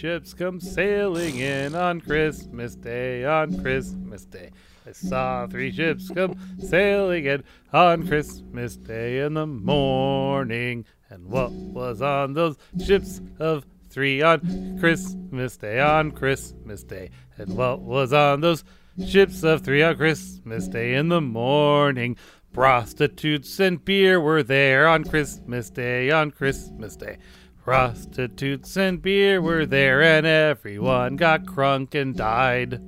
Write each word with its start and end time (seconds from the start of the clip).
Ships 0.00 0.32
come 0.32 0.60
sailing 0.60 1.36
in 1.36 1.74
on 1.74 2.00
Christmas 2.00 2.74
Day, 2.74 3.22
on 3.26 3.60
Christmas 3.60 4.24
Day. 4.24 4.50
I 4.86 4.92
saw 4.92 5.46
three 5.46 5.70
ships 5.70 6.08
come 6.08 6.38
sailing 6.58 7.26
in 7.26 7.44
on 7.70 8.08
Christmas 8.08 8.78
Day 8.78 9.18
in 9.18 9.34
the 9.34 9.46
morning. 9.46 10.86
And 11.10 11.26
what 11.26 11.52
was 11.52 12.00
on 12.00 12.32
those 12.32 12.56
ships 12.82 13.20
of 13.38 13.66
three 13.90 14.22
on 14.22 14.78
Christmas 14.80 15.58
Day, 15.58 15.80
on 15.80 16.12
Christmas 16.12 16.82
Day? 16.82 17.10
And 17.36 17.54
what 17.54 17.82
was 17.82 18.14
on 18.14 18.40
those 18.40 18.64
ships 19.06 19.42
of 19.42 19.60
three 19.60 19.82
on 19.82 19.98
Christmas 19.98 20.66
Day 20.66 20.94
in 20.94 21.10
the 21.10 21.20
morning? 21.20 22.16
Prostitutes 22.54 23.60
and 23.60 23.84
beer 23.84 24.18
were 24.18 24.42
there 24.42 24.88
on 24.88 25.04
Christmas 25.04 25.68
Day, 25.68 26.10
on 26.10 26.30
Christmas 26.30 26.96
Day. 26.96 27.18
Prostitutes 27.64 28.74
and 28.78 29.02
beer 29.02 29.40
were 29.42 29.66
there, 29.66 30.02
and 30.02 30.26
everyone 30.26 31.16
got 31.16 31.44
crunk 31.44 31.94
and 31.94 32.16
died. 32.16 32.80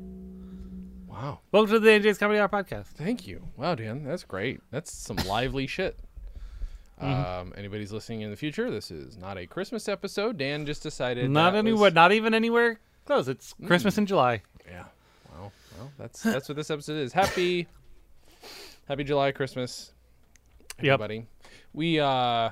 Wow. 1.07 1.41
Welcome 1.53 1.73
to 1.75 1.79
the 1.81 1.91
NJ's 1.91 2.17
Comedy 2.17 2.41
Hour 2.41 2.49
podcast. 2.49 2.87
Thank 2.87 3.27
you. 3.27 3.47
Wow, 3.59 3.75
Dan, 3.75 4.03
that's 4.03 4.25
great. 4.25 4.61
That's 4.71 4.91
some 4.91 5.17
lively 5.27 5.67
shit. 5.67 5.99
Mm-hmm. 7.03 7.41
Um, 7.41 7.53
anybody's 7.57 7.93
listening 7.93 8.23
in 8.23 8.31
the 8.31 8.37
future, 8.37 8.71
this 8.71 8.91
is 8.91 9.19
not 9.19 9.37
a 9.37 9.47
Christmas 9.47 9.89
episode. 9.89 10.39
Dan 10.39 10.65
just 10.65 10.83
decided 10.83 11.31
Not 11.31 11.55
anywhere, 11.55 11.83
was- 11.83 11.95
not 11.95 12.13
even 12.13 12.33
anywhere 12.33 12.81
close. 13.05 13.29
It's 13.29 13.55
Christmas 13.67 13.99
in 13.99 14.07
July. 14.07 14.41
Yeah. 14.67 14.85
Well, 15.35 15.53
well, 15.79 15.93
that's 15.99 16.23
that's 16.23 16.49
what 16.49 16.57
this 16.57 16.71
episode 16.71 16.97
is. 16.97 17.13
Happy, 17.13 17.67
happy 18.89 19.05
July, 19.05 19.33
Christmas, 19.33 19.93
Yep. 20.81 20.95
everybody. 20.95 21.27
We 21.75 22.01
uh, 22.01 22.51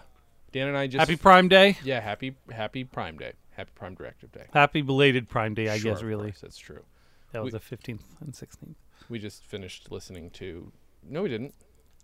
Dan 0.52 0.68
and 0.68 0.76
I 0.76 0.86
just 0.86 0.98
Happy 1.00 1.16
Prime 1.16 1.48
Day. 1.48 1.76
yeah, 1.84 2.00
happy 2.00 2.34
happy 2.50 2.84
Prime 2.84 3.16
Day, 3.18 3.32
happy 3.52 3.70
Prime 3.74 3.94
Directive 3.94 4.32
Day. 4.32 4.46
Happy 4.52 4.82
belated 4.82 5.28
Prime 5.28 5.54
Day, 5.54 5.68
I 5.68 5.78
Sure, 5.78 5.94
guess, 5.94 6.02
really. 6.02 6.30
course, 6.30 6.40
that's 6.40 6.58
true. 6.58 6.82
That 7.32 7.42
was 7.44 7.52
We- 7.52 7.58
the 7.58 7.64
15th 7.76 8.02
and 8.20 8.32
16th. 8.34 8.74
We 9.08 9.18
just 9.18 9.44
finished 9.46 9.90
listening 9.90 10.30
to. 10.30 10.72
No, 11.02 11.22
we 11.22 11.28
didn't. 11.28 11.54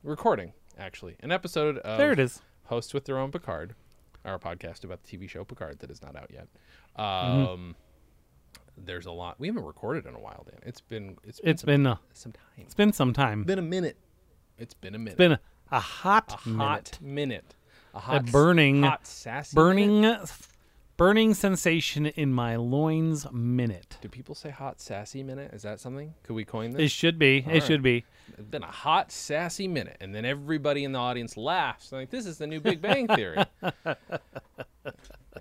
Recording 0.02 0.52
actually 0.78 1.16
an 1.20 1.32
episode 1.32 1.78
of 1.78 1.98
There 1.98 2.12
it 2.12 2.18
is. 2.18 2.42
Host 2.66 2.94
with 2.94 3.04
Their 3.06 3.18
Own 3.18 3.30
Picard, 3.32 3.74
our 4.24 4.38
podcast 4.38 4.84
about 4.84 5.02
the 5.02 5.16
TV 5.16 5.28
show 5.28 5.44
Picard 5.44 5.78
that 5.80 5.90
is 5.90 6.02
not 6.02 6.14
out 6.16 6.30
yet. 6.32 6.48
Mm-hmm. 6.98 7.46
Um, 7.52 7.76
There's 8.76 9.06
a 9.06 9.10
lot. 9.12 9.40
We 9.40 9.46
haven't 9.48 9.64
recorded 9.64 10.06
in 10.06 10.14
a 10.14 10.18
while, 10.20 10.44
Dan. 10.48 10.60
It's 10.64 10.80
been 10.80 11.16
it's 11.24 11.40
been 11.40 11.50
It's 11.50 11.62
some, 11.62 11.66
been 11.66 11.86
uh, 11.86 11.96
some 12.12 12.32
time. 12.32 12.42
it's 12.58 12.74
been 12.74 12.92
some 12.92 13.12
time. 13.12 13.42
been 13.44 13.58
a 13.58 13.62
minute. 13.62 13.96
It's 14.58 14.74
been 14.74 14.94
a 14.94 14.98
minute. 14.98 15.12
It's 15.12 15.18
been 15.18 15.32
a, 15.32 15.40
a 15.72 15.80
hot 15.80 16.40
a 16.44 16.48
minute. 16.48 16.62
hot 16.62 16.98
minute. 17.00 17.54
A 17.96 17.98
A 17.98 18.00
hot 18.00 18.26
s- 18.26 18.30
burning, 18.32 18.82
hot 18.82 19.06
sassy 19.06 19.54
burning, 19.54 20.02
minute? 20.02 20.30
burning 20.98 21.32
sensation 21.32 22.04
in 22.06 22.30
my 22.30 22.56
loins 22.56 23.26
minute. 23.32 23.96
Do 24.02 24.08
people 24.10 24.34
say 24.34 24.50
hot 24.50 24.80
sassy 24.82 25.22
minute? 25.22 25.54
Is 25.54 25.62
that 25.62 25.80
something? 25.80 26.12
Could 26.22 26.34
we 26.34 26.44
coin 26.44 26.72
this? 26.72 26.82
It 26.82 26.90
should 26.90 27.18
be. 27.18 27.38
It 27.38 27.46
right. 27.46 27.62
should 27.62 27.82
be. 27.82 28.04
It's 28.36 28.48
been 28.48 28.62
a 28.62 28.70
hot 28.70 29.10
sassy 29.10 29.66
minute, 29.66 29.96
and 30.00 30.14
then 30.14 30.26
everybody 30.26 30.84
in 30.84 30.92
the 30.92 30.98
audience 30.98 31.38
laughs. 31.38 31.90
Like 31.90 32.10
this 32.10 32.26
is 32.26 32.36
the 32.36 32.46
new 32.46 32.60
Big 32.60 32.82
Bang 32.82 33.06
Theory. 33.08 33.42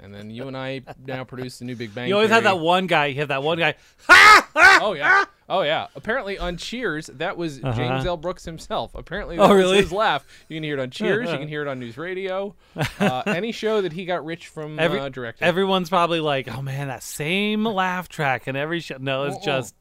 and 0.01 0.13
then 0.13 0.29
you 0.29 0.47
and 0.47 0.55
I 0.57 0.81
now 1.05 1.23
produce 1.23 1.59
the 1.59 1.65
new 1.65 1.75
Big 1.75 1.93
Bang. 1.95 2.07
You 2.07 2.15
always 2.15 2.29
have 2.29 2.43
Theory. 2.43 2.55
that 2.55 2.61
one 2.61 2.87
guy. 2.87 3.07
You 3.07 3.19
have 3.19 3.27
that 3.29 3.43
one 3.43 3.57
guy. 3.59 3.75
Oh 4.07 4.93
yeah. 4.97 5.25
Oh 5.47 5.61
yeah. 5.61 5.87
Apparently 5.95 6.37
on 6.37 6.57
Cheers, 6.57 7.07
that 7.15 7.37
was 7.37 7.57
James 7.59 7.77
Uh-huh. 7.79 8.03
L. 8.07 8.17
Brooks 8.17 8.45
himself. 8.45 8.95
Apparently 8.95 9.37
Oh, 9.37 9.43
that 9.47 9.53
was 9.53 9.57
really? 9.57 9.77
his 9.77 9.91
laugh. 9.91 10.25
You 10.49 10.55
can 10.57 10.63
hear 10.63 10.77
it 10.77 10.81
on 10.81 10.89
Cheers. 10.89 11.31
you 11.31 11.37
can 11.37 11.47
hear 11.47 11.61
it 11.61 11.67
on 11.67 11.79
News 11.79 11.97
Radio. 11.97 12.55
Uh, 12.99 13.23
any 13.27 13.51
show 13.51 13.81
that 13.81 13.93
he 13.93 14.05
got 14.05 14.25
rich 14.25 14.47
from 14.47 14.79
Every, 14.79 14.99
uh, 14.99 15.09
directing. 15.09 15.45
everyone's 15.47 15.89
probably 15.89 16.19
like, 16.19 16.47
"Oh 16.47 16.61
man, 16.61 16.87
that 16.87 17.03
same 17.03 17.65
laugh 17.65 18.07
track 18.09 18.47
in 18.47 18.55
every 18.55 18.79
show." 18.79 18.97
No, 18.99 19.25
it's 19.25 19.35
Uh-uh. 19.37 19.43
just, 19.45 19.75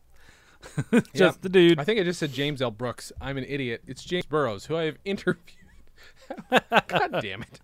just 0.93 1.11
Yeah. 1.15 1.33
the 1.41 1.49
dude. 1.49 1.79
I 1.81 1.85
think 1.85 2.01
I 2.01 2.03
just 2.05 2.19
said 2.21 2.33
James 2.33 2.61
L. 2.61 2.71
Brooks. 2.71 3.13
I'm 3.21 3.37
an 3.39 3.45
idiot. 3.49 3.83
It's 3.87 4.03
James 4.05 4.27
Burrows, 4.27 4.67
who 4.67 4.77
I 4.77 4.85
have 4.85 4.97
interviewed. 5.05 5.45
God 6.51 7.19
damn 7.23 7.43
it. 7.43 7.61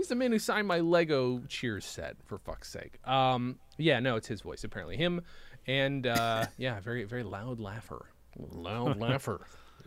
He's 0.00 0.08
the 0.08 0.14
man 0.14 0.32
who 0.32 0.38
signed 0.38 0.66
my 0.66 0.80
Lego 0.80 1.42
Cheers 1.46 1.84
set, 1.84 2.16
for 2.24 2.38
fuck's 2.38 2.70
sake. 2.70 3.06
Um, 3.06 3.58
yeah, 3.76 4.00
no, 4.00 4.16
it's 4.16 4.28
his 4.28 4.40
voice, 4.40 4.64
apparently. 4.64 4.96
Him 4.96 5.20
and, 5.66 6.06
uh, 6.06 6.46
yeah, 6.56 6.80
very, 6.80 7.04
very 7.04 7.22
loud 7.22 7.60
laugher. 7.60 8.06
Loud 8.38 8.96
laugher. 8.98 9.42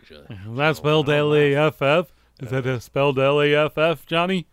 That's 0.48 0.78
spelled 0.78 1.10
L 1.10 1.34
A 1.34 1.56
F 1.56 1.82
F. 1.82 2.14
Is 2.40 2.52
that 2.52 2.68
a 2.68 2.80
spelled 2.80 3.18
L 3.18 3.42
A 3.42 3.56
F 3.56 3.76
F, 3.76 4.06
Johnny? 4.06 4.46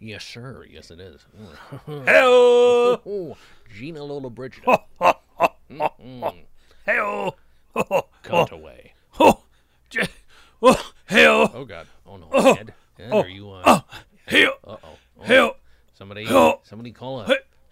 Yes, 0.00 0.24
sir. 0.24 0.64
Yes, 0.66 0.90
it 0.90 1.00
is. 1.00 1.26
Hello, 1.84 3.02
Oh, 3.04 3.36
Gina 3.76 4.00
Lollobrigida. 4.00 4.84
hello, 6.86 7.34
Cut 8.22 8.52
away. 8.52 8.94
oh, 9.20 9.42
oh, 10.62 10.92
hello, 11.04 11.50
Oh, 11.52 11.64
God. 11.66 11.86
Oh, 12.06 12.16
no. 12.16 12.28
Ed. 12.54 12.72
Ed, 12.98 13.12
are 13.12 13.28
you, 13.28 13.50
uh, 13.50 13.80
hello, 14.26 14.52
uh-oh. 14.66 14.98
Oh. 15.28 15.56
Somebody, 15.94 16.26
Oh. 16.28 16.60
somebody 16.64 16.90
call 16.92 17.20
a, 17.20 17.26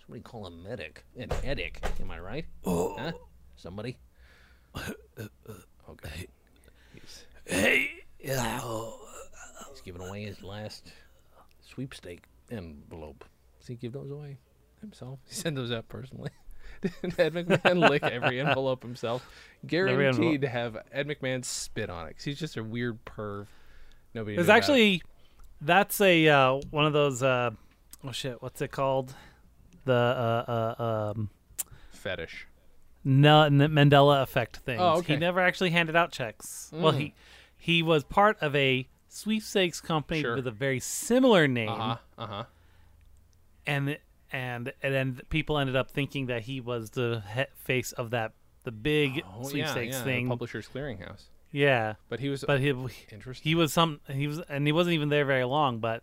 somebody 0.05 0.23
call 0.23 0.47
a 0.47 0.51
medic, 0.51 1.05
an 1.19 1.29
edic. 1.29 1.77
Am 2.01 2.11
I 2.11 2.19
right? 2.21 2.47
Oh. 2.65 2.97
Huh? 2.99 3.13
Somebody. 3.57 3.99
Okay. 5.89 6.27
He's, 6.95 7.25
Hey, 7.47 7.91
hello. 8.19 8.95
he's 9.71 9.81
giving 9.81 10.03
away 10.07 10.25
his 10.25 10.43
last 10.43 10.93
sweepstake 11.61 12.25
envelope. 12.51 13.25
Does 13.59 13.69
he 13.69 13.75
give 13.75 13.93
those 13.93 14.11
away 14.11 14.39
himself? 14.81 15.19
He 15.29 15.35
sent 15.35 15.57
those 15.57 15.73
out 15.73 15.89
personally. 15.89 16.31
Did 16.83 16.93
Ed 17.19 17.35
McMahon 17.35 17.89
lick 17.91 18.03
every 18.05 18.41
envelope 18.41 18.83
himself? 18.83 19.27
Guaranteed 19.67 20.07
envelope. 20.07 20.41
to 20.43 20.49
have 20.49 20.77
Ed 20.93 21.09
McMahon 21.09 21.45
spit 21.45 21.91
on 21.91 22.07
it. 22.07 22.15
Cause 22.17 22.25
he's 22.25 22.39
just 22.39 22.57
a 22.57 22.63
weird 22.63 23.05
perv. 23.05 23.47
Nobody. 24.15 24.37
There's 24.37 24.47
knew 24.47 24.53
actually, 24.55 25.03
that's 25.61 26.01
a 26.01 26.29
uh, 26.29 26.61
one 26.71 26.87
of 26.87 26.93
those. 26.93 27.23
Uh, 27.23 27.51
oh 28.05 28.13
shit, 28.13 28.41
what's 28.43 28.61
it 28.61 28.71
called? 28.71 29.15
The 29.85 29.93
uh, 29.95 30.75
uh, 30.79 31.13
um, 31.15 31.31
fetish. 31.93 32.47
no, 33.05 33.43
N- 33.43 33.59
Mandela 33.59 34.23
effect 34.23 34.59
thing. 34.59 34.79
Oh, 34.81 34.99
okay. 34.99 35.15
He 35.15 35.19
never 35.19 35.41
actually 35.41 35.71
handed 35.71 35.97
out 35.97 36.13
checks. 36.13 36.71
Well, 36.73 36.93
he 36.93 37.15
he 37.57 37.83
was 37.83 38.05
part 38.05 38.37
of 38.41 38.55
a 38.57 38.89
sweepstakes 39.09 39.81
company 39.81 40.21
Sure. 40.23 40.37
with 40.37 40.47
a 40.47 40.51
very 40.53 40.81
similar 40.81 41.49
name, 41.49 41.69
Uh 41.69 41.77
huh. 41.77 41.97
Uh 42.19 42.27
huh. 42.27 42.45
and 43.67 43.99
and 44.33 44.73
and 44.83 44.95
then 44.95 45.21
people 45.31 45.59
ended 45.59 45.77
up 45.77 45.91
thinking 45.91 46.27
that 46.27 46.43
he 46.43 46.61
was 46.61 46.91
the 46.91 47.23
he- 47.35 47.45
face 47.65 47.93
of 47.93 48.11
that 48.11 48.33
the 48.65 48.73
big 48.73 49.23
Oh, 49.39 49.49
sweepstakes 49.49 49.95
yeah, 49.95 49.99
the 49.99 50.05
thing. 50.05 50.29
Publishers 50.29 50.69
Clearinghouse. 50.73 51.25
Yeah, 51.53 51.95
But 52.09 52.21
he 52.21 52.29
was 52.29 52.45
but 52.47 52.61
he 52.61 52.69
interesting. 53.11 53.49
he 53.51 53.55
was 53.55 53.73
some 53.73 54.01
he 54.09 54.27
was 54.27 54.41
and 54.49 54.67
he 54.67 54.73
wasn't 54.73 54.95
even 54.95 55.09
there 55.09 55.25
very 55.25 55.45
long. 55.45 55.79
But 55.79 56.03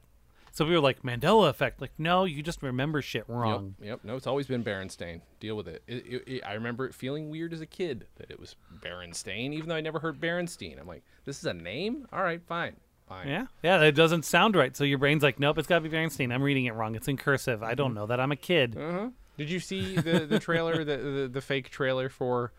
so 0.51 0.65
we 0.65 0.71
were 0.73 0.79
like 0.79 1.03
Mandela 1.03 1.49
effect. 1.49 1.79
Like 1.81 1.91
no, 1.97 2.25
you 2.25 2.41
just 2.43 2.61
remember 2.63 3.01
shit 3.01 3.23
wrong. 3.27 3.75
Yep, 3.79 3.87
yep. 3.87 3.99
No, 4.03 4.15
it's 4.15 4.27
always 4.27 4.47
been 4.47 4.63
Berenstain. 4.63 5.21
Deal 5.39 5.55
with 5.55 5.67
it. 5.67 5.83
It, 5.87 6.05
it, 6.07 6.23
it. 6.27 6.41
I 6.45 6.53
remember 6.53 6.85
it 6.85 6.93
feeling 6.95 7.29
weird 7.29 7.53
as 7.53 7.61
a 7.61 7.65
kid 7.65 8.07
that 8.17 8.31
it 8.31 8.39
was 8.39 8.55
Berenstain, 8.81 9.53
even 9.53 9.69
though 9.69 9.75
I 9.75 9.81
never 9.81 9.99
heard 9.99 10.19
Berenstein. 10.19 10.79
I'm 10.79 10.87
like, 10.87 11.03
this 11.25 11.37
is 11.39 11.45
a 11.45 11.53
name? 11.53 12.07
All 12.11 12.23
right, 12.23 12.41
fine, 12.47 12.75
fine. 13.07 13.27
Yeah, 13.27 13.45
yeah, 13.63 13.81
it 13.83 13.91
doesn't 13.93 14.25
sound 14.25 14.55
right. 14.55 14.75
So 14.75 14.83
your 14.83 14.97
brain's 14.97 15.21
like, 15.23 15.39
nope, 15.39 15.57
it's 15.59 15.67
got 15.67 15.75
to 15.75 15.81
be 15.81 15.89
Bernstein. 15.89 16.31
I'm 16.31 16.41
reading 16.41 16.65
it 16.65 16.73
wrong. 16.73 16.95
It's 16.95 17.07
in 17.07 17.17
cursive. 17.17 17.61
I 17.61 17.67
Mm-hmm. 17.67 17.75
don't 17.75 17.93
know 17.93 18.07
that. 18.07 18.19
I'm 18.19 18.31
a 18.31 18.35
kid. 18.35 18.75
Uh-huh. 18.77 19.09
Did 19.37 19.51
you 19.51 19.59
see 19.59 19.95
the 19.95 20.25
the 20.25 20.39
trailer, 20.39 20.83
the, 20.83 20.97
the 20.97 21.29
the 21.31 21.41
fake 21.41 21.69
trailer 21.69 22.09
for 22.09 22.51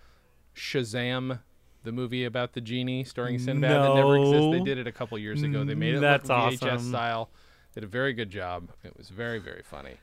Shazam, 0.54 1.40
the 1.84 1.92
movie 1.92 2.24
about 2.24 2.52
the 2.52 2.60
genie 2.60 3.04
starring 3.04 3.38
Sinbad 3.38 3.70
that 3.70 3.94
never 3.94 4.16
exists? 4.18 4.50
They 4.52 4.60
did 4.60 4.78
it 4.78 4.86
a 4.86 4.92
couple 4.92 5.18
years 5.18 5.42
ago. 5.42 5.64
They 5.64 5.74
made 5.74 5.94
it 5.94 6.00
That's 6.00 6.28
look 6.28 6.38
VHS 6.38 6.62
awesome. 6.74 6.88
style. 6.90 7.30
Did 7.74 7.84
a 7.84 7.86
very 7.86 8.12
good 8.12 8.30
job. 8.30 8.70
It 8.84 8.96
was 8.96 9.08
very 9.10 9.38
very 9.38 9.62
funny. 9.62 9.94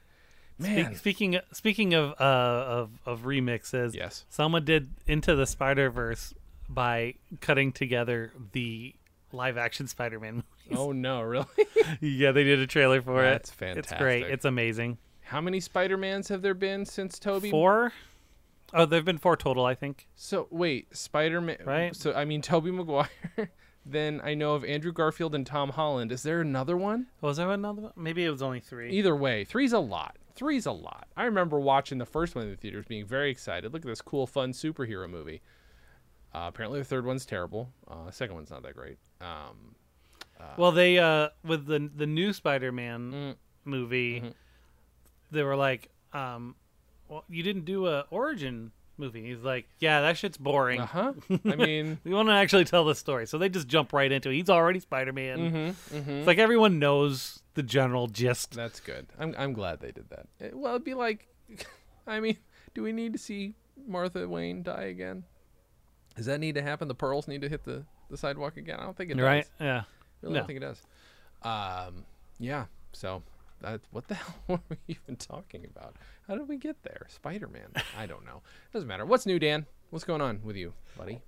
Man, 0.57 0.95
speaking 0.95 1.37
speaking 1.51 1.93
of 1.93 2.11
uh, 2.11 2.23
of 2.23 2.89
of 3.05 3.21
remixes, 3.23 3.93
Yes. 3.93 4.25
someone 4.29 4.63
did 4.63 4.89
Into 5.05 5.35
the 5.35 5.45
Spider 5.45 5.89
Verse 5.89 6.33
by 6.69 7.15
cutting 7.41 7.71
together 7.73 8.31
the 8.53 8.95
live 9.33 9.57
action 9.57 9.87
Spider 9.87 10.19
Man. 10.19 10.43
oh 10.73 10.93
no, 10.93 11.21
really? 11.23 11.45
yeah, 11.99 12.31
they 12.31 12.43
did 12.45 12.59
a 12.59 12.67
trailer 12.67 13.01
for 13.01 13.21
That's 13.21 13.49
it. 13.49 13.51
That's 13.51 13.51
fantastic. 13.51 13.91
It's 13.93 14.01
great. 14.01 14.23
It's 14.27 14.45
amazing. 14.45 14.97
How 15.23 15.41
many 15.41 15.59
Spider 15.59 15.97
Mans 15.97 16.29
have 16.29 16.41
there 16.41 16.53
been 16.53 16.85
since 16.85 17.19
Tobey? 17.19 17.49
Four. 17.51 17.91
Oh, 18.77 18.85
there've 18.85 19.05
been 19.05 19.17
four 19.17 19.37
total, 19.37 19.65
I 19.65 19.73
think. 19.73 20.07
So 20.15 20.47
wait, 20.51 20.95
Spider 20.95 21.39
Man. 21.41 21.57
Right. 21.65 21.95
So 21.95 22.13
I 22.13 22.25
mean, 22.25 22.41
Tobey 22.41 22.71
Maguire. 22.71 23.07
then 23.85 24.19
I 24.23 24.33
know 24.33 24.53
of 24.55 24.65
Andrew 24.65 24.91
Garfield 24.91 25.33
and 25.33 25.45
Tom 25.47 25.69
Holland. 25.69 26.11
Is 26.11 26.23
there 26.23 26.41
another 26.41 26.75
one? 26.75 27.07
Was 27.21 27.37
there 27.37 27.49
another 27.51 27.83
one? 27.83 27.93
Maybe 27.95 28.25
it 28.25 28.29
was 28.29 28.41
only 28.41 28.59
three. 28.59 28.91
Either 28.91 29.15
way, 29.15 29.45
three's 29.45 29.71
a 29.73 29.79
lot. 29.79 30.17
Three's 30.35 30.65
a 30.65 30.71
lot. 30.73 31.07
I 31.15 31.23
remember 31.23 31.57
watching 31.59 31.97
the 31.99 32.05
first 32.05 32.35
one 32.35 32.43
in 32.43 32.51
the 32.51 32.57
theaters, 32.57 32.85
being 32.85 33.05
very 33.05 33.31
excited. 33.31 33.71
Look 33.71 33.83
at 33.83 33.87
this 33.87 34.01
cool, 34.01 34.27
fun 34.27 34.51
superhero 34.51 35.09
movie. 35.09 35.41
Uh, 36.33 36.47
apparently, 36.49 36.79
the 36.79 36.85
third 36.85 37.05
one's 37.05 37.25
terrible. 37.25 37.69
Uh, 37.89 38.07
the 38.07 38.11
second 38.11 38.35
one's 38.35 38.51
not 38.51 38.61
that 38.63 38.75
great. 38.75 38.97
Um, 39.21 39.75
Well, 40.57 40.73
they 40.73 40.99
uh 40.99 41.29
with 41.45 41.65
the 41.65 41.89
the 41.95 42.05
new 42.05 42.33
Spider-Man 42.33 43.11
Mm. 43.13 43.35
movie, 43.63 44.19
Mm-hmm. 44.19 44.29
they 45.31 45.43
were 45.43 45.55
like, 45.55 45.89
um, 46.11 46.55
well, 47.09 47.23
you 47.29 47.43
didn't 47.43 47.65
do 47.65 47.87
a 47.87 48.05
origin 48.09 48.71
movie. 48.97 49.23
He's 49.27 49.41
like, 49.43 49.67
yeah, 49.79 50.01
that 50.01 50.17
shit's 50.17 50.37
boring. 50.37 50.81
Uh 50.81 50.85
huh. 50.85 51.13
I 51.45 51.55
mean, 51.55 51.99
We 52.03 52.13
want 52.13 52.29
to 52.29 52.33
actually 52.33 52.65
tell 52.65 52.85
the 52.85 52.95
story, 52.95 53.27
so 53.27 53.37
they 53.37 53.49
just 53.49 53.67
jump 53.67 53.91
right 53.93 54.11
into 54.11 54.29
it. 54.29 54.35
He's 54.35 54.49
already 54.49 54.79
Spider 54.79 55.13
Man. 55.13 55.37
mm-hmm, 55.39 55.97
mm-hmm. 55.97 56.11
It's 56.11 56.27
like 56.27 56.37
everyone 56.37 56.79
knows 56.79 57.41
the 57.55 57.63
general 57.63 58.07
gist. 58.07 58.53
That's 58.53 58.79
good. 58.79 59.07
I'm 59.19 59.35
I'm 59.37 59.53
glad 59.53 59.79
they 59.81 59.91
did 59.91 60.09
that. 60.09 60.27
It- 60.39 60.57
well, 60.57 60.73
it'd 60.75 60.83
be 60.85 60.93
like, 60.93 61.27
I 62.07 62.19
mean, 62.19 62.37
do 62.73 62.83
we 62.83 62.91
need 62.91 63.13
to 63.13 63.19
see 63.19 63.55
Martha 63.87 64.27
Wayne 64.27 64.63
die 64.63 64.83
again? 64.85 65.23
Does 66.15 66.27
that 66.27 66.39
need 66.39 66.55
to 66.55 66.61
happen? 66.61 66.87
The 66.87 66.95
pearls 66.95 67.27
need 67.27 67.41
to 67.41 67.49
hit 67.49 67.65
the, 67.65 67.83
the 68.09 68.15
sidewalk 68.17 68.55
again? 68.55 68.79
I 68.79 68.83
don't 68.83 68.95
think 68.95 69.11
it 69.11 69.15
does. 69.15 69.23
Right? 69.25 69.45
Yeah. 69.59 69.83
Really 70.21 70.33
No. 70.33 70.39
don't 70.39 70.47
think 70.47 70.57
it 70.57 70.59
does. 70.61 70.81
Um, 71.43 72.05
yeah. 72.39 72.65
So 72.93 73.21
that 73.61 73.81
what 73.91 74.07
the 74.07 74.13
hell 74.15 74.35
were 74.47 74.59
we 74.69 74.77
even 74.87 75.15
talking 75.15 75.65
about? 75.65 75.95
How 76.27 76.35
did 76.35 76.47
we 76.47 76.57
get 76.57 76.81
there? 76.83 77.05
Spider 77.09 77.47
Man. 77.47 77.69
I 77.97 78.05
don't 78.05 78.25
know. 78.25 78.41
Doesn't 78.73 78.87
matter. 78.87 79.05
What's 79.05 79.25
new, 79.25 79.39
Dan? 79.39 79.65
What's 79.89 80.05
going 80.05 80.21
on 80.21 80.41
with 80.43 80.55
you, 80.55 80.73
buddy? 80.97 81.21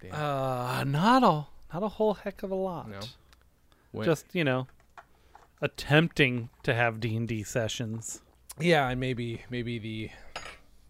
Dan. 0.00 0.12
Uh, 0.12 0.84
not 0.84 1.22
a 1.22 1.46
not 1.74 1.82
a 1.82 1.88
whole 1.88 2.14
heck 2.14 2.42
of 2.42 2.50
a 2.50 2.54
lot. 2.54 2.88
no. 2.90 3.00
When- 3.92 4.04
Just 4.04 4.26
you 4.34 4.44
know, 4.44 4.66
attempting 5.62 6.50
to 6.62 6.74
have 6.74 7.00
D 7.00 7.16
and 7.16 7.26
D 7.26 7.42
sessions. 7.42 8.20
Yeah, 8.58 8.88
and 8.88 9.00
maybe 9.00 9.42
maybe 9.50 9.78
the 9.78 10.10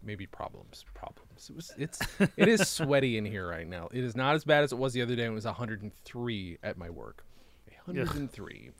maybe 0.03 0.25
problems 0.27 0.85
problems. 0.93 1.49
It 1.49 1.55
was 1.55 1.71
it's 1.77 1.99
it 2.37 2.47
is 2.47 2.67
sweaty 2.69 3.17
in 3.17 3.25
here 3.25 3.47
right 3.47 3.67
now. 3.67 3.89
It 3.91 4.03
is 4.03 4.15
not 4.15 4.35
as 4.35 4.43
bad 4.43 4.63
as 4.63 4.71
it 4.71 4.77
was 4.77 4.93
the 4.93 5.01
other 5.01 5.15
day 5.15 5.23
when 5.23 5.31
it 5.33 5.35
was 5.35 5.45
103 5.45 6.57
at 6.63 6.77
my 6.77 6.89
work. 6.89 7.23
103. 7.85 8.71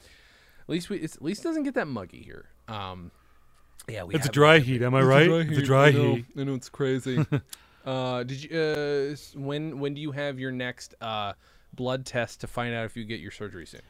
At 0.68 0.72
least 0.74 0.90
we 0.90 0.98
it's, 0.98 1.16
at 1.16 1.22
least 1.22 1.42
it 1.42 1.48
doesn't 1.48 1.64
get 1.64 1.76
that 1.76 1.88
muggy 1.88 2.22
here. 2.24 2.46
Um 2.68 3.12
yeah, 3.90 4.04
we 4.04 4.16
It's 4.16 4.28
a 4.28 4.32
dry 4.32 4.60
heat, 4.60 4.82
am 4.82 4.94
I 4.96 5.02
right? 5.02 5.30
It's 5.30 5.58
a 5.60 5.62
dry 5.62 5.88
I 5.88 5.92
know, 5.92 6.16
heat. 6.16 6.26
I 6.38 6.44
know 6.44 6.56
it's 6.56 6.70
crazy. 6.70 7.26
uh 7.86 8.24
did 8.24 8.44
you 8.44 8.60
uh 8.60 9.16
when 9.40 9.80
when 9.80 9.94
do 9.94 10.02
you 10.02 10.12
have 10.12 10.40
your 10.40 10.52
next 10.52 10.94
uh 11.02 11.34
blood 11.74 12.06
test 12.06 12.42
to 12.42 12.48
find 12.48 12.74
out 12.76 12.86
if 12.86 12.98
you 12.98 13.06
get 13.06 13.20
your 13.20 13.32
surgery 13.32 13.66
soon? 13.66 13.82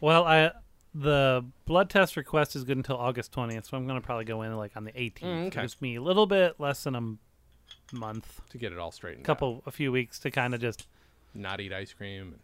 Well, 0.00 0.24
I 0.24 0.52
the 0.94 1.44
blood 1.66 1.90
test 1.90 2.16
request 2.16 2.54
is 2.54 2.62
good 2.64 2.76
until 2.76 2.96
August 2.96 3.32
twentieth, 3.32 3.66
so 3.66 3.76
I'm 3.76 3.86
gonna 3.86 4.00
probably 4.00 4.24
go 4.24 4.42
in 4.42 4.56
like 4.56 4.76
on 4.76 4.84
the 4.84 4.92
eighteenth. 4.98 5.30
Mm, 5.44 5.46
okay. 5.48 5.60
Gives 5.62 5.80
me 5.80 5.96
a 5.96 6.02
little 6.02 6.26
bit 6.26 6.58
less 6.60 6.84
than 6.84 6.94
a 6.94 7.94
month, 7.94 8.40
To 8.50 8.58
get 8.58 8.72
it 8.72 8.78
all 8.78 8.92
straightened 8.92 9.22
out. 9.24 9.26
couple, 9.26 9.62
a 9.66 9.70
few 9.72 9.90
weeks 9.92 10.18
to 10.20 10.30
kind 10.30 10.54
of 10.54 10.60
just. 10.60 10.86
not 11.34 11.60
eat 11.60 11.72
ice 11.72 11.92
cream. 11.92 12.36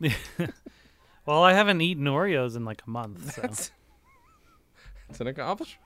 Well, 1.26 1.42
I 1.42 1.52
haven't 1.52 1.80
eaten 1.80 2.04
Oreos 2.04 2.56
in 2.56 2.64
like 2.64 2.82
a 2.86 2.90
month, 2.90 3.34
so 3.34 3.42
That's 3.42 3.70
it's 5.10 5.20
an 5.20 5.26
accomplishment. 5.26 5.82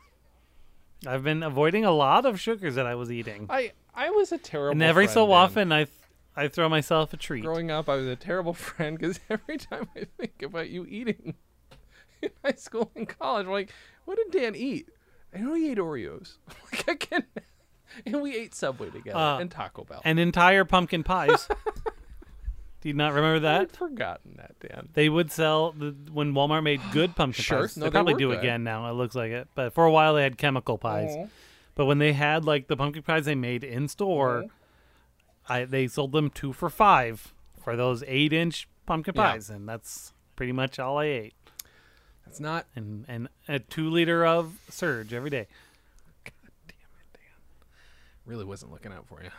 I've 1.07 1.25
been 1.25 1.43
avoiding 1.43 1.85
a 1.87 1.91
lot 1.93 2.27
of 2.27 2.39
sugars 2.39 2.75
that 2.75 2.87
I 2.87 2.95
was 2.95 3.11
eating. 3.11 3.47
I 3.49 3.73
I 3.95 4.11
was 4.11 4.33
a 4.33 4.39
terrible. 4.39 4.73
and 4.73 4.83
every 4.83 5.07
so 5.09 5.33
often, 5.33 5.73
I 5.73 5.85
th- 5.85 5.97
I 6.37 6.49
throw 6.49 6.69
myself 6.69 7.13
a 7.15 7.17
treat. 7.17 7.43
growing 7.43 7.71
up, 7.71 7.89
I 7.89 7.97
was 7.97 8.07
a 8.07 8.17
terrible 8.17 8.53
friend 8.69 8.99
because 8.99 9.19
every 9.31 9.57
time 9.57 9.89
I 9.97 10.07
think 10.19 10.43
about 10.43 10.69
you 10.69 10.85
eating 10.87 11.35
in 12.23 12.31
high 12.45 12.53
school 12.53 12.91
and 12.95 13.09
college, 13.09 13.47
I'm 13.47 13.53
like, 13.53 13.73
what 14.05 14.17
did 14.19 14.31
Dan 14.31 14.55
eat? 14.55 14.89
I 15.35 15.39
know 15.39 15.55
he 15.55 15.71
ate 15.71 15.79
Oreos. 15.79 16.37
like 16.73 16.89
I 16.89 16.95
can, 16.97 17.25
and 18.05 18.21
we 18.21 18.37
ate 18.37 18.55
Subway 18.55 18.91
together 18.91 19.17
Uh, 19.19 19.39
and 19.39 19.51
Taco 19.51 19.85
Bell. 19.85 20.03
and 20.05 20.19
entire 20.21 20.65
pumpkin 20.67 21.03
pies. 21.03 21.49
Do 22.81 22.89
you 22.89 22.95
not 22.95 23.13
remember 23.13 23.41
that? 23.41 23.61
I'd 23.61 23.73
forgotten 23.73 24.37
that, 24.39 24.55
Dan. 24.61 24.89
They 24.95 25.09
would 25.11 25.31
sell 25.31 25.73
the, 25.73 25.95
when 26.13 26.33
Walmart 26.33 26.63
made 26.63 26.81
good 26.93 27.15
pumpkin 27.17 27.43
Sure. 27.45 27.61
pies. 27.63 27.77
No, 27.77 27.85
they 27.85 27.91
they 27.91 27.93
probably 27.93 28.15
do 28.15 28.29
good. 28.31 28.39
again 28.39 28.65
now. 28.65 28.89
It 28.89 28.95
looks 28.95 29.15
like 29.15 29.33
it, 29.33 29.49
but 29.55 29.75
for 29.75 29.85
a 29.85 29.91
while 29.91 30.15
they 30.15 30.23
had 30.23 30.39
chemical 30.39 30.79
pies. 30.79 31.11
Oh. 31.13 31.29
But 31.75 31.85
when 31.87 31.99
they 31.99 32.13
had 32.15 32.45
like 32.45 32.69
the 32.69 32.77
pumpkin 32.77 33.03
pies 33.03 33.27
they 33.27 33.35
made 33.35 33.65
in 33.65 33.87
store, 33.89 34.45
Oh. 34.47 34.51
I 35.49 35.65
they 35.65 35.89
sold 35.89 36.13
them 36.13 36.31
two 36.31 36.53
for 36.53 36.71
five 36.71 37.35
for 37.63 37.77
those 37.77 38.03
eight 38.07 38.33
inch 38.33 38.67
pumpkin 38.87 39.15
Yeah. 39.15 39.33
pies, 39.33 39.51
and 39.51 39.69
that's 39.69 40.13
pretty 40.37 40.53
much 40.53 40.79
all 40.79 40.99
I 40.99 41.05
ate. 41.07 41.35
That's 42.25 42.41
not. 42.41 42.67
And 42.75 43.05
and 43.09 43.29
a 43.49 43.59
two 43.59 43.91
liter 43.91 44.25
of 44.25 44.55
surge 44.71 45.13
every 45.13 45.31
day. 45.31 45.49
God 46.25 46.33
damn 46.67 46.77
it, 46.77 47.13
Dan! 47.13 47.67
Really 48.25 48.45
wasn't 48.45 48.73
looking 48.73 48.93
out 48.93 49.07
for 49.07 49.23
you. 49.23 49.31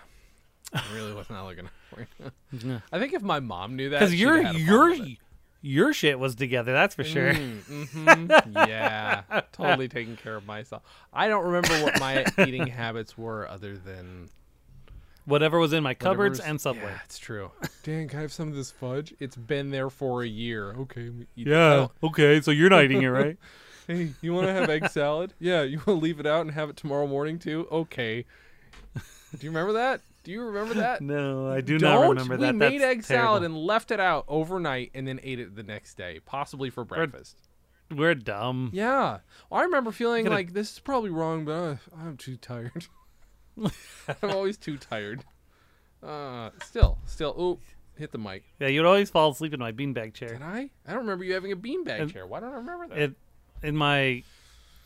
I 0.73 0.83
really 0.93 1.13
was 1.13 1.29
not 1.29 1.45
looking 1.45 1.69
for 1.89 2.07
you. 2.61 2.81
I 2.91 2.99
think 2.99 3.13
if 3.13 3.21
my 3.21 3.39
mom 3.39 3.75
knew 3.75 3.89
that, 3.89 3.99
Because 3.99 4.15
your 4.15 4.37
have 4.37 4.45
had 4.47 4.55
a 4.55 4.59
your 4.59 4.79
problem 4.87 4.99
with 5.01 5.09
it. 5.09 5.17
your 5.61 5.93
shit 5.93 6.17
was 6.19 6.35
together. 6.35 6.71
That's 6.73 6.95
for 6.95 7.03
sure. 7.03 7.33
Mm, 7.33 7.61
mhm. 7.89 8.55
yeah, 8.67 9.23
totally 9.51 9.87
taking 9.87 10.15
care 10.17 10.35
of 10.35 10.45
myself. 10.45 10.83
I 11.13 11.27
don't 11.27 11.43
remember 11.45 11.73
what 11.83 11.99
my 11.99 12.25
eating 12.47 12.67
habits 12.67 13.17
were 13.17 13.47
other 13.47 13.75
than 13.77 14.29
Whatever 15.25 15.59
was 15.59 15.71
in 15.71 15.83
my 15.83 15.93
cupboards 15.93 16.39
and 16.39 16.59
Subway. 16.59 16.81
Yeah, 16.81 16.99
it's 17.05 17.19
true. 17.19 17.51
Dan, 17.83 18.07
can 18.07 18.19
I 18.19 18.21
have 18.23 18.33
some 18.33 18.47
of 18.47 18.55
this 18.55 18.71
fudge? 18.71 19.13
It's 19.19 19.35
been 19.35 19.69
there 19.69 19.91
for 19.91 20.23
a 20.23 20.27
year. 20.27 20.71
Okay, 20.73 21.11
eat. 21.35 21.45
Yeah. 21.47 21.87
Okay. 22.01 22.41
So 22.41 22.49
you're 22.49 22.71
not 22.71 22.83
eating 22.85 23.03
it, 23.03 23.07
right? 23.07 23.37
Hey, 23.85 24.13
you 24.21 24.33
want 24.33 24.47
to 24.47 24.53
have 24.53 24.67
egg 24.69 24.89
salad? 24.89 25.33
Yeah. 25.39 25.61
You 25.61 25.77
want 25.77 25.85
to 25.85 25.93
leave 25.93 26.19
it 26.19 26.25
out 26.25 26.41
and 26.41 26.51
have 26.51 26.71
it 26.71 26.75
tomorrow 26.77 27.05
morning 27.05 27.37
too? 27.37 27.67
Okay. 27.71 28.25
Do 28.95 29.01
you 29.45 29.49
remember 29.51 29.73
that? 29.73 30.01
Do 30.23 30.31
you 30.31 30.41
remember 30.41 30.75
that? 30.75 31.01
No, 31.01 31.49
I 31.49 31.61
do 31.61 31.77
Don't. 31.77 31.91
not 32.01 32.09
remember 32.09 32.37
we 32.37 32.45
that. 32.45 32.53
We 32.53 32.59
made 32.59 32.81
That's 32.81 32.91
egg 32.91 33.03
salad 33.03 33.43
and 33.43 33.57
left 33.57 33.91
it 33.91 33.99
out 33.99 34.25
overnight 34.27 34.91
and 34.93 35.07
then 35.07 35.19
ate 35.23 35.39
it 35.39 35.55
the 35.55 35.63
next 35.63 35.95
day, 35.95 36.19
possibly 36.25 36.69
for 36.69 36.83
breakfast. 36.85 37.37
We're 37.89 38.15
dumb. 38.15 38.69
Yeah. 38.73 39.19
Well, 39.49 39.59
I 39.61 39.63
remember 39.63 39.91
feeling 39.91 40.23
Gotta- 40.25 40.35
like 40.35 40.53
this 40.53 40.73
is 40.73 40.79
probably 40.79 41.09
wrong, 41.09 41.43
but 41.45 41.51
uh, 41.51 41.75
I'm 41.99 42.17
too 42.17 42.37
tired. 42.37 42.85
I'm 43.57 44.29
always 44.29 44.57
too 44.57 44.77
tired. 44.77 45.25
Uh, 46.01 46.51
still, 46.63 46.97
still. 47.05 47.35
Ooh, 47.39 47.59
hit 47.99 48.11
the 48.11 48.17
mic. 48.17 48.43
Yeah, 48.59 48.67
you'd 48.67 48.85
always 48.85 49.09
fall 49.09 49.31
asleep 49.31 49.53
in 49.53 49.59
my 49.59 49.71
beanbag 49.71 50.13
chair. 50.13 50.29
Did 50.29 50.41
I? 50.41 50.69
I 50.87 50.91
don't 50.91 50.99
remember 51.01 51.23
you 51.25 51.33
having 51.33 51.51
a 51.51 51.55
beanbag 51.57 52.11
chair. 52.13 52.25
Why 52.25 52.39
don't 52.39 52.53
I 52.53 52.57
remember 52.57 52.87
that? 52.89 52.97
It 52.97 53.13
in 53.63 53.75
my 53.75 54.23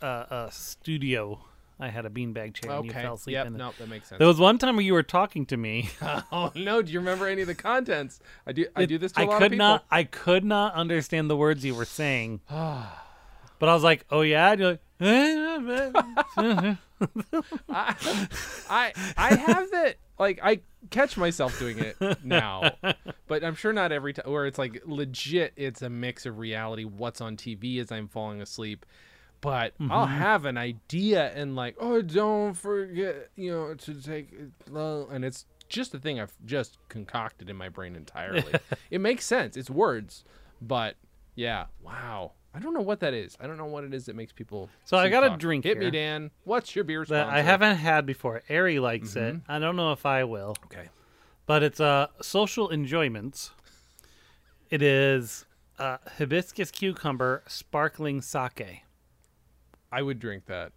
uh, 0.02 0.04
uh, 0.04 0.50
studio. 0.50 1.40
I 1.78 1.88
had 1.88 2.06
a 2.06 2.10
beanbag 2.10 2.54
chair, 2.54 2.70
and 2.72 2.86
you 2.86 2.92
fell 2.92 3.14
asleep 3.14 3.34
Yep. 3.34 3.46
in 3.48 3.54
it. 3.54 3.58
No, 3.58 3.72
that 3.78 3.88
makes 3.88 4.08
sense. 4.08 4.18
There 4.18 4.26
was 4.28 4.38
one 4.40 4.56
time 4.58 4.76
where 4.76 4.84
you 4.84 4.94
were 4.94 5.02
talking 5.02 5.44
to 5.46 5.56
me. 5.56 5.90
oh 6.32 6.50
no! 6.54 6.80
Do 6.82 6.90
you 6.92 6.98
remember 7.00 7.26
any 7.26 7.42
of 7.42 7.48
the 7.48 7.54
contents? 7.54 8.18
I 8.46 8.52
do. 8.52 8.66
I 8.74 8.86
do 8.86 8.96
this 8.98 9.12
to 9.12 9.20
a 9.20 9.24
I 9.24 9.26
lot 9.26 9.38
could 9.38 9.46
of 9.46 9.50
people. 9.52 9.66
not. 9.66 9.84
I 9.90 10.04
could 10.04 10.44
not 10.44 10.74
understand 10.74 11.28
the 11.28 11.36
words 11.36 11.64
you 11.64 11.74
were 11.74 11.84
saying. 11.84 12.40
Ah. 12.50 13.04
but 13.58 13.68
I 13.68 13.74
was 13.74 13.82
like, 13.82 14.04
"Oh 14.10 14.22
yeah," 14.22 14.52
and 14.52 14.60
you're 14.60 14.70
like, 14.70 14.80
I, 17.68 17.96
I 18.70 18.92
I 19.16 19.34
have 19.34 19.70
that 19.70 19.96
like 20.18 20.40
I 20.42 20.60
catch 20.90 21.16
myself 21.16 21.58
doing 21.58 21.78
it 21.78 21.96
now, 22.24 22.72
but 23.26 23.44
I'm 23.44 23.54
sure 23.54 23.72
not 23.72 23.92
every 23.92 24.12
time. 24.12 24.30
Where 24.30 24.46
it's 24.46 24.58
like 24.58 24.82
legit, 24.86 25.52
it's 25.56 25.82
a 25.82 25.90
mix 25.90 26.26
of 26.26 26.38
reality, 26.38 26.84
what's 26.84 27.20
on 27.20 27.36
TV 27.36 27.80
as 27.80 27.92
I'm 27.92 28.08
falling 28.08 28.40
asleep. 28.40 28.86
But 29.46 29.74
I'll 29.90 30.06
have 30.06 30.44
an 30.44 30.58
idea 30.58 31.32
and 31.32 31.54
like, 31.54 31.76
oh, 31.78 32.02
don't 32.02 32.54
forget, 32.54 33.30
you 33.36 33.52
know, 33.52 33.74
to 33.74 33.94
take, 34.02 34.32
it 34.32 34.50
slow," 34.66 35.06
and 35.08 35.24
it's 35.24 35.46
just 35.68 35.94
a 35.94 36.00
thing 36.00 36.18
I've 36.18 36.32
just 36.44 36.78
concocted 36.88 37.48
in 37.48 37.54
my 37.54 37.68
brain 37.68 37.94
entirely. 37.94 38.52
it 38.90 39.00
makes 39.00 39.24
sense. 39.24 39.56
It's 39.56 39.70
words, 39.70 40.24
but 40.60 40.96
yeah, 41.36 41.66
wow. 41.80 42.32
I 42.52 42.58
don't 42.58 42.74
know 42.74 42.80
what 42.80 42.98
that 43.00 43.14
is. 43.14 43.36
I 43.38 43.46
don't 43.46 43.56
know 43.56 43.66
what 43.66 43.84
it 43.84 43.94
is 43.94 44.06
that 44.06 44.16
makes 44.16 44.32
people. 44.32 44.68
So 44.84 44.96
I 44.96 45.08
got 45.10 45.22
a 45.22 45.28
talk. 45.28 45.38
drink 45.38 45.62
Hit 45.62 45.78
me. 45.78 45.92
Dan. 45.92 46.32
What's 46.42 46.74
your 46.74 46.84
beer 46.84 47.04
that? 47.04 47.28
I 47.28 47.42
haven't 47.42 47.76
had 47.76 48.04
before. 48.04 48.42
Ari 48.50 48.80
likes 48.80 49.14
it. 49.14 49.34
Mm-hmm. 49.36 49.52
I 49.52 49.60
don't 49.60 49.76
know 49.76 49.92
if 49.92 50.04
I 50.04 50.24
will, 50.24 50.56
Okay. 50.64 50.88
but 51.46 51.62
it's 51.62 51.78
uh, 51.78 52.08
social 52.20 52.68
enjoyments. 52.72 53.50
It 54.70 54.82
is 54.82 55.44
uh, 55.78 55.98
hibiscus 56.18 56.72
cucumber 56.72 57.44
sparkling 57.46 58.22
sake. 58.22 58.82
I 59.96 60.02
would 60.02 60.18
drink 60.18 60.46
that. 60.46 60.72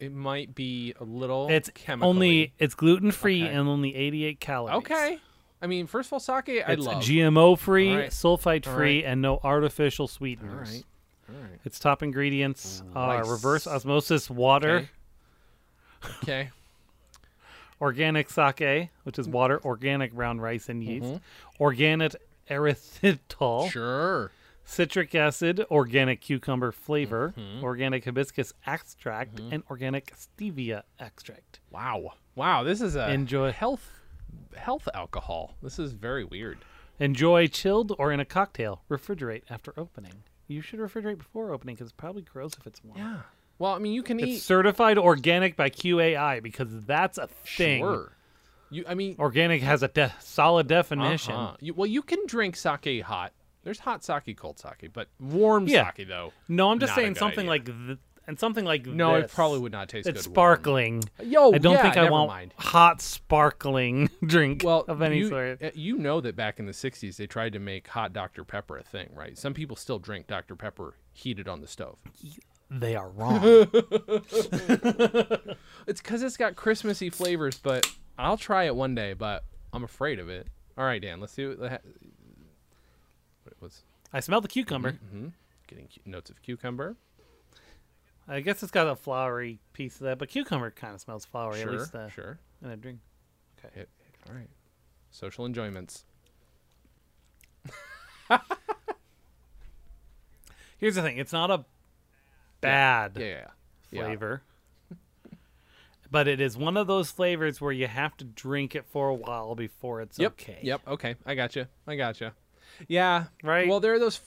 It 0.00 0.12
might 0.12 0.54
be 0.54 0.92
a 1.00 1.04
little. 1.04 1.48
It's 1.48 1.70
chemically. 1.70 2.08
only 2.08 2.52
it's 2.58 2.74
gluten 2.74 3.12
free 3.12 3.44
Okay. 3.44 3.54
and 3.54 3.68
only 3.68 3.94
88 3.94 4.40
calories. 4.40 4.76
okay. 4.78 5.18
I 5.62 5.66
mean, 5.66 5.86
first 5.86 6.08
of 6.08 6.14
all, 6.14 6.20
sake 6.20 6.48
I 6.66 6.72
It's 6.72 6.84
love. 6.84 7.02
It. 7.02 7.06
GMO 7.06 7.56
free, 7.58 7.90
All 7.92 7.96
right. 7.96 8.10
sulfite 8.10 8.64
free, 8.66 9.02
right. 9.02 9.10
and 9.10 9.22
no 9.22 9.40
artificial 9.42 10.06
sweeteners. 10.08 10.70
right. 10.70 10.84
All 11.34 11.42
right. 11.42 11.60
Its 11.64 11.78
top 11.78 12.02
ingredients 12.02 12.82
are 12.94 13.18
Rice. 13.22 13.28
reverse 13.28 13.66
osmosis 13.66 14.28
water, 14.28 14.90
Okay. 16.04 16.12
Okay. 16.22 16.50
organic 17.80 18.28
sake, 18.30 18.90
which 19.04 19.18
is 19.18 19.28
water, 19.28 19.60
organic 19.64 20.12
brown 20.12 20.40
rice 20.40 20.68
and 20.68 20.82
yeast, 20.84 21.06
Mhm. 21.06 21.20
organic 21.60 22.14
erythritol, 22.50 23.70
Sure. 23.70 24.30
Citric 24.66 25.14
acid, 25.14 25.64
organic 25.70 26.20
cucumber 26.20 26.72
flavor, 26.72 27.32
Mhm. 27.38 27.62
organic 27.62 28.04
hibiscus 28.04 28.52
extract, 28.66 29.36
Mm-hmm. 29.36 29.52
and 29.54 29.62
organic 29.70 30.12
stevia 30.14 30.82
extract. 30.98 31.60
Wow. 31.70 32.14
Wow. 32.34 32.62
This 32.64 32.80
is 32.82 32.96
a 32.96 33.10
Enjoy. 33.10 33.52
health 33.52 33.90
health 34.56 34.88
alcohol. 34.92 35.54
This 35.62 35.78
is 35.78 35.92
very 35.92 36.24
weird. 36.24 36.58
Enjoy 36.98 37.46
chilled 37.46 37.92
or 37.98 38.10
in 38.12 38.20
a 38.20 38.24
cocktail. 38.24 38.82
Refrigerate 38.90 39.42
after 39.48 39.72
opening. 39.78 40.24
You 40.48 40.60
should 40.62 40.80
refrigerate 40.80 41.18
before 41.18 41.52
opening 41.52 41.74
because 41.76 41.86
it's 41.88 41.96
probably 41.96 42.22
gross 42.22 42.52
if 42.58 42.66
it's 42.66 42.82
warm. 42.82 42.98
Yeah. 42.98 43.20
Well, 43.58 43.72
I 43.74 43.78
mean, 43.78 43.92
you 43.92 44.02
can 44.02 44.18
It's 44.18 44.28
eat. 44.28 44.38
certified 44.40 44.98
organic 44.98 45.56
by 45.56 45.70
QAI 45.70 46.40
because 46.42 46.68
that's 46.84 47.18
a 47.18 47.26
thing. 47.28 47.82
Sure. 47.82 48.12
You, 48.70 48.84
I 48.88 48.94
mean, 48.94 49.14
Organic 49.18 49.62
has 49.62 49.82
a 49.82 49.88
de- 49.88 50.12
solid 50.20 50.66
definition. 50.66 51.34
uh-huh. 51.34 51.56
You, 51.60 51.74
well, 51.74 51.86
you 51.86 52.02
can 52.02 52.26
drink 52.26 52.56
sake 52.56 53.02
hot. 53.02 53.32
There's 53.66 53.80
hot 53.80 54.04
sake, 54.04 54.36
cold 54.36 54.60
sake, 54.60 54.90
but 54.92 55.08
warm 55.18 55.66
Yeah. 55.66 55.92
sake 55.92 56.06
though. 56.06 56.32
No, 56.48 56.70
I'm 56.70 56.78
just 56.78 56.94
saying 56.94 57.16
something 57.16 57.50
idea. 57.50 57.50
like 57.50 57.64
th- 57.66 57.98
and 58.28 58.38
something 58.38 58.64
like 58.64 58.86
No, 58.86 59.16
it 59.16 59.28
probably 59.30 59.58
would 59.58 59.72
not 59.72 59.88
taste 59.88 60.08
It's 60.08 60.22
good. 60.22 60.28
warm. 60.28 60.34
sparkling. 60.34 61.02
Yo, 61.22 61.52
I 61.52 61.58
don't 61.58 61.72
yeah, 61.74 61.82
think 61.82 61.96
I 61.96 62.08
want 62.08 62.28
mind. 62.28 62.54
hot 62.58 63.00
sparkling 63.02 64.08
drink 64.24 64.62
Well, 64.64 64.84
of 64.86 65.02
any 65.02 65.18
you, 65.18 65.28
sort. 65.30 65.60
uh, 65.62 65.70
you 65.74 65.98
know 65.98 66.20
that 66.20 66.36
back 66.36 66.60
in 66.60 66.66
the 66.66 66.72
'60s 66.72 67.16
they 67.16 67.26
tried 67.26 67.54
to 67.54 67.58
make 67.58 67.88
hot 67.88 68.12
Dr 68.12 68.44
Pepper 68.44 68.78
a 68.78 68.84
thing, 68.84 69.10
right? 69.14 69.36
Some 69.36 69.52
people 69.52 69.74
still 69.74 69.98
drink 69.98 70.28
Dr 70.28 70.54
Pepper 70.54 70.94
heated 71.12 71.48
on 71.48 71.60
the 71.60 71.66
stove. 71.66 71.98
They 72.70 72.94
are 72.94 73.08
wrong. 73.16 73.42
It's 75.86 76.00
because 76.02 76.22
it's 76.22 76.36
got 76.36 76.56
Christmassy 76.56 77.10
flavors, 77.10 77.58
but 77.58 77.86
I'll 78.18 78.36
try 78.36 78.64
it 78.64 78.74
one 78.74 78.94
day. 78.94 79.12
But 79.12 79.44
I'm 79.72 79.84
afraid 79.84 80.18
of 80.18 80.28
it. 80.28 80.48
All 80.76 80.84
right, 80.84 81.00
Dan, 81.00 81.20
let's 81.20 81.32
see 81.32 81.46
what 81.46 81.80
what 83.58 83.66
was 83.68 83.82
I 84.12 84.20
smell 84.20 84.40
the 84.40 84.48
cucumber. 84.48 84.92
Mm-hmm. 84.92 85.28
getting 85.66 85.86
cu- 85.86 86.00
notes 86.10 86.30
of 86.30 86.40
cucumber? 86.42 86.96
I 88.28 88.40
guess 88.40 88.62
it's 88.62 88.72
got 88.72 88.88
a 88.88 88.96
flowery 88.96 89.60
piece 89.72 89.96
of 89.96 90.00
that, 90.02 90.18
but 90.18 90.28
cucumber 90.28 90.70
kind 90.70 90.94
of 90.94 91.00
smells 91.00 91.24
flowery, 91.24 91.60
sure, 91.60 91.72
at 91.74 91.78
least 91.78 91.94
uh, 91.94 92.08
sure. 92.08 92.38
in 92.62 92.70
a 92.70 92.76
drink. 92.76 92.98
Hit- 93.74 93.88
all 94.28 94.34
right. 94.34 94.48
Social 95.10 95.44
enjoyments. 95.46 96.04
Here's 100.78 100.94
the 100.96 101.02
thing: 101.02 101.18
it's 101.18 101.32
not 101.32 101.50
a 101.50 101.64
bad 102.60 103.12
Yeah, 103.18 103.24
yeah, 103.26 103.46
yeah. 103.90 104.02
flavor, 104.04 104.42
but 106.10 106.28
it 106.28 106.40
is 106.40 106.56
one 106.56 106.76
of 106.76 106.86
those 106.86 107.10
flavors 107.10 107.60
where 107.60 107.72
you 107.72 107.86
have 107.86 108.16
to 108.18 108.24
drink 108.24 108.74
it 108.74 108.84
for 108.86 109.08
a 109.08 109.14
while 109.14 109.54
before 109.54 110.00
it's 110.02 110.18
Yep. 110.18 110.32
okay. 110.32 110.58
Yep. 110.62 110.80
Okay. 110.88 111.14
I 111.24 111.34
got 111.34 111.50
gotcha. 111.50 111.68
I 111.86 111.96
got 111.96 112.18
gotcha. 112.18 112.34
Yeah. 112.88 113.24
Right. 113.42 113.68
Well, 113.68 113.80
there 113.80 113.94
are 113.94 113.98
those. 113.98 114.20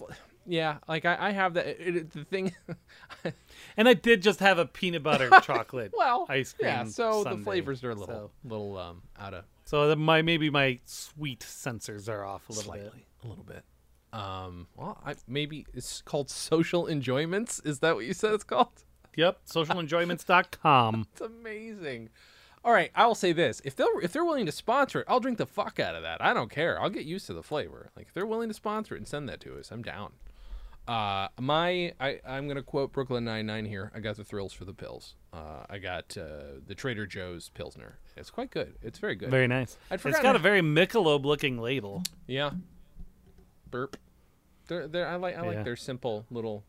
Yeah. 0.45 0.77
Like 0.87 1.05
I, 1.05 1.17
I 1.19 1.31
have 1.31 1.53
that. 1.55 1.67
It, 1.67 1.95
it- 1.95 2.11
the 2.11 2.23
thing. 2.25 2.53
And 3.77 3.87
I 3.87 3.93
did 3.93 4.21
just 4.21 4.39
have 4.39 4.57
a 4.57 4.65
peanut 4.65 5.03
butter 5.03 5.29
chocolate 5.43 5.93
well. 5.95 6.25
ice 6.29 6.53
cream. 6.53 6.67
Yeah. 6.69 6.83
So 6.85 7.23
the 7.23 7.37
flavors 7.37 7.83
are 7.83 7.91
a 7.91 7.95
little, 7.95 8.15
so- 8.15 8.31
little 8.43 8.77
um 8.77 9.01
out 9.19 9.33
of 9.33 9.45
So 9.65 9.95
my 9.95 10.21
maybe 10.21 10.49
my 10.49 10.79
sweet 10.85 11.41
sensors 11.41 12.09
are 12.09 12.23
off 12.25 12.47
a 12.49 12.53
little 12.53 12.71
bit. 12.73 12.81
slightly, 12.81 13.05
a 13.23 13.27
little 13.27 13.43
bit. 13.43 13.63
Um. 14.11 14.67
Well, 14.75 14.99
I 15.05 15.15
maybe 15.27 15.65
it's 15.73 16.01
called 16.01 16.29
social 16.29 16.87
enjoyments. 16.87 17.59
Is 17.65 17.79
that 17.79 17.95
what 17.95 18.05
you 18.05 18.13
said 18.13 18.33
it's 18.33 18.43
called? 18.43 18.69
Yep, 19.15 19.39
socialenjoyments.com. 20.09 21.07
It's 21.11 21.21
amazing. 21.21 22.09
All 22.63 22.73
right, 22.73 22.91
I 22.93 23.05
will 23.07 23.15
say 23.15 23.31
this: 23.31 23.61
if 23.63 23.75
they're 23.75 23.87
if 24.01 24.11
they're 24.11 24.25
willing 24.25 24.45
to 24.45 24.51
sponsor 24.51 24.99
it, 25.01 25.05
I'll 25.07 25.19
drink 25.21 25.37
the 25.37 25.45
fuck 25.45 25.79
out 25.79 25.95
of 25.95 26.01
that. 26.03 26.21
I 26.23 26.33
don't 26.33 26.51
care. 26.51 26.81
I'll 26.81 26.89
get 26.89 27.05
used 27.05 27.25
to 27.27 27.33
the 27.33 27.43
flavor. 27.43 27.89
Like 27.95 28.07
if 28.07 28.13
they're 28.13 28.25
willing 28.25 28.49
to 28.49 28.53
sponsor 28.53 28.95
it 28.95 28.99
and 28.99 29.07
send 29.07 29.29
that 29.29 29.39
to 29.41 29.57
us, 29.57 29.71
I'm 29.71 29.81
down. 29.81 30.11
Uh, 30.87 31.27
my 31.39 31.93
I 31.99 32.19
I'm 32.27 32.47
gonna 32.47 32.63
quote 32.63 32.91
Brooklyn 32.91 33.23
Nine 33.23 33.45
Nine 33.45 33.65
here. 33.65 33.91
I 33.93 33.99
got 33.99 34.17
the 34.17 34.23
thrills 34.23 34.53
for 34.53 34.65
the 34.65 34.73
pills. 34.73 35.15
Uh, 35.31 35.63
I 35.69 35.77
got 35.77 36.17
uh, 36.17 36.59
the 36.65 36.73
Trader 36.75 37.05
Joe's 37.05 37.49
Pilsner. 37.49 37.99
It's 38.17 38.31
quite 38.31 38.49
good. 38.51 38.75
It's 38.81 38.97
very 38.99 39.15
good. 39.15 39.29
Very 39.29 39.47
nice. 39.47 39.77
I'd 39.91 40.03
It's 40.03 40.19
got 40.19 40.35
a 40.35 40.39
very 40.39 40.61
Michelob 40.61 41.23
looking 41.25 41.59
label. 41.59 42.03
Yeah. 42.27 42.51
Burp. 43.69 43.97
They're, 44.67 44.87
they're, 44.87 45.07
I 45.07 45.15
like 45.15 45.37
I 45.37 45.41
like 45.41 45.57
Yeah. 45.57 45.63
their 45.63 45.75
simple 45.75 46.25
little 46.31 46.63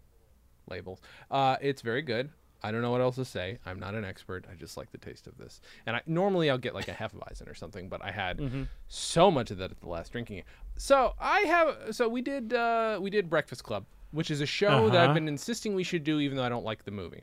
labels. 0.68 1.00
Uh, 1.30 1.56
it's 1.62 1.82
very 1.82 2.02
good. 2.02 2.30
I 2.62 2.70
don't 2.72 2.82
know 2.82 2.90
what 2.90 3.00
else 3.00 3.16
to 3.16 3.24
say. 3.24 3.58
I'm 3.64 3.78
not 3.80 3.94
an 3.94 4.04
expert. 4.04 4.44
I 4.50 4.54
just 4.54 4.76
like 4.76 4.92
the 4.92 4.98
taste 4.98 5.26
of 5.26 5.38
this. 5.38 5.60
And 5.86 5.96
I 5.96 6.02
normally 6.06 6.50
I'll 6.50 6.58
get 6.58 6.74
like 6.74 6.88
a 6.88 6.92
Hefeweizen 6.92 7.50
or 7.50 7.54
something, 7.54 7.88
but 7.88 8.04
I 8.04 8.10
had 8.10 8.38
Mm-hmm. 8.38 8.64
so 8.88 9.30
much 9.30 9.50
of 9.50 9.58
that 9.58 9.70
at 9.70 9.80
the 9.80 9.88
last 9.88 10.12
drinking. 10.12 10.42
So 10.76 11.14
I 11.20 11.40
have. 11.40 11.94
So 11.94 12.08
we 12.08 12.22
did. 12.22 12.52
Uh, 12.52 12.98
we 13.00 13.10
did 13.10 13.30
Breakfast 13.30 13.64
Club, 13.64 13.84
which 14.10 14.30
is 14.30 14.40
a 14.40 14.46
show 14.46 14.88
that 14.90 14.98
I've 15.00 15.04
Uh-huh. 15.10 15.14
been 15.14 15.28
insisting 15.28 15.74
we 15.74 15.84
should 15.84 16.04
do, 16.04 16.20
even 16.20 16.36
though 16.36 16.44
I 16.44 16.48
don't 16.48 16.64
like 16.64 16.84
the 16.84 16.90
movie. 16.90 17.22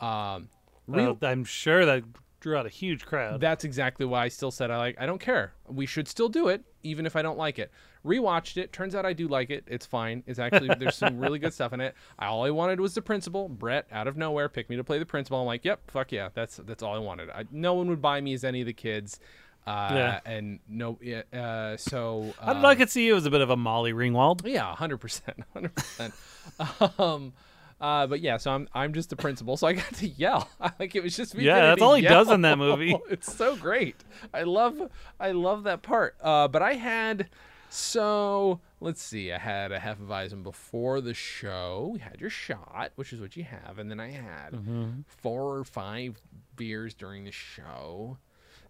Um, 0.00 0.48
Uh, 0.92 1.14
I'm 1.22 1.44
sure 1.44 1.86
that 1.86 2.02
drew 2.40 2.56
out 2.56 2.66
a 2.66 2.70
huge 2.70 3.06
crowd. 3.06 3.40
that's 3.40 3.64
exactly 3.64 4.04
why 4.04 4.24
I 4.24 4.28
still 4.28 4.50
said 4.50 4.70
I 4.70 4.76
like. 4.76 4.96
I 5.00 5.06
don't 5.06 5.20
care. 5.20 5.54
We 5.66 5.86
should 5.86 6.08
still 6.08 6.28
do 6.28 6.48
it, 6.48 6.62
even 6.82 7.06
if 7.06 7.16
I 7.16 7.22
don't 7.22 7.38
like 7.38 7.58
it. 7.58 7.70
Rewatched 8.04 8.56
it. 8.56 8.72
Turns 8.72 8.94
out 8.94 9.06
I 9.06 9.12
do 9.12 9.28
like 9.28 9.50
it. 9.50 9.64
It's 9.66 9.86
fine. 9.86 10.22
It's 10.26 10.38
actually 10.38 10.68
there's 10.78 10.96
some 10.96 11.18
really 11.18 11.38
good 11.38 11.54
stuff 11.54 11.72
in 11.72 11.80
it. 11.80 11.94
I, 12.18 12.26
all 12.26 12.44
I 12.44 12.50
wanted 12.50 12.80
was 12.80 12.94
the 12.94 13.02
principal. 13.02 13.48
Brett, 13.48 13.86
out 13.90 14.06
of 14.06 14.16
nowhere, 14.16 14.48
picked 14.48 14.68
me 14.70 14.76
to 14.76 14.84
play 14.84 14.98
the 14.98 15.06
principal. 15.06 15.40
I'm 15.40 15.46
like, 15.46 15.64
yep, 15.64 15.90
fuck 15.90 16.12
yeah, 16.12 16.28
that's 16.34 16.56
that's 16.58 16.82
all 16.82 16.94
I 16.94 16.98
wanted. 16.98 17.30
I, 17.30 17.44
no 17.50 17.74
one 17.74 17.88
would 17.88 18.02
buy 18.02 18.20
me 18.20 18.34
as 18.34 18.44
any 18.44 18.60
of 18.60 18.66
the 18.66 18.72
kids. 18.74 19.18
Uh, 19.66 19.88
Yeah. 19.94 20.20
And 20.26 20.60
no, 20.68 20.98
yeah, 21.00 21.22
uh, 21.32 21.76
so 21.78 22.34
I, 22.40 22.52
don't 22.52 22.56
um, 22.58 22.66
I 22.66 22.74
could 22.74 22.90
see 22.90 23.06
you 23.06 23.16
as 23.16 23.24
a 23.24 23.30
bit 23.30 23.40
of 23.40 23.48
a 23.48 23.56
Molly 23.56 23.94
Ringwald. 23.94 24.46
yeah, 24.46 24.74
hundred 24.74 24.98
percent, 24.98 25.38
hundred 25.52 25.74
percent. 25.74 26.14
Um, 26.98 27.32
uh, 27.80 28.06
but 28.06 28.20
yeah, 28.20 28.36
so 28.36 28.50
I'm 28.50 28.68
I'm 28.74 28.92
just 28.92 29.10
the 29.10 29.16
principal, 29.16 29.56
so 29.56 29.66
I 29.66 29.72
got 29.72 29.92
to 29.94 30.06
yell. 30.06 30.48
like 30.78 30.94
it 30.94 31.02
was 31.02 31.16
just 31.16 31.34
me. 31.34 31.44
Yeah, 31.44 31.60
that's 31.68 31.82
all 31.82 31.94
he 31.94 32.02
does 32.02 32.30
in 32.30 32.42
that 32.42 32.58
movie. 32.58 32.96
it's 33.10 33.34
so 33.34 33.56
great. 33.56 33.96
I 34.32 34.42
love 34.42 34.90
I 35.18 35.32
love 35.32 35.64
that 35.64 35.82
part. 35.82 36.16
Uh, 36.22 36.48
but 36.48 36.62
I 36.62 36.74
had 36.74 37.28
so 37.74 38.60
let's 38.80 39.02
see. 39.02 39.32
I 39.32 39.38
had 39.38 39.72
a 39.72 39.78
Hefeweizen 39.80 40.42
before 40.42 41.00
the 41.00 41.14
show. 41.14 41.90
We 41.92 41.98
had 41.98 42.20
your 42.20 42.30
shot, 42.30 42.92
which 42.94 43.12
is 43.12 43.20
what 43.20 43.36
you 43.36 43.44
have, 43.44 43.78
and 43.78 43.90
then 43.90 44.00
I 44.00 44.10
had 44.10 44.52
Mm-hmm. 44.52 45.00
four 45.06 45.58
or 45.58 45.64
five 45.64 46.20
beers 46.56 46.94
during 46.94 47.24
the 47.24 47.32
show. 47.32 48.16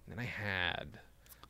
And 0.06 0.16
then 0.18 0.24
I 0.24 0.28
had 0.28 0.98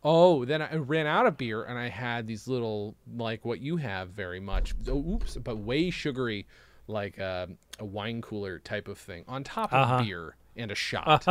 Oh, 0.06 0.44
then 0.44 0.60
I 0.60 0.74
ran 0.76 1.06
out 1.06 1.24
of 1.26 1.38
beer 1.38 1.62
and 1.64 1.78
I 1.78 1.88
had 1.88 2.26
these 2.26 2.46
little 2.46 2.94
like 3.16 3.44
what 3.44 3.60
you 3.60 3.76
have 3.78 4.08
very 4.10 4.40
much. 4.40 4.74
Oh, 4.88 5.12
oops, 5.14 5.36
but 5.36 5.56
way 5.58 5.88
sugary, 5.90 6.46
like 6.88 7.18
uh, 7.18 7.46
a 7.78 7.84
wine 7.84 8.20
cooler 8.20 8.58
type 8.58 8.86
of 8.88 8.98
thing 8.98 9.24
on 9.28 9.44
top 9.44 9.72
of 9.72 9.78
Uh-huh. 9.80 10.02
beer 10.02 10.36
and 10.56 10.70
a 10.70 10.74
shot. 10.74 11.26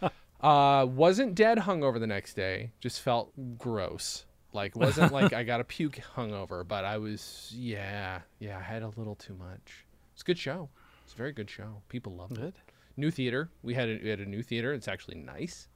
uh, 0.40 0.86
wasn't 0.88 1.34
dead 1.34 1.58
hungover 1.58 1.98
the 2.00 2.06
next 2.06 2.34
day. 2.34 2.70
Just 2.80 3.00
felt 3.00 3.32
gross. 3.58 4.24
Like 4.54 4.76
wasn't 4.76 5.12
like 5.12 5.32
I 5.32 5.42
got 5.42 5.60
a 5.60 5.64
puke 5.64 6.00
hungover, 6.16 6.66
but 6.66 6.84
I 6.84 6.96
was 6.98 7.52
yeah 7.54 8.20
yeah 8.38 8.56
I 8.58 8.62
had 8.62 8.82
a 8.82 8.88
little 8.96 9.16
too 9.16 9.34
much. 9.34 9.84
It's 10.14 10.22
a 10.22 10.24
good 10.24 10.38
show. 10.38 10.68
It's 11.04 11.12
a 11.12 11.16
very 11.16 11.32
good 11.32 11.50
show. 11.50 11.82
People 11.88 12.14
loved 12.14 12.38
it. 12.38 12.54
New 12.96 13.10
theater. 13.10 13.50
We 13.62 13.74
had 13.74 13.88
a, 13.88 13.98
we 14.02 14.08
had 14.08 14.20
a 14.20 14.24
new 14.26 14.42
theater. 14.42 14.72
It's 14.72 14.86
actually 14.88 15.16
nice. 15.16 15.68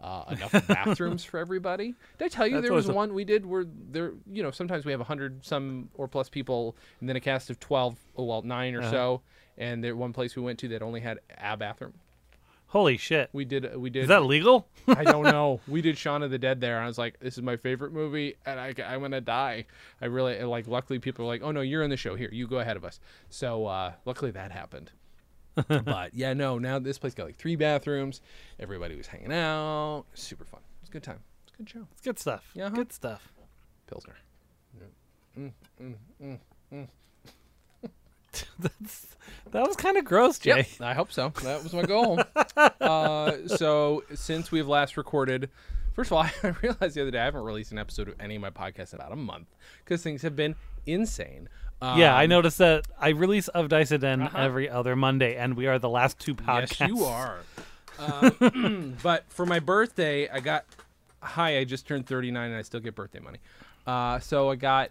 Uh, 0.00 0.24
enough 0.30 0.52
bathrooms 0.68 1.24
for 1.24 1.38
everybody. 1.38 1.94
Did 2.18 2.24
I 2.26 2.28
tell 2.28 2.46
you 2.46 2.54
That's 2.56 2.64
there 2.66 2.72
was 2.74 2.88
one 2.88 3.14
we 3.14 3.24
did 3.24 3.44
where 3.46 3.64
there, 3.90 4.12
you 4.30 4.42
know, 4.42 4.50
sometimes 4.50 4.84
we 4.84 4.92
have 4.92 5.00
a 5.00 5.04
hundred 5.04 5.44
some 5.44 5.88
or 5.94 6.06
plus 6.08 6.28
people, 6.28 6.76
and 7.00 7.08
then 7.08 7.16
a 7.16 7.20
cast 7.20 7.50
of 7.50 7.58
twelve, 7.58 7.98
oh, 8.16 8.24
well, 8.24 8.42
nine 8.42 8.74
or 8.74 8.80
Uh-huh. 8.80 8.90
so. 8.90 9.22
And 9.58 9.82
there 9.82 9.94
one 9.96 10.12
place 10.12 10.34
we 10.36 10.42
went 10.42 10.58
to 10.60 10.68
that 10.68 10.82
only 10.82 11.00
had 11.00 11.18
a 11.38 11.56
bathroom. 11.56 11.94
Holy 12.74 12.96
shit. 12.96 13.30
We 13.32 13.44
did, 13.44 13.76
we 13.76 13.88
did. 13.88 14.02
Is 14.02 14.08
that 14.08 14.24
legal? 14.24 14.66
I 14.88 15.04
don't 15.04 15.22
know. 15.30 15.60
We 15.68 15.80
did 15.80 15.96
Shaun 15.96 16.24
of 16.24 16.32
the 16.32 16.38
Dead 16.38 16.60
there. 16.60 16.74
And 16.74 16.84
I 16.84 16.88
was 16.88 16.98
like, 16.98 17.20
this 17.20 17.38
is 17.38 17.42
my 17.44 17.56
favorite 17.56 17.92
movie, 17.92 18.34
and 18.44 18.58
I, 18.58 18.74
I'm 18.84 19.00
gonna 19.00 19.20
die. 19.20 19.66
I 20.02 20.06
really 20.06 20.42
like. 20.42 20.66
Luckily, 20.66 20.98
people 20.98 21.24
are 21.24 21.28
like, 21.28 21.40
oh 21.44 21.52
no, 21.52 21.60
you're 21.60 21.84
in 21.84 21.90
the 21.90 21.96
show. 21.96 22.16
Here, 22.16 22.28
you 22.32 22.48
go 22.48 22.58
ahead 22.58 22.76
of 22.76 22.84
us. 22.84 22.98
So 23.30 23.66
uh, 23.66 23.92
luckily 24.04 24.32
that 24.32 24.50
happened. 24.50 24.90
but 25.68 26.14
yeah, 26.14 26.32
no. 26.32 26.58
Now 26.58 26.80
this 26.80 26.98
place 26.98 27.14
got 27.14 27.26
like 27.26 27.36
three 27.36 27.54
bathrooms. 27.54 28.20
Everybody 28.58 28.96
was 28.96 29.06
hanging 29.06 29.32
out. 29.32 30.06
Super 30.14 30.44
fun. 30.44 30.60
It's 30.80 30.90
a 30.90 30.92
good 30.92 31.04
time. 31.04 31.20
It's 31.44 31.54
a 31.54 31.56
good 31.58 31.70
show. 31.70 31.86
It's 31.92 32.00
good 32.00 32.18
stuff. 32.18 32.50
Yeah, 32.54 32.70
huh? 32.70 32.74
Good 32.74 32.92
stuff. 32.92 33.32
Pilsner. 33.86 34.16
Mm, 35.38 35.52
mm, 35.80 35.94
mm, 36.72 36.88
That's, 38.58 39.06
that 39.52 39.66
was 39.66 39.76
kind 39.76 39.96
of 39.96 40.04
gross, 40.04 40.38
Jay. 40.38 40.56
Yep, 40.56 40.66
I 40.80 40.94
hope 40.94 41.12
so. 41.12 41.28
That 41.42 41.62
was 41.62 41.72
my 41.72 41.82
goal. 41.82 42.20
uh, 42.80 43.32
so 43.46 44.02
since 44.14 44.50
we've 44.50 44.66
last 44.68 44.96
recorded, 44.96 45.50
first 45.94 46.08
of 46.10 46.14
all, 46.16 46.22
I 46.42 46.48
realized 46.62 46.94
the 46.96 47.02
other 47.02 47.10
day 47.10 47.20
I 47.20 47.24
haven't 47.24 47.42
released 47.44 47.72
an 47.72 47.78
episode 47.78 48.08
of 48.08 48.14
any 48.20 48.36
of 48.36 48.42
my 48.42 48.50
podcasts 48.50 48.92
in 48.92 48.98
about 49.00 49.12
a 49.12 49.16
month 49.16 49.48
because 49.84 50.02
things 50.02 50.22
have 50.22 50.34
been 50.36 50.56
insane. 50.86 51.48
Um, 51.82 51.98
Yeah, 51.98 52.16
I 52.16 52.26
noticed 52.26 52.58
that 52.58 52.86
I 52.98 53.10
release 53.10 53.48
of 53.48 53.68
Diceden 53.68 54.22
Uh-huh. 54.22 54.38
every 54.38 54.68
other 54.68 54.96
Monday, 54.96 55.36
and 55.36 55.56
we 55.56 55.66
are 55.66 55.78
the 55.78 55.88
last 55.90 56.18
two 56.18 56.34
podcasts. 56.34 56.80
Yes, 56.80 56.88
you 56.88 57.04
are. 57.04 57.38
Uh, 57.98 58.30
but 59.02 59.24
for 59.28 59.46
my 59.46 59.60
birthday, 59.60 60.28
I 60.28 60.40
got. 60.40 60.64
Hi, 61.20 61.58
I 61.58 61.64
just 61.64 61.86
turned 61.86 62.06
39 62.06 62.50
and 62.50 62.56
I 62.58 62.62
still 62.62 62.80
get 62.80 62.94
birthday 62.94 63.20
money. 63.20 63.38
Uh, 63.86 64.18
so 64.18 64.50
I 64.50 64.56
got. 64.56 64.90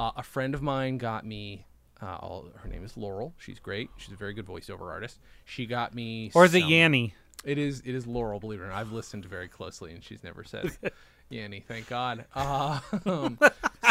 Uh, 0.00 0.12
a 0.16 0.22
friend 0.22 0.54
of 0.54 0.62
mine 0.62 0.96
got 0.98 1.26
me. 1.26 1.64
Uh, 2.00 2.16
all, 2.20 2.46
her 2.56 2.68
name 2.68 2.84
is 2.84 2.96
Laurel. 2.96 3.34
She's 3.38 3.58
great. 3.58 3.90
She's 3.96 4.12
a 4.12 4.16
very 4.16 4.32
good 4.34 4.46
voiceover 4.46 4.82
artist. 4.90 5.18
She 5.44 5.66
got 5.66 5.94
me. 5.94 6.30
Or 6.34 6.44
is 6.44 6.54
it 6.54 6.60
some- 6.60 6.70
Yanny? 6.70 7.12
It 7.44 7.56
is. 7.58 7.80
It 7.84 7.94
is 7.94 8.06
Laurel. 8.06 8.40
Believe 8.40 8.60
it 8.60 8.64
or 8.64 8.68
not, 8.68 8.76
I've 8.78 8.92
listened 8.92 9.24
very 9.24 9.48
closely, 9.48 9.92
and 9.92 10.02
she's 10.02 10.24
never 10.24 10.42
said 10.44 10.70
Yanny. 11.32 11.64
Thank 11.64 11.88
God. 11.88 12.24
Uh, 12.34 12.80
um, 13.06 13.38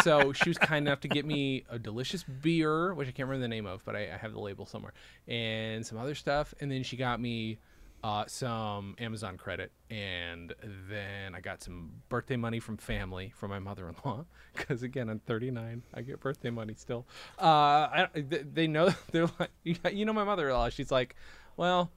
so 0.02 0.32
she 0.34 0.50
was 0.50 0.58
kind 0.58 0.86
enough 0.86 1.00
to 1.00 1.08
get 1.08 1.24
me 1.24 1.64
a 1.70 1.78
delicious 1.78 2.22
beer, 2.24 2.92
which 2.94 3.08
I 3.08 3.10
can't 3.10 3.26
remember 3.28 3.42
the 3.44 3.48
name 3.48 3.64
of, 3.66 3.82
but 3.86 3.96
I, 3.96 4.00
I 4.12 4.16
have 4.18 4.32
the 4.32 4.40
label 4.40 4.66
somewhere, 4.66 4.92
and 5.26 5.84
some 5.86 5.96
other 5.98 6.14
stuff. 6.14 6.54
And 6.60 6.70
then 6.70 6.82
she 6.82 6.96
got 6.98 7.20
me 7.20 7.58
uh, 8.02 8.24
some 8.26 8.94
Amazon 8.98 9.36
credit, 9.36 9.72
and 9.90 10.54
then 10.88 11.34
I 11.34 11.40
got 11.40 11.62
some 11.62 11.90
birthday 12.08 12.36
money 12.36 12.60
from 12.60 12.76
family 12.76 13.32
from 13.36 13.50
my 13.50 13.58
mother-in-law 13.58 14.24
because 14.56 14.82
again 14.82 15.08
I'm 15.08 15.18
39, 15.20 15.82
I 15.94 16.02
get 16.02 16.20
birthday 16.20 16.50
money 16.50 16.74
still. 16.76 17.06
Uh, 17.38 17.42
I, 17.44 18.08
th- 18.14 18.46
they 18.52 18.66
know 18.66 18.90
they're 19.10 19.28
like, 19.38 19.50
you 19.92 20.04
know, 20.04 20.12
my 20.12 20.24
mother-in-law. 20.24 20.68
She's 20.70 20.90
like, 20.90 21.16
well, 21.56 21.90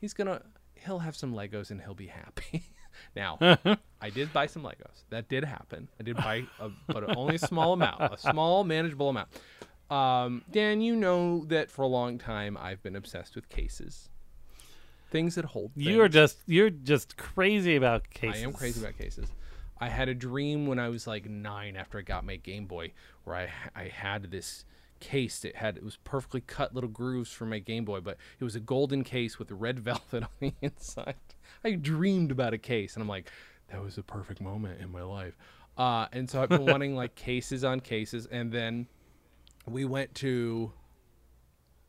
he's 0.00 0.14
gonna 0.14 0.42
he'll 0.74 1.00
have 1.00 1.16
some 1.16 1.32
Legos 1.32 1.70
and 1.70 1.80
he'll 1.80 1.94
be 1.94 2.08
happy. 2.08 2.64
now, 3.16 3.38
I 4.00 4.10
did 4.10 4.32
buy 4.32 4.46
some 4.46 4.62
Legos. 4.62 5.04
That 5.10 5.28
did 5.28 5.44
happen. 5.44 5.88
I 6.00 6.02
did 6.02 6.16
buy, 6.16 6.44
a, 6.58 6.70
but 6.88 7.16
only 7.16 7.36
a 7.36 7.38
small 7.38 7.72
amount, 7.72 8.00
a 8.00 8.18
small 8.18 8.64
manageable 8.64 9.10
amount. 9.10 9.28
Um, 9.90 10.42
Dan, 10.50 10.80
you 10.80 10.96
know 10.96 11.44
that 11.46 11.70
for 11.70 11.82
a 11.82 11.86
long 11.86 12.18
time 12.18 12.56
I've 12.60 12.82
been 12.82 12.96
obsessed 12.96 13.36
with 13.36 13.48
cases 13.48 14.08
things 15.10 15.34
that 15.36 15.46
hold. 15.46 15.72
You 15.74 16.02
are 16.02 16.08
just 16.08 16.38
you're 16.46 16.70
just 16.70 17.16
crazy 17.16 17.76
about 17.76 18.10
cases. 18.10 18.42
I 18.42 18.44
am 18.44 18.52
crazy 18.52 18.80
about 18.80 18.98
cases. 18.98 19.28
I 19.78 19.88
had 19.88 20.08
a 20.08 20.14
dream 20.14 20.66
when 20.66 20.78
I 20.78 20.88
was 20.88 21.06
like 21.06 21.28
nine 21.28 21.76
after 21.76 21.98
I 21.98 22.02
got 22.02 22.24
my 22.24 22.36
Game 22.36 22.66
Boy, 22.66 22.92
where 23.24 23.36
I 23.36 23.48
I 23.74 23.88
had 23.88 24.30
this 24.30 24.64
case 24.98 25.40
that 25.40 25.56
had 25.56 25.76
it 25.76 25.84
was 25.84 25.96
perfectly 26.04 26.40
cut 26.40 26.74
little 26.74 26.90
grooves 26.90 27.30
for 27.30 27.46
my 27.46 27.58
Game 27.58 27.84
Boy, 27.84 28.00
but 28.00 28.16
it 28.40 28.44
was 28.44 28.56
a 28.56 28.60
golden 28.60 29.04
case 29.04 29.38
with 29.38 29.50
red 29.50 29.78
velvet 29.80 30.22
on 30.22 30.28
the 30.40 30.54
inside. 30.62 31.16
I 31.64 31.72
dreamed 31.72 32.30
about 32.30 32.54
a 32.54 32.58
case, 32.58 32.94
and 32.94 33.02
I'm 33.02 33.08
like, 33.08 33.30
that 33.70 33.82
was 33.82 33.98
a 33.98 34.02
perfect 34.02 34.40
moment 34.40 34.80
in 34.80 34.90
my 34.90 35.02
life. 35.02 35.36
Uh, 35.76 36.06
and 36.12 36.28
so 36.28 36.42
I've 36.42 36.48
been 36.48 36.64
wanting 36.66 36.94
like 36.94 37.14
cases 37.14 37.64
on 37.64 37.80
cases, 37.80 38.26
and 38.26 38.50
then 38.50 38.86
we 39.66 39.84
went 39.84 40.14
to 40.16 40.72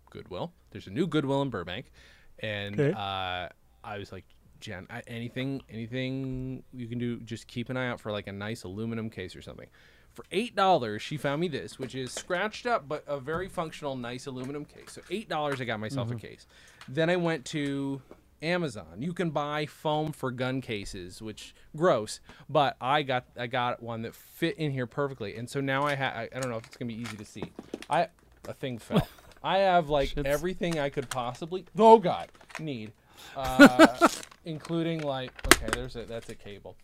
Goodwill. 0.10 0.52
There's 0.72 0.88
a 0.88 0.92
new 0.92 1.08
Goodwill 1.08 1.42
in 1.42 1.50
Burbank, 1.50 1.92
and 2.40 2.80
Okay. 2.80 2.94
uh, 2.94 3.50
I 3.84 3.98
was 3.98 4.12
like, 4.12 4.26
Jen, 4.60 4.88
anything, 5.08 5.62
anything 5.70 6.64
you 6.74 6.88
can 6.88 6.98
do, 6.98 7.20
just 7.20 7.48
keep 7.48 7.70
an 7.70 7.78
eye 7.78 7.88
out 7.88 8.00
for 8.00 8.12
like 8.12 8.28
a 8.28 8.32
nice 8.32 8.64
aluminum 8.64 9.10
case 9.10 9.36
or 9.36 9.42
something. 9.42 9.68
For 10.14 10.26
eight 10.32 10.56
dollars, 10.56 11.04
she 11.04 11.16
found 11.16 11.42
me 11.42 11.48
this, 11.48 11.78
which 11.78 11.94
is 11.94 12.12
scratched 12.12 12.66
up 12.66 12.88
but 12.90 13.04
a 13.08 13.20
very 13.20 13.48
functional, 13.48 13.96
nice 13.96 14.26
aluminum 14.26 14.66
case. 14.66 14.94
So 14.94 15.02
eight 15.12 15.30
dollars, 15.30 15.62
I 15.62 15.66
got 15.66 15.80
myself 15.80 16.10
a 16.12 16.16
case. 16.16 16.48
Then 16.90 17.10
I 17.12 17.18
went 17.18 17.46
to 17.46 18.02
Amazon. 18.42 19.00
You 19.00 19.14
can 19.14 19.30
buy 19.30 19.68
foam 19.68 20.12
for 20.12 20.32
gun 20.32 20.60
cases, 20.62 21.22
which 21.22 21.54
gross, 21.76 22.20
but 22.50 22.78
I 22.82 23.04
got 23.04 23.26
I 23.38 23.46
got 23.46 23.84
one 23.84 24.02
that 24.04 24.16
fit 24.16 24.58
in 24.58 24.72
here 24.72 24.88
perfectly, 24.88 25.36
and 25.36 25.48
so 25.48 25.62
now 25.62 25.84
I 25.84 25.94
have 25.94 26.14
I, 26.16 26.30
I 26.36 26.40
don't 26.40 26.50
know 26.50 26.58
if 26.58 26.66
it's 26.66 26.78
gonna 26.78 26.88
be 26.90 27.00
easy 27.00 27.18
to 27.18 27.26
see. 27.26 27.44
I 27.88 28.08
a 28.48 28.54
thing 28.54 28.80
fell. 28.80 29.08
I 29.48 29.60
have 29.60 29.88
like 29.90 30.10
Shit's- 30.10 30.28
everything 30.28 30.78
I 30.78 30.90
could 30.90 31.10
possibly 31.10 31.66
oh 31.78 32.00
god 32.00 32.30
need, 32.60 32.92
uh, 33.36 34.10
including 34.46 35.02
like 35.04 35.32
okay 35.48 35.68
there's 35.72 35.96
a 35.96 36.04
that's 36.04 36.30
a 36.30 36.36
cable. 36.36 36.76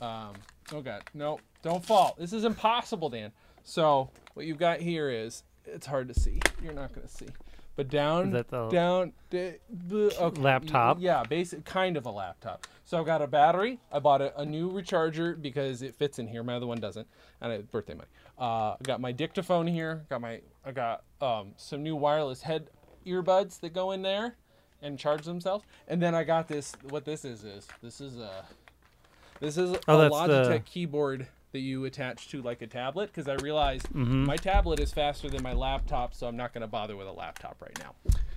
Um, 0.00 0.32
oh 0.72 0.80
god 0.80 1.02
no 1.12 1.40
don't 1.62 1.84
fall. 1.84 2.16
This 2.18 2.32
is 2.32 2.44
impossible, 2.44 3.10
Dan. 3.10 3.32
So 3.64 4.10
what 4.32 4.46
you've 4.46 4.58
got 4.58 4.80
here 4.80 5.10
is 5.10 5.42
it's 5.66 5.86
hard 5.86 6.08
to 6.08 6.18
see. 6.18 6.40
You're 6.62 6.72
not 6.72 6.94
gonna 6.94 7.08
see. 7.08 7.26
But 7.76 7.88
down, 7.90 8.28
Is 8.28 8.32
that 8.32 8.48
the- 8.48 8.68
down, 8.70 9.12
d- 9.28 9.52
b- 9.88 10.10
okay, 10.18 10.40
Laptop? 10.40 10.96
Yeah, 10.98 11.22
basic, 11.28 11.64
kind 11.66 11.96
of 11.98 12.06
a 12.06 12.10
laptop. 12.10 12.66
So 12.86 12.98
I've 12.98 13.04
got 13.04 13.20
a 13.20 13.26
battery. 13.26 13.80
I 13.92 13.98
bought 13.98 14.22
a, 14.22 14.38
a 14.40 14.46
new 14.46 14.70
recharger 14.72 15.40
because 15.40 15.82
it 15.82 15.94
fits 15.94 16.18
in 16.18 16.26
here. 16.26 16.42
My 16.42 16.54
other 16.54 16.66
one 16.66 16.78
doesn't, 16.80 17.06
and 17.42 17.52
it's 17.52 17.66
birthday 17.70 17.92
money. 17.94 18.08
Uh, 18.38 18.72
I 18.72 18.76
got 18.82 19.00
my 19.00 19.12
dictaphone 19.12 19.66
here. 19.66 20.06
Got 20.08 20.22
my, 20.22 20.40
I 20.64 20.72
got 20.72 21.02
um, 21.20 21.52
some 21.58 21.82
new 21.82 21.96
wireless 21.96 22.40
head 22.42 22.70
earbuds 23.06 23.60
that 23.60 23.74
go 23.74 23.90
in 23.92 24.00
there 24.02 24.36
and 24.80 24.98
charge 24.98 25.24
themselves. 25.24 25.64
And 25.88 26.00
then 26.00 26.14
I 26.14 26.24
got 26.24 26.48
this. 26.48 26.72
What 26.88 27.04
this 27.04 27.24
is 27.26 27.44
is 27.44 27.68
this 27.82 28.00
is 28.00 28.16
a, 28.18 28.44
this 29.40 29.58
is 29.58 29.76
Oh, 29.86 30.00
a 30.00 30.08
Logitech 30.10 30.48
the- 30.48 30.58
keyboard 30.64 31.26
that 31.52 31.60
you 31.60 31.84
attach 31.84 32.28
to 32.28 32.42
like 32.42 32.60
a 32.62 32.66
tablet 32.66 33.10
because 33.12 33.28
I 33.28 33.34
realized 33.42 33.86
Mm-hmm. 33.90 34.24
my 34.24 34.36
tablet 34.36 34.80
is 34.80 34.92
faster 34.92 35.28
than 35.30 35.42
my 35.42 35.52
laptop, 35.52 36.12
so 36.14 36.26
I'm 36.26 36.36
not 36.36 36.52
going 36.52 36.62
to 36.62 36.66
bother 36.66 36.96
with 36.96 37.06
a 37.06 37.12
laptop 37.12 37.56
right 37.62 37.78
now. 37.78 37.94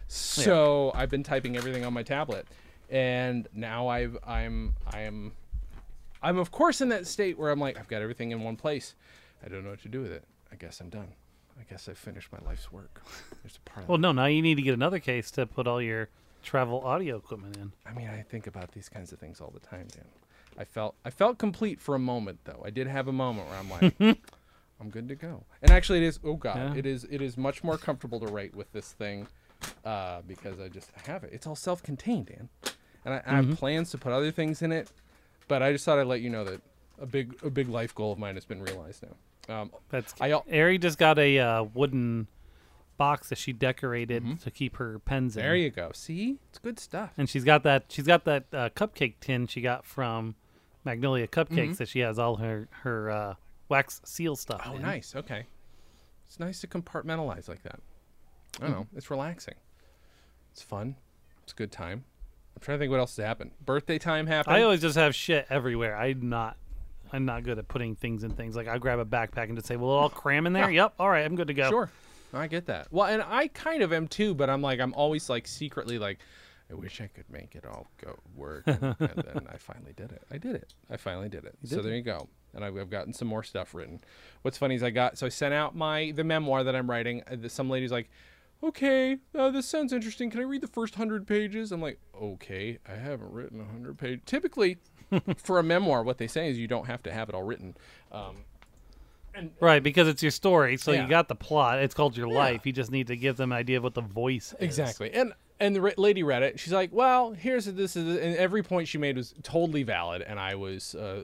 So 0.07 0.91
I've 0.95 1.09
been 1.09 1.23
typing 1.23 1.55
everything 1.57 1.85
on 1.85 1.93
my 1.93 2.03
tablet, 2.03 2.47
and 2.89 3.47
now 3.53 3.87
I've 3.87 4.17
I'm 4.25 4.73
I'm 4.91 5.33
I'm 6.21 6.37
of 6.37 6.51
course 6.51 6.81
in 6.81 6.89
that 6.89 7.05
state 7.07 7.37
where 7.37 7.51
I'm 7.51 7.59
like 7.59 7.77
I've 7.77 7.87
got 7.87 8.01
everything 8.01 8.31
in 8.31 8.41
one 8.41 8.55
place. 8.55 8.95
I 9.45 9.49
don't 9.49 9.63
know 9.63 9.69
what 9.71 9.81
to 9.83 9.89
do 9.89 10.01
with 10.01 10.11
it. 10.11 10.23
I 10.51 10.55
guess 10.55 10.79
I'm 10.81 10.89
done. 10.89 11.09
I 11.59 11.63
guess 11.69 11.87
I 11.89 11.93
finished 11.93 12.29
my 12.31 12.39
life's 12.47 12.71
work. 12.71 13.01
There's 13.43 13.57
a 13.57 13.69
part 13.69 13.83
of 13.83 13.89
Well, 13.89 13.97
no, 13.97 14.11
now 14.11 14.25
you 14.25 14.41
need 14.41 14.55
to 14.55 14.61
get 14.61 14.73
another 14.73 14.99
case 14.99 15.29
to 15.31 15.45
put 15.45 15.67
all 15.67 15.81
your 15.81 16.09
travel 16.41 16.81
audio 16.81 17.17
equipment 17.17 17.57
in. 17.57 17.71
I 17.85 17.93
mean, 17.93 18.07
I 18.09 18.21
think 18.21 18.47
about 18.47 18.71
these 18.71 18.87
kinds 18.89 19.11
of 19.11 19.19
things 19.19 19.39
all 19.41 19.51
the 19.53 19.59
time, 19.59 19.87
Dan. 19.93 20.05
I 20.59 20.65
felt 20.65 20.95
I 21.05 21.09
felt 21.09 21.37
complete 21.39 21.79
for 21.79 21.95
a 21.95 21.99
moment 21.99 22.39
though. 22.43 22.61
I 22.65 22.69
did 22.69 22.85
have 22.87 23.07
a 23.07 23.13
moment 23.13 23.47
where 23.47 23.57
I'm 23.57 23.69
like, 23.71 23.95
I'm 24.81 24.89
good 24.89 25.07
to 25.07 25.15
go. 25.15 25.45
And 25.61 25.71
actually, 25.71 25.99
it 25.99 26.07
is. 26.07 26.19
Oh 26.23 26.35
God, 26.35 26.57
Yeah. 26.57 26.75
it 26.75 26.85
is. 26.85 27.05
It 27.09 27.21
is 27.21 27.37
much 27.37 27.63
more 27.63 27.77
comfortable 27.77 28.19
to 28.19 28.27
write 28.27 28.53
with 28.55 28.71
this 28.73 28.91
thing 28.91 29.27
uh, 29.85 30.21
because 30.27 30.59
I 30.59 30.67
just 30.67 30.91
have 31.07 31.23
it. 31.23 31.31
It's 31.33 31.47
all 31.47 31.55
self-contained, 31.55 32.27
Dan, 32.27 32.49
and 33.05 33.13
I, 33.15 33.21
I 33.25 33.35
have 33.37 33.57
plans 33.57 33.89
to 33.91 33.97
put 33.97 34.11
other 34.11 34.31
things 34.31 34.61
in 34.61 34.71
it. 34.71 34.91
But 35.47 35.63
I 35.63 35.71
just 35.71 35.85
thought 35.85 35.97
I'd 35.97 36.07
let 36.07 36.21
you 36.21 36.29
know 36.29 36.43
that 36.43 36.61
a 37.01 37.05
big 37.05 37.35
a 37.43 37.49
big 37.49 37.69
life 37.69 37.95
goal 37.95 38.11
of 38.11 38.19
mine 38.19 38.35
has 38.35 38.45
been 38.45 38.61
realized 38.61 39.03
now. 39.03 39.61
Um, 39.61 39.71
That's 39.89 40.13
I 40.21 40.31
Ari 40.33 40.77
just 40.77 40.97
got 40.99 41.17
a 41.17 41.39
uh, 41.39 41.63
wooden 41.63 42.27
box 42.97 43.29
that 43.29 43.37
she 43.37 43.53
decorated 43.53 44.41
to 44.41 44.51
keep 44.51 44.75
her 44.75 44.99
pens 44.99 45.37
in. 45.37 45.41
there 45.41 45.55
you 45.55 45.69
go. 45.69 45.91
See, 45.93 46.37
it's 46.49 46.59
good 46.59 46.77
stuff. 46.79 47.11
and 47.17 47.29
she's 47.29 47.45
got 47.45 47.63
that 47.63 47.85
she's 47.87 48.05
got 48.05 48.25
that 48.25 48.43
uh, 48.53 48.69
cupcake 48.75 49.15
tin 49.21 49.47
she 49.47 49.61
got 49.61 49.85
from 49.85 50.35
Magnolia 50.85 51.27
Cupcakes 51.27 51.49
Mm-hmm. 51.49 51.73
that 51.73 51.87
she 51.89 51.99
has 51.99 52.17
all 52.19 52.37
her 52.37 52.67
her 52.83 53.09
uh, 53.09 53.33
wax 53.67 54.01
seal 54.05 54.35
stuff. 54.35 54.61
Oh, 54.65 54.75
in. 54.75 54.81
nice. 54.81 55.15
Okay. 55.15 55.45
It's 56.27 56.39
nice 56.39 56.61
to 56.61 56.67
compartmentalize 56.67 57.47
like 57.49 57.63
that. 57.63 57.79
I 58.59 58.63
don't 58.63 58.71
know. 58.71 58.87
It's 58.95 59.09
relaxing. 59.11 59.55
It's 60.51 60.61
fun. 60.61 60.95
It's 61.43 61.53
a 61.53 61.55
good 61.55 61.71
time. 61.71 62.03
I'm 62.55 62.61
trying 62.61 62.77
to 62.77 62.79
think 62.83 62.91
what 62.91 62.99
else 62.99 63.15
has 63.17 63.25
happened. 63.25 63.51
Birthday 63.65 63.97
time 63.99 64.27
happened. 64.27 64.55
I 64.55 64.63
always 64.63 64.81
just 64.81 64.95
have 64.97 65.15
shit 65.15 65.45
everywhere. 65.49 65.95
I'm 65.97 66.29
not 66.29 66.57
I'm 67.11 67.25
not 67.25 67.43
good 67.43 67.57
at 67.57 67.67
putting 67.67 67.95
things 67.95 68.23
in 68.23 68.31
things. 68.31 68.55
Like 68.55 68.67
I 68.67 68.77
grab 68.77 68.99
a 68.99 69.05
backpack 69.05 69.45
and 69.45 69.55
just 69.55 69.67
say, 69.67 69.75
"Well, 69.75 69.89
it 69.91 69.93
all 69.93 70.09
cram 70.09 70.45
in 70.45 70.53
there?" 70.53 70.69
Yep. 70.69 70.93
All 70.99 71.09
right, 71.09 71.25
I'm 71.25 71.35
good 71.35 71.47
to 71.47 71.53
go. 71.53 71.69
Sure. 71.69 71.89
I 72.31 72.45
get 72.45 72.67
that. 72.67 72.87
Well, 72.91 73.07
and 73.07 73.23
I 73.23 73.47
kind 73.47 73.81
of 73.81 73.91
am 73.91 74.07
too, 74.07 74.35
but 74.35 74.49
I'm 74.51 74.61
like, 74.61 74.79
I'm 74.79 74.93
always 74.93 75.29
like 75.31 75.47
secretly 75.47 75.97
like, 75.97 76.19
I 76.71 76.75
wish 76.75 77.01
I 77.01 77.07
could 77.07 77.29
make 77.29 77.55
it 77.55 77.65
all 77.65 77.87
go 78.03 78.17
work. 78.35 78.63
And, 78.67 78.83
and 78.83 78.95
then 78.99 79.47
I 79.51 79.57
finally 79.57 79.93
did 79.95 80.11
it. 80.11 80.21
I 80.31 80.37
did 80.37 80.55
it. 80.55 80.73
I 80.89 80.97
finally 80.97 81.29
did 81.29 81.45
it. 81.45 81.55
so 81.65 81.77
did 81.77 81.85
there 81.85 81.95
you 81.95 82.01
go. 82.03 82.27
And 82.53 82.63
I've, 82.63 82.77
I've 82.77 82.89
gotten 82.89 83.13
some 83.13 83.27
more 83.27 83.43
stuff 83.43 83.73
written. 83.73 84.01
What's 84.43 84.57
funny 84.57 84.75
is 84.75 84.83
I 84.83 84.89
got, 84.91 85.17
so 85.17 85.25
I 85.25 85.29
sent 85.29 85.53
out 85.53 85.75
my, 85.75 86.11
the 86.15 86.23
memoir 86.23 86.63
that 86.63 86.75
I'm 86.75 86.89
writing. 86.89 87.23
Uh, 87.23 87.47
Some 87.47 87.69
lady's 87.69 87.91
like, 87.91 88.09
okay, 88.63 89.17
uh, 89.35 89.49
this 89.51 89.67
sounds 89.67 89.93
interesting. 89.93 90.29
Can 90.29 90.39
I 90.41 90.43
read 90.43 90.61
the 90.61 90.67
first 90.67 90.95
hundred 90.95 91.25
pages? 91.27 91.71
I'm 91.71 91.81
like, 91.81 91.99
okay, 92.19 92.77
I 92.87 92.95
haven't 92.95 93.31
written 93.31 93.61
a 93.61 93.65
hundred 93.65 93.97
pages. 93.97 94.21
Typically, 94.25 94.77
for 95.37 95.59
a 95.59 95.63
memoir, 95.63 96.03
what 96.03 96.17
they 96.17 96.27
say 96.27 96.49
is 96.49 96.59
you 96.59 96.67
don't 96.67 96.85
have 96.85 97.01
to 97.03 97.11
have 97.11 97.29
it 97.29 97.35
all 97.35 97.43
written. 97.43 97.75
Um, 98.11 98.37
and 99.33 99.51
Right, 99.59 99.81
because 99.81 100.07
it's 100.07 100.21
your 100.23 100.31
story, 100.31 100.77
so 100.77 100.91
Yeah. 100.91 101.03
you 101.03 101.09
got 101.09 101.27
the 101.27 101.35
plot. 101.35 101.79
It's 101.79 101.93
called 101.95 102.17
your 102.17 102.27
life. 102.27 102.65
You 102.65 102.73
just 102.73 102.91
need 102.91 103.07
to 103.07 103.15
give 103.15 103.37
them 103.37 103.51
an 103.51 103.57
idea 103.57 103.77
of 103.77 103.83
what 103.83 103.93
the 103.93 104.01
voice 104.01 104.53
is. 104.59 104.65
Exactly. 104.65 105.11
And 105.13 105.33
and 105.59 105.75
the 105.75 105.93
lady 105.97 106.23
read 106.23 106.43
it. 106.43 106.59
She's 106.59 106.73
like, 106.73 106.91
"Well, 106.93 107.31
here's 107.33 107.65
this 107.65 107.95
is," 107.95 108.17
and 108.17 108.35
every 108.37 108.63
point 108.63 108.87
she 108.87 108.97
made 108.97 109.17
was 109.17 109.33
totally 109.43 109.83
valid. 109.83 110.21
And 110.21 110.39
I 110.39 110.55
was, 110.55 110.95
uh, 110.95 111.23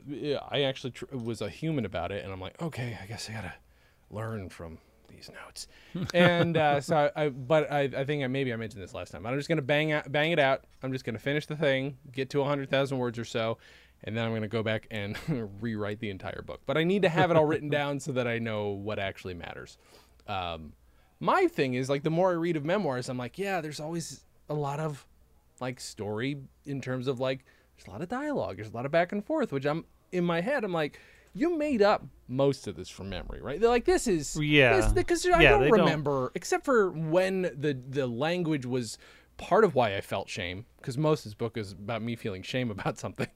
I 0.49 0.63
actually 0.63 0.91
tr- 0.91 1.15
was 1.15 1.41
a 1.41 1.49
human 1.49 1.85
about 1.85 2.11
it. 2.11 2.23
And 2.23 2.33
I'm 2.33 2.41
like, 2.41 2.61
okay, 2.61 2.97
I 3.01 3.05
guess 3.05 3.29
I 3.29 3.33
gotta 3.33 3.53
learn 4.09 4.49
from 4.49 4.79
these 5.07 5.29
notes. 5.45 5.67
and 6.13 6.57
uh, 6.57 6.81
so 6.81 7.11
I, 7.15 7.25
I, 7.25 7.29
but 7.29 7.71
I, 7.71 7.81
I 7.81 8.03
think 8.03 8.23
I, 8.23 8.27
maybe 8.27 8.51
I 8.51 8.57
mentioned 8.57 8.83
this 8.83 8.93
last 8.93 9.11
time. 9.11 9.23
But 9.23 9.29
I'm 9.29 9.39
just 9.39 9.49
gonna 9.49 9.61
bang 9.61 9.91
out, 9.91 10.11
bang 10.11 10.31
it 10.31 10.39
out. 10.39 10.65
I'm 10.83 10.91
just 10.91 11.05
gonna 11.05 11.19
finish 11.19 11.45
the 11.45 11.55
thing, 11.55 11.97
get 12.11 12.29
to 12.31 12.43
hundred 12.43 12.69
thousand 12.69 12.97
words 12.97 13.17
or 13.17 13.25
so, 13.25 13.57
and 14.03 14.17
then 14.17 14.25
I'm 14.25 14.33
gonna 14.33 14.47
go 14.47 14.63
back 14.63 14.87
and 14.91 15.17
rewrite 15.61 15.99
the 15.99 16.09
entire 16.09 16.41
book. 16.41 16.61
But 16.65 16.77
I 16.77 16.83
need 16.83 17.03
to 17.03 17.09
have 17.09 17.31
it 17.31 17.37
all 17.37 17.45
written 17.45 17.69
down 17.69 17.99
so 18.01 18.11
that 18.13 18.27
I 18.27 18.39
know 18.39 18.69
what 18.69 18.99
actually 18.99 19.33
matters. 19.33 19.77
Um, 20.27 20.73
my 21.19 21.47
thing 21.47 21.75
is 21.75 21.89
like 21.89 22.03
the 22.03 22.09
more 22.09 22.31
I 22.31 22.33
read 22.33 22.57
of 22.57 22.65
memoirs, 22.65 23.09
I'm 23.09 23.17
like, 23.17 23.37
yeah, 23.37 23.61
there's 23.61 23.79
always 23.79 24.24
a 24.49 24.53
lot 24.53 24.79
of 24.79 25.05
like 25.59 25.79
story 25.79 26.37
in 26.65 26.81
terms 26.81 27.07
of 27.07 27.19
like 27.19 27.45
there's 27.77 27.87
a 27.87 27.91
lot 27.91 28.01
of 28.01 28.09
dialogue, 28.09 28.57
there's 28.57 28.69
a 28.69 28.73
lot 28.73 28.85
of 28.85 28.91
back 28.91 29.11
and 29.11 29.23
forth, 29.25 29.51
which 29.51 29.65
I'm 29.65 29.85
in 30.11 30.23
my 30.23 30.41
head, 30.41 30.63
I'm 30.63 30.71
like, 30.73 30.99
you 31.33 31.57
made 31.57 31.81
up 31.81 32.05
most 32.29 32.67
of 32.67 32.75
this 32.75 32.87
from 32.89 33.09
memory, 33.09 33.41
right? 33.41 33.59
They're 33.59 33.69
like, 33.69 33.85
this 33.85 34.07
is 34.07 34.37
Yeah. 34.39 34.89
because 34.93 35.25
I 35.25 35.41
Yeah, 35.41 35.49
don't 35.51 35.61
they 35.61 35.69
don't- 35.69 35.79
remember 35.79 36.31
except 36.35 36.63
for 36.65 36.89
when 36.91 37.43
the 37.43 37.77
the 37.89 38.07
language 38.07 38.65
was 38.65 38.97
part 39.37 39.63
of 39.65 39.75
why 39.75 39.95
I 39.97 40.01
felt 40.01 40.29
shame 40.29 40.65
because 40.77 40.97
most 40.97 41.19
of 41.19 41.23
this 41.25 41.33
book 41.33 41.57
is 41.57 41.73
about 41.73 42.01
me 42.01 42.15
feeling 42.15 42.41
shame 42.43 42.71
about 42.71 42.97
something. 43.05 43.27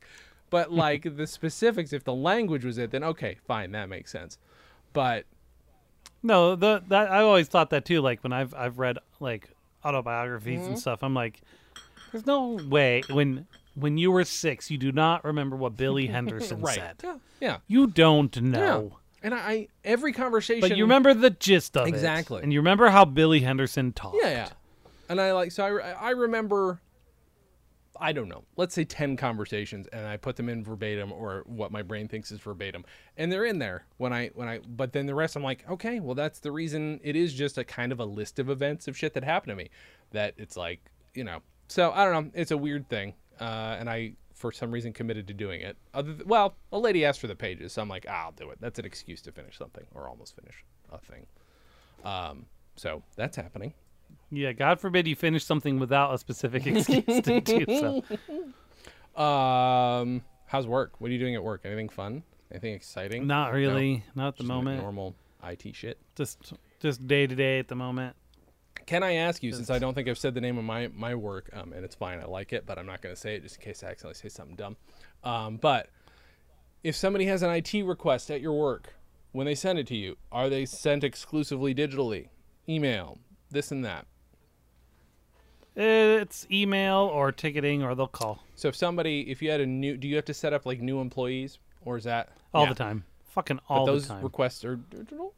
But 0.50 0.72
like 0.86 1.16
the 1.18 1.28
specifics, 1.28 1.92
if 1.94 2.04
the 2.06 2.14
language 2.14 2.64
was 2.64 2.78
it, 2.78 2.92
then 2.92 3.04
okay, 3.04 3.38
fine, 3.46 3.72
that 3.74 3.90
makes 3.90 4.12
sense. 4.12 4.38
but 4.94 5.26
No, 6.24 6.56
the 6.56 6.82
that 6.88 7.12
I 7.12 7.22
always 7.24 7.48
thought 7.48 7.70
that 7.72 7.86
too. 7.86 8.02
Like 8.02 8.24
when 8.24 8.34
I've 8.34 8.54
I've 8.54 8.80
read 8.80 8.98
like 9.20 9.50
autobiographies 9.84 10.60
Mm-hmm. 10.60 10.70
and 10.70 10.80
stuff, 10.80 11.04
I'm 11.04 11.14
like, 11.14 11.42
there's 12.12 12.26
no 12.26 12.60
way 12.68 13.04
when 13.10 13.48
when 13.76 13.98
you 13.98 14.12
were 14.12 14.26
six, 14.26 14.70
you 14.70 14.78
do 14.78 14.92
not 14.92 15.24
remember 15.24 15.56
what 15.56 15.78
Billy 15.78 16.08
Henderson 16.16 16.62
right, 16.62 16.76
said. 16.76 16.96
yeah, 17.04 17.16
yeah, 17.40 17.58
You 17.68 17.88
don't 17.88 18.36
yeah. 18.36 18.42
know. 18.42 18.98
And 19.22 19.34
I, 19.34 19.38
I 19.38 19.68
every 19.84 20.14
conversation, 20.14 20.62
But 20.68 20.78
you 20.78 20.84
remember 20.86 21.14
the 21.14 21.30
gist 21.30 21.76
of 21.78 21.86
it. 21.88 21.90
Exactly. 21.90 22.42
And 22.42 22.52
you 22.54 22.60
remember 22.60 22.90
how 22.90 23.06
Billy 23.06 23.42
Henderson 23.42 23.92
talked. 23.94 24.18
Yeah, 24.22 24.30
yeah. 24.30 24.50
And 25.10 25.20
I 25.20 25.34
like 25.34 25.52
so 25.52 25.66
I, 25.78 25.90
I 25.92 26.10
remember 26.12 26.80
I 28.00 28.12
don't 28.12 28.30
know. 28.30 28.44
Let's 28.58 28.74
say 28.74 28.84
10 28.84 29.18
conversations 29.18 29.88
and 29.88 30.08
I 30.08 30.18
put 30.18 30.36
them 30.36 30.50
in 30.50 30.64
verbatim 30.64 31.12
or 31.12 31.44
what 31.46 31.72
my 31.72 31.82
brain 31.82 32.08
thinks 32.08 32.32
is 32.32 32.40
verbatim. 32.40 32.86
And 33.18 33.32
they're 33.32 33.46
in 33.46 33.60
there 33.60 33.86
when 33.98 34.14
I 34.14 34.28
when 34.34 34.48
I 34.48 34.60
but 34.60 34.94
then 34.94 35.06
the 35.06 35.16
rest 35.16 35.36
I'm 35.36 35.44
like, 35.44 35.70
"Okay, 35.70 36.00
well 36.00 36.16
that's 36.16 36.40
the 36.40 36.52
reason 36.52 37.00
it 37.04 37.16
is 37.16 37.34
just 37.34 37.58
a 37.58 37.64
kind 37.64 37.92
of 37.92 38.00
a 38.00 38.06
list 38.06 38.40
of 38.40 38.50
events 38.50 38.88
of 38.88 38.98
shit 38.98 39.14
that 39.14 39.24
happened 39.24 39.52
to 39.52 39.56
me 39.56 39.70
that 40.12 40.34
it's 40.38 40.58
like, 40.58 40.80
you 41.14 41.24
know. 41.24 41.42
So, 41.68 41.92
I 41.92 42.06
don't 42.06 42.26
know, 42.26 42.32
it's 42.34 42.52
a 42.52 42.58
weird 42.58 42.90
thing. 42.90 43.14
Uh, 43.40 43.78
and 43.80 43.90
I 43.90 44.14
for 44.40 44.52
some 44.54 44.72
reason 44.72 44.94
committed 44.94 45.28
to 45.28 45.34
doing 45.34 45.62
it. 45.62 45.78
Other 45.94 46.14
th- 46.14 46.26
well, 46.26 46.56
a 46.72 46.80
lady 46.80 47.04
asked 47.04 47.20
for 47.20 47.28
the 47.28 47.36
pages, 47.36 47.74
so 47.74 47.82
I'm 47.82 47.90
like, 47.90 48.06
ah, 48.10 48.26
I'll 48.26 48.32
do 48.32 48.50
it. 48.52 48.58
That's 48.62 48.80
an 48.80 48.86
excuse 48.86 49.22
to 49.24 49.34
finish 49.34 49.58
something 49.58 49.86
or 49.94 50.08
almost 50.08 50.36
finish 50.36 50.64
a 50.92 50.98
thing. 50.98 51.26
Um, 52.06 52.46
so 52.78 53.04
that's 53.18 53.36
happening. 53.36 53.74
Yeah, 54.32 54.52
God 54.52 54.80
forbid 54.80 55.08
you 55.08 55.16
finish 55.16 55.44
something 55.44 55.80
without 55.80 56.14
a 56.14 56.18
specific 56.18 56.68
excuse 56.68 57.04
to 57.24 57.42
do 57.42 57.66
so. 57.68 58.04
Um, 59.20 60.22
how's 60.46 60.66
work? 60.66 60.94
What 61.00 61.10
are 61.10 61.14
you 61.14 61.20
doing 61.20 61.36
at 61.36 61.44
work? 61.44 61.62
Anything 61.66 61.90
fun? 61.90 62.24
Anything 62.52 62.74
exciting? 62.74 63.28
Not 63.28 63.52
really. 63.52 64.06
Not 64.16 64.30
at 64.30 64.38
the 64.38 64.44
Just 64.44 64.50
like 64.50 64.56
moment. 64.56 64.82
Normal 64.82 65.16
IT 65.44 65.76
shit. 65.76 65.98
Just 66.16 66.54
just 66.80 67.06
day 67.06 67.28
to 67.28 67.36
day 67.36 67.60
at 67.60 67.68
the 67.68 67.76
moment. 67.76 68.16
Can 68.86 69.04
I 69.04 69.16
ask 69.16 69.44
you, 69.44 69.52
since 69.52 69.70
I 69.70 69.78
don't 69.78 69.94
think 69.94 70.08
I've 70.08 70.18
said 70.18 70.34
the 70.36 70.42
name 70.42 70.58
of 70.58 70.64
my 70.64 70.88
my 70.88 71.16
work, 71.16 71.50
um, 71.54 71.74
and 71.74 71.84
it's 71.84 71.96
fine, 71.96 72.20
I 72.20 72.26
like 72.26 72.54
it, 72.54 72.66
but 72.66 72.80
I'm 72.80 72.86
not 72.86 73.02
going 73.02 73.14
to 73.14 73.20
say 73.20 73.36
it 73.36 73.44
just 73.44 73.58
in 73.58 73.62
case 73.62 73.84
I 73.84 73.88
accidentally 73.88 74.16
say 74.16 74.30
something 74.30 74.56
dumb. 74.56 74.78
Um, 75.24 75.58
but 75.58 75.90
if 76.84 76.96
somebody 76.96 77.26
has 77.26 77.44
an 77.44 77.50
IT 77.52 77.84
request 77.84 78.32
at 78.32 78.40
your 78.42 78.54
work, 78.54 78.96
when 79.32 79.46
they 79.46 79.56
send 79.56 79.80
it 79.80 79.88
to 79.88 79.96
you, 79.96 80.16
are 80.32 80.50
they 80.50 80.66
sent 80.66 81.04
exclusively 81.04 81.76
digitally, 81.76 82.30
email, 82.70 83.18
this 83.52 83.72
and 83.72 83.84
that? 83.86 84.06
It's 85.76 86.46
email 86.52 87.10
or 87.14 87.32
ticketing 87.32 87.84
or 87.84 87.96
they'll 87.96 88.08
call 88.08 88.44
So 88.56 88.68
if 88.68 88.76
somebody, 88.76 89.30
if 89.32 89.42
you 89.42 89.50
had 89.52 89.62
a 89.62 89.66
new, 89.66 89.96
do 89.98 90.08
you 90.08 90.16
have 90.16 90.26
to 90.26 90.34
set 90.34 90.52
up 90.54 90.66
like 90.66 90.82
new 90.82 91.00
employees, 91.00 91.58
or 91.86 91.98
is 91.98 92.04
that 92.04 92.30
all 92.54 92.64
Yeah. 92.64 92.70
the 92.70 92.76
time. 92.76 93.06
Fucking 93.30 93.60
But 93.68 93.74
all 93.74 93.86
those 93.86 94.08
the 94.08 94.16
time. 94.16 94.24
requests 94.24 94.66
are 94.66 94.76
digital. 94.76 95.34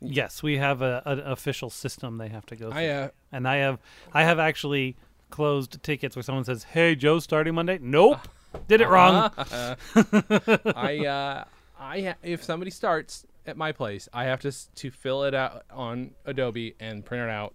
yes, 0.00 0.42
we 0.42 0.56
have 0.58 0.80
a, 0.82 1.02
an 1.04 1.20
official 1.20 1.68
system 1.70 2.18
they 2.18 2.28
have 2.28 2.46
to 2.46 2.56
go 2.56 2.70
through. 2.70 2.80
I 2.80 2.86
uh, 2.88 3.08
and 3.32 3.46
I 3.48 3.56
have 3.56 3.78
I 4.12 4.22
have 4.24 4.38
actually 4.38 4.96
closed 5.30 5.82
tickets 5.82 6.14
where 6.16 6.22
someone 6.22 6.44
says, 6.44 6.62
"Hey, 6.64 6.94
Joe, 6.94 7.18
starting 7.18 7.54
Monday." 7.54 7.78
Nope, 7.82 8.20
did 8.68 8.80
it 8.80 8.88
wrong. 8.88 9.30
I 9.36 11.04
uh, 11.06 11.44
I 11.78 12.00
ha- 12.00 12.14
if 12.22 12.42
somebody 12.44 12.70
starts 12.70 13.26
at 13.46 13.56
my 13.56 13.72
place, 13.72 14.08
I 14.12 14.24
have 14.24 14.40
to 14.40 14.52
to 14.76 14.90
fill 14.90 15.24
it 15.24 15.34
out 15.34 15.64
on 15.70 16.12
Adobe 16.24 16.74
and 16.80 17.04
print 17.04 17.24
it 17.24 17.30
out 17.30 17.54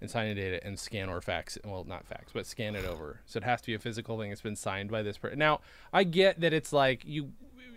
and 0.00 0.10
sign 0.10 0.28
the 0.34 0.40
data 0.40 0.64
and 0.66 0.78
scan 0.78 1.08
or 1.08 1.20
fax. 1.20 1.58
Well, 1.64 1.84
not 1.84 2.06
fax, 2.06 2.32
but 2.32 2.46
scan 2.46 2.74
it 2.74 2.84
over. 2.84 3.20
So 3.26 3.36
it 3.38 3.44
has 3.44 3.60
to 3.60 3.66
be 3.66 3.74
a 3.74 3.78
physical 3.78 4.18
thing. 4.18 4.32
It's 4.32 4.40
been 4.40 4.56
signed 4.56 4.90
by 4.90 5.02
this 5.02 5.18
person. 5.18 5.38
Now 5.38 5.60
I 5.92 6.04
get 6.04 6.40
that 6.40 6.52
it's 6.52 6.72
like 6.72 7.04
you 7.04 7.32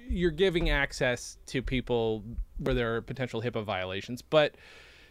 you're 0.09 0.31
giving 0.31 0.69
access 0.69 1.37
to 1.47 1.61
people 1.61 2.23
where 2.57 2.75
there 2.75 2.95
are 2.95 3.01
potential 3.01 3.41
HIPAA 3.41 3.63
violations, 3.63 4.21
but 4.21 4.55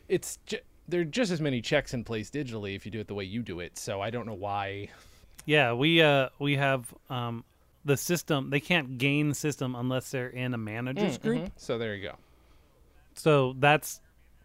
it's 0.08 0.38
ju- 0.46 0.58
there 0.88 1.00
are 1.00 1.04
just 1.04 1.30
as 1.32 1.40
many 1.40 1.60
checks 1.62 1.94
in 1.94 2.04
place 2.04 2.30
digitally 2.30 2.76
if 2.76 2.84
you 2.84 2.92
do 2.92 3.00
it 3.00 3.08
the 3.08 3.14
way 3.14 3.24
you 3.24 3.42
do 3.42 3.60
it. 3.60 3.78
So 3.78 4.00
I 4.00 4.10
don't 4.10 4.26
know 4.26 4.34
why. 4.34 4.88
Yeah, 5.46 5.72
we 5.72 6.02
uh 6.02 6.28
we 6.38 6.56
have 6.56 6.92
um 7.08 7.44
the 7.84 7.96
system. 7.96 8.50
They 8.50 8.60
can't 8.60 8.96
gain 8.98 9.34
system 9.34 9.74
unless 9.74 10.10
they're 10.10 10.28
in 10.28 10.54
a 10.54 10.58
managers 10.58 11.18
group. 11.18 11.52
So 11.56 11.78
there 11.78 11.94
you 11.94 12.02
go. 12.08 12.14
So 13.18 13.54
that's 13.58 14.00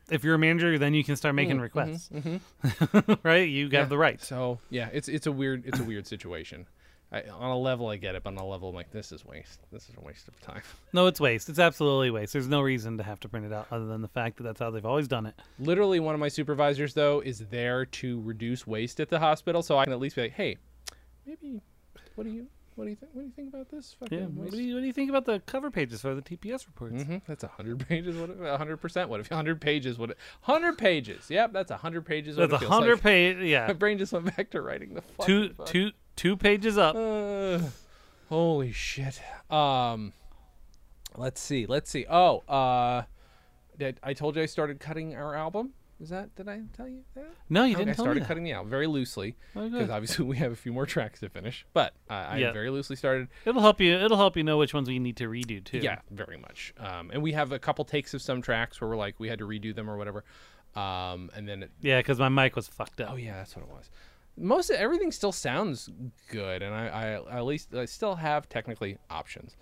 if 0.09 0.23
you're 0.23 0.35
a 0.35 0.39
manager, 0.39 0.77
then 0.77 0.93
you 0.93 1.03
can 1.03 1.15
start 1.15 1.35
mm-hmm, 1.35 1.35
making 1.35 1.55
mm-hmm, 1.55 1.63
requests. 1.63 2.09
Mm-hmm. 2.13 3.13
right? 3.27 3.47
You 3.47 3.69
have 3.71 3.89
the 3.89 3.97
rights. 3.97 4.27
So 4.27 4.59
yeah, 4.69 4.89
it's 4.93 5.07
it's 5.07 5.27
a 5.27 5.31
weird 5.31 5.63
it's 5.65 5.79
a 5.79 5.83
weird 5.83 6.07
situation. 6.07 6.67
I, 7.09 7.21
on 7.21 7.51
a 7.51 7.57
level, 7.57 7.87
I 7.87 7.95
get 7.95 8.15
it, 8.15 8.23
but 8.23 8.31
on 8.31 8.37
a 8.37 8.45
level, 8.45 8.67
I'm 8.67 8.75
like, 8.75 8.91
this 8.91 9.13
is 9.13 9.23
waste. 9.23 9.61
This 9.71 9.87
is 9.87 9.95
a 9.97 10.01
waste 10.01 10.27
of 10.27 10.37
time. 10.41 10.61
No, 10.93 11.07
it's 11.07 11.21
waste. 11.21 11.47
It's 11.47 11.59
absolutely 11.59 12.11
waste. 12.11 12.33
There's 12.33 12.49
no 12.49 12.59
reason 12.59 12.97
to 12.97 13.03
have 13.03 13.19
to 13.21 13.29
print 13.29 13.45
it 13.45 13.53
out 13.53 13.67
other 13.71 13.85
than 13.85 14.01
the 14.01 14.09
fact 14.09 14.37
that 14.37 14.43
that's 14.43 14.59
how 14.59 14.71
they've 14.71 14.85
always 14.85 15.07
done 15.07 15.25
it. 15.25 15.35
Literally, 15.57 16.01
one 16.01 16.13
of 16.13 16.19
my 16.19 16.27
supervisors 16.27 16.93
though 16.93 17.21
is 17.21 17.39
there 17.49 17.85
to 17.85 18.19
reduce 18.21 18.67
waste 18.67 18.99
at 18.99 19.09
the 19.09 19.19
hospital, 19.19 19.61
so 19.61 19.77
I 19.77 19.85
can 19.85 19.93
at 19.93 19.99
least 19.99 20.17
be 20.17 20.23
like, 20.23 20.33
hey, 20.33 20.57
maybe, 21.25 21.61
what 22.15 22.25
do 22.25 22.29
you 22.29 22.47
what 22.77 22.85
do 22.85 22.89
you 22.91 22.95
think? 22.95 23.11
What 23.13 23.21
do 23.23 23.27
you 23.27 23.33
think 23.35 23.53
about 23.53 23.69
this? 23.69 23.95
Fucking 23.99 24.17
Yeah. 24.17 24.25
What 24.25 24.51
do 24.51 24.61
you 24.61 24.75
What 24.75 24.81
do 24.81 24.87
you 24.87 24.93
think 24.93 25.09
about 25.09 25.25
the 25.25 25.39
cover 25.41 25.69
pages 25.69 25.99
for 26.01 26.15
the 26.15 26.21
TPS 26.21 26.65
reports? 26.67 26.95
Mhm, 27.03 27.21
That's 27.27 27.43
a 27.43 27.47
hundred 27.47 27.79
pages. 27.89 28.15
What? 28.15 28.29
A 28.41 28.57
hundred 28.57 28.77
percent. 28.77 29.09
What 29.09 29.19
if 29.19 29.27
hundred 29.29 29.59
pages? 29.59 29.97
What? 29.97 30.15
Hundred 30.41 30.77
pages. 30.77 31.29
Yep, 31.29 31.51
that's 31.53 31.71
a 31.71 31.77
hundred 31.77 32.05
pages. 32.05 32.35
That's 32.37 32.53
a 32.53 32.57
hundred 32.59 32.93
like. 32.95 33.03
page. 33.03 33.37
My 33.39 33.43
Yeah. 33.43 33.73
brain 33.73 33.97
just 33.97 34.13
went 34.13 34.33
back 34.37 34.51
to 34.51 34.61
writing 34.61 34.93
the 34.93 35.03
two 35.25 35.49
fuck. 35.53 35.65
two 35.67 35.91
two 36.15 36.37
pages 36.37 36.77
up. 36.77 36.95
Uh, 36.95 37.59
holy 38.29 38.71
shit. 38.71 39.19
Um, 39.51 40.13
let's 41.15 41.41
see. 41.41 41.65
Let's 41.65 41.89
see. 41.89 42.05
Oh, 42.09 42.39
uh, 42.47 43.03
I 44.03 44.13
told 44.13 44.35
you 44.35 44.41
I 44.41 44.45
started 44.47 44.79
cutting 44.79 45.15
our 45.15 45.35
album? 45.35 45.73
Is 45.99 46.09
that 46.09 46.35
did 46.35 46.47
I 46.47 46.61
tell 46.75 46.87
you 46.87 47.01
that? 47.15 47.25
No, 47.49 47.63
you 47.63 47.71
Okay, 47.75 47.79
didn't 47.85 47.89
I 47.93 47.95
tell 47.95 48.03
started 48.05 48.19
me 48.19 48.19
that. 48.21 48.27
cutting 48.27 48.43
the 48.43 48.51
album 48.51 48.69
very 48.69 48.85
loosely 48.85 49.35
Oh, 49.55 49.67
because 49.67 49.89
obviously 49.89 50.25
we 50.33 50.37
have 50.37 50.51
a 50.51 50.55
few 50.55 50.71
more 50.71 50.85
tracks 50.85 51.19
to 51.21 51.29
finish. 51.29 51.65
But 51.73 51.93
uh, 52.09 52.13
I 52.13 52.37
Yeah. 52.37 52.51
very 52.51 52.69
loosely 52.69 52.95
started. 52.95 53.29
It'll 53.45 53.61
help 53.61 53.81
you. 53.81 53.95
It'll 53.97 54.17
help 54.17 54.37
you 54.37 54.43
know 54.43 54.57
which 54.59 54.73
ones 54.75 54.87
we 54.87 54.99
need 54.99 55.17
to 55.17 55.27
redo 55.27 55.63
too. 55.63 55.79
Yeah, 55.79 55.99
very 56.11 56.37
much. 56.37 56.73
Um, 56.77 57.09
and 57.11 57.23
we 57.23 57.31
have 57.31 57.51
a 57.51 57.57
couple 57.59 57.83
takes 57.83 58.13
of 58.13 58.21
some 58.21 58.41
tracks 58.43 58.79
where 58.79 58.89
we're 58.89 58.95
like 58.97 59.19
we 59.19 59.27
had 59.27 59.39
to 59.39 59.47
redo 59.47 59.73
them 59.75 59.89
or 59.89 59.97
whatever. 59.97 60.23
Um, 60.75 61.31
and 61.35 61.47
then 61.49 61.63
it, 61.63 61.71
Yeah, 61.81 61.97
because 61.99 62.19
my 62.19 62.29
mic 62.29 62.55
was 62.55 62.67
fucked 62.67 63.01
up. 63.01 63.09
Oh 63.13 63.15
yeah, 63.15 63.33
that's 63.37 63.55
what 63.55 63.63
it 63.63 63.71
was. 63.71 63.89
Most 64.39 64.69
of, 64.69 64.75
everything 64.75 65.11
still 65.11 65.31
sounds 65.31 65.89
good, 66.29 66.61
and 66.61 66.75
I, 66.75 66.87
I 67.29 67.37
at 67.39 67.45
least 67.45 67.73
I 67.73 67.85
still 67.85 68.13
have 68.15 68.47
technically 68.47 68.99
options. 69.09 69.55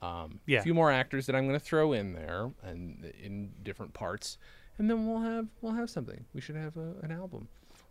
Um, 0.00 0.40
Yeah. 0.46 0.60
a 0.60 0.62
few 0.62 0.72
more 0.72 0.90
actors 0.90 1.26
that 1.26 1.36
I'm 1.36 1.46
going 1.46 1.58
to 1.60 1.64
throw 1.64 1.92
in 1.92 2.14
there 2.14 2.50
and 2.62 3.04
in 3.22 3.52
different 3.62 3.92
parts, 3.92 4.38
and 4.78 4.88
then 4.90 5.06
we'll 5.06 5.20
have 5.22 5.46
we'll 5.60 5.74
have 5.74 5.90
something. 5.90 6.24
We 6.34 6.40
should 6.40 6.56
have 6.56 6.76
a, 6.76 6.94
an 7.02 7.10
album. 7.12 7.48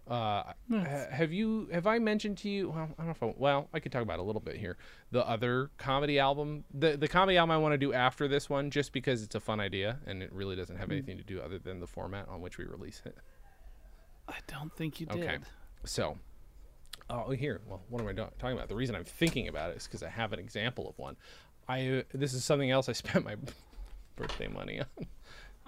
Uh, 0.08 0.44
ha- 0.72 1.06
have 1.12 1.32
you 1.32 1.70
have 1.72 1.86
I 1.88 2.00
mentioned 2.00 2.38
to 2.40 2.50
you? 2.50 2.70
Well, 2.72 2.90
I 2.98 3.04
don't 3.04 3.06
know 3.06 3.12
if 3.12 3.24
I, 3.24 3.34
well 3.38 3.70
I 3.74 3.80
could 3.80 3.92
talk 3.92 4.02
about 4.02 4.20
a 4.20 4.24
little 4.24 4.42
bit 4.42 4.58
here. 4.58 4.78
The 5.12 5.26
other 5.28 5.70
comedy 5.78 6.20
album, 6.20 6.64
the 6.74 6.98
the 6.98 7.08
comedy 7.08 7.38
album 7.38 7.52
I 7.52 7.58
want 7.58 7.74
to 7.74 7.78
do 7.78 7.94
after 7.94 8.28
this 8.28 8.50
one, 8.50 8.72
just 8.72 8.94
because 8.94 9.24
it's 9.24 9.36
a 9.36 9.40
fun 9.40 9.60
idea 9.60 10.00
and 10.08 10.22
it 10.24 10.32
really 10.34 10.56
doesn't 10.56 10.76
have 10.78 10.88
Hmm. 10.88 10.94
anything 10.94 11.18
to 11.18 11.24
do 11.24 11.40
other 11.40 11.60
than 11.60 11.80
the 11.80 11.88
format 11.88 12.28
on 12.28 12.42
which 12.42 12.58
we 12.58 12.66
release 12.66 13.02
it. 13.06 13.16
I 14.28 14.36
don't 14.48 14.76
think 14.76 15.00
you 15.00 15.06
did. 15.06 15.24
Okay. 15.24 15.38
So, 15.84 16.18
oh, 17.10 17.32
here. 17.32 17.62
Well, 17.68 17.82
what 17.90 18.02
am 18.02 18.08
I 18.08 18.14
talking 18.14 18.52
about? 18.58 18.70
The 18.70 18.76
reason 18.76 18.96
I'm 18.96 19.04
thinking 19.04 19.48
about 19.48 19.72
it 19.72 19.78
is 19.78 19.86
because 19.88 20.04
I 20.04 20.10
have 20.10 20.34
an 20.34 20.40
example 20.40 20.90
of 20.90 20.98
one. 20.98 21.16
I 21.68 21.88
uh, 21.88 22.02
this 22.14 22.34
is 22.34 22.44
something 22.44 22.72
else 22.72 22.90
I 22.90 22.94
spent 23.04 23.24
my 23.24 23.36
birthday 24.16 24.48
money 24.48 24.80
on. 24.82 25.06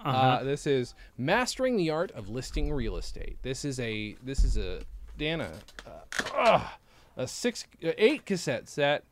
Uh 0.00 0.08
Uh-huh. 0.08 0.44
this 0.44 0.66
is 0.66 0.94
mastering 1.18 1.76
the 1.76 1.90
art 1.90 2.10
of 2.12 2.28
listing 2.28 2.72
real 2.72 2.96
estate. 2.96 3.36
This 3.42 3.64
is 3.64 3.78
a 3.80 4.16
this 4.22 4.44
is 4.44 4.56
a 4.56 4.80
Dana 5.18 5.52
uh, 5.86 5.90
ugh, 6.34 6.66
a 7.16 7.26
six 7.26 7.66
uh, 7.84 7.90
eight 7.98 8.26
cassette 8.26 8.68
set 8.68 9.04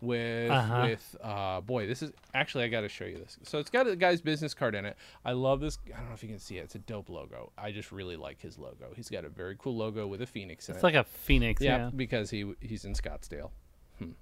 with 0.00 0.50
Uh-huh. 0.50 0.86
with 0.88 1.16
uh 1.22 1.60
boy 1.60 1.86
this 1.86 2.02
is 2.02 2.10
actually 2.32 2.64
I 2.64 2.68
got 2.68 2.80
to 2.80 2.88
show 2.88 3.04
you 3.04 3.18
this. 3.18 3.36
So 3.42 3.58
it's 3.58 3.68
got 3.68 3.86
a 3.86 3.94
guy's 3.94 4.22
business 4.22 4.54
card 4.54 4.74
in 4.74 4.86
it. 4.86 4.96
I 5.26 5.32
love 5.32 5.60
this. 5.60 5.76
I 5.94 5.98
don't 5.98 6.08
know 6.08 6.14
if 6.14 6.22
you 6.22 6.28
can 6.30 6.38
see 6.38 6.56
it. 6.56 6.64
It's 6.64 6.74
a 6.74 6.78
dope 6.78 7.10
logo. 7.10 7.52
I 7.58 7.70
just 7.70 7.92
really 7.92 8.16
like 8.16 8.40
his 8.40 8.56
logo. 8.58 8.92
He's 8.96 9.10
got 9.10 9.26
a 9.26 9.28
very 9.28 9.56
cool 9.58 9.76
logo 9.76 10.06
with 10.06 10.22
a 10.22 10.26
phoenix 10.26 10.68
in 10.68 10.72
It's 10.74 10.76
it. 10.76 10.78
It's 10.78 10.84
like 10.84 10.94
a 10.94 11.04
phoenix. 11.04 11.60
yeah, 11.60 11.76
Yeah. 11.76 11.90
because 11.94 12.30
he 12.30 12.50
he's 12.62 12.86
in 12.86 12.94
Scottsdale. 12.94 13.50
Hmm. 13.98 14.12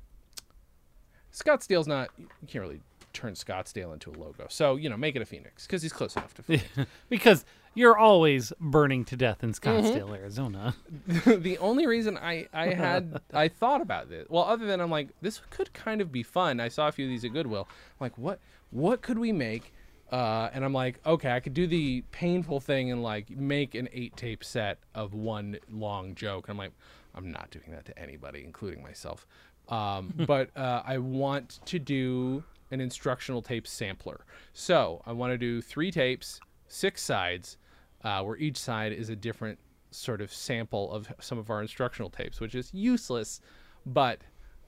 Scottsdale's 1.32 1.86
not. 1.86 2.08
You 2.18 2.26
can't 2.48 2.62
really 2.62 2.80
turn 3.18 3.34
Scottsdale 3.34 3.92
into 3.92 4.10
a 4.10 4.16
logo. 4.18 4.46
So 4.48 4.76
you 4.76 4.88
know, 4.88 4.96
make 4.96 5.16
it 5.16 5.22
a 5.22 5.26
phoenix 5.26 5.66
because 5.66 5.82
he's 5.82 5.92
close 5.92 6.16
enough 6.16 6.34
to 6.34 6.42
phoenix. 6.48 6.68
because 7.08 7.44
you're 7.74 7.96
always 7.98 8.52
burning 8.60 9.04
to 9.06 9.16
death 9.16 9.42
in 9.44 9.52
Mm-hmm. 9.52 9.86
Scottsdale, 9.86 10.16
Arizona. 10.16 10.74
the 11.26 11.58
only 11.58 11.86
reason 11.86 12.16
I 12.16 12.46
I 12.52 12.68
had 12.74 13.20
I 13.32 13.48
thought 13.48 13.80
about 13.80 14.08
this, 14.08 14.26
well, 14.28 14.44
other 14.44 14.66
than 14.66 14.80
I'm 14.80 14.90
like 14.90 15.08
this 15.20 15.40
could 15.50 15.72
kind 15.74 16.00
of 16.00 16.10
be 16.12 16.22
fun. 16.22 16.60
I 16.60 16.68
saw 16.68 16.88
a 16.88 16.92
few 16.92 17.06
of 17.06 17.10
these 17.10 17.24
at 17.24 17.32
Goodwill. 17.32 17.68
I'm 17.70 18.04
like, 18.04 18.16
what 18.18 18.40
what 18.70 19.02
could 19.02 19.18
we 19.18 19.32
make? 19.32 19.72
Uh, 20.10 20.48
and 20.54 20.64
I'm 20.64 20.72
like, 20.72 21.00
okay, 21.04 21.32
I 21.32 21.40
could 21.40 21.52
do 21.52 21.66
the 21.66 22.02
painful 22.12 22.60
thing 22.60 22.90
and 22.90 23.02
like 23.02 23.28
make 23.30 23.74
an 23.74 23.88
eight 23.92 24.16
tape 24.16 24.42
set 24.42 24.78
of 24.94 25.12
one 25.12 25.58
long 25.70 26.14
joke. 26.14 26.48
And 26.48 26.52
I'm 26.54 26.58
like, 26.58 26.72
I'm 27.14 27.30
not 27.30 27.50
doing 27.50 27.72
that 27.72 27.84
to 27.86 27.98
anybody, 27.98 28.42
including 28.42 28.82
myself. 28.82 29.26
Um, 29.68 30.14
but 30.26 30.48
uh, 30.56 30.82
I 30.86 30.96
want 30.96 31.60
to 31.66 31.78
do 31.78 32.42
an 32.70 32.80
instructional 32.80 33.42
tape 33.42 33.66
sampler. 33.66 34.24
So 34.52 35.02
I 35.06 35.12
want 35.12 35.32
to 35.32 35.38
do 35.38 35.60
three 35.60 35.90
tapes, 35.90 36.40
six 36.66 37.02
sides, 37.02 37.56
uh, 38.04 38.22
where 38.22 38.36
each 38.36 38.56
side 38.56 38.92
is 38.92 39.08
a 39.08 39.16
different 39.16 39.58
sort 39.90 40.20
of 40.20 40.32
sample 40.32 40.92
of 40.92 41.12
some 41.20 41.38
of 41.38 41.50
our 41.50 41.60
instructional 41.62 42.10
tapes, 42.10 42.40
which 42.40 42.54
is 42.54 42.70
useless, 42.72 43.40
but 43.86 44.20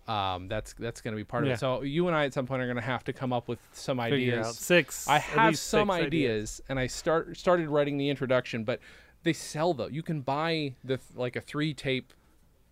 um, 0.08 0.48
that's 0.48 0.72
that's 0.72 1.00
going 1.00 1.12
to 1.12 1.16
be 1.16 1.24
part 1.24 1.44
of 1.44 1.50
it. 1.50 1.60
So 1.60 1.82
you 1.82 2.06
and 2.08 2.16
I 2.16 2.24
at 2.24 2.34
some 2.34 2.46
point 2.46 2.62
are 2.62 2.66
going 2.66 2.76
to 2.76 2.82
have 2.82 3.04
to 3.04 3.12
come 3.12 3.32
up 3.32 3.48
with 3.48 3.60
some 3.72 3.98
Figure 3.98 4.16
ideas. 4.16 4.46
out 4.46 4.54
six. 4.54 5.06
I 5.06 5.18
have 5.18 5.58
some 5.58 5.88
six 5.88 6.06
ideas, 6.06 6.60
and 6.68 6.78
I 6.78 6.86
start 6.86 7.36
started 7.36 7.68
writing 7.68 7.96
the 7.96 8.08
introduction, 8.08 8.64
but 8.64 8.80
they 9.22 9.32
sell 9.32 9.74
though. 9.74 9.86
You 9.88 10.02
can 10.02 10.22
buy 10.22 10.74
the 10.82 10.98
like 11.14 11.36
a 11.36 11.40
three 11.40 11.74
tape 11.74 12.12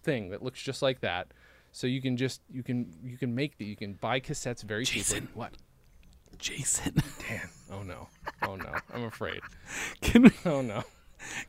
thing 0.03 0.31
that 0.31 0.43
looks 0.43 0.63
just 0.63 0.83
like 0.83 1.01
that. 1.01 1.29
So 1.79 1.87
you 1.87 2.03
can 2.03 2.17
just 2.17 2.41
you 2.51 2.65
can 2.65 2.93
you 3.05 3.17
can 3.17 3.37
make 3.37 3.57
the 3.57 3.65
you 3.65 3.77
can 3.77 3.93
buy 3.93 4.19
cassettes 4.19 4.65
very 4.65 4.85
cheaply. 4.85 5.03
Jason. 5.03 5.29
What? 5.33 5.53
Jason, 6.37 6.95
Dan. 7.21 7.49
Oh 7.71 7.83
no. 7.85 8.09
Oh 8.43 8.57
no. 8.57 8.73
I'm 8.93 9.05
afraid. 9.05 9.39
can 10.01 10.23
we, 10.25 10.31
Oh 10.45 10.61
no. 10.61 10.83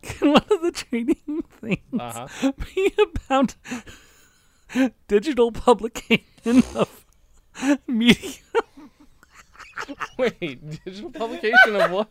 can 0.03 0.33
one 0.33 0.45
of 0.51 0.61
the 0.61 0.71
training 0.71 1.43
things 1.59 1.79
Uh 1.99 2.27
huh. 2.27 2.51
be 2.75 2.93
about 3.15 3.55
digital 5.07 5.51
publication 5.51 6.61
of 6.75 7.05
media? 7.87 8.43
Wait. 10.19 10.61
Digital 10.85 11.09
publication 11.09 11.75
of 11.75 11.89
what? 11.89 12.09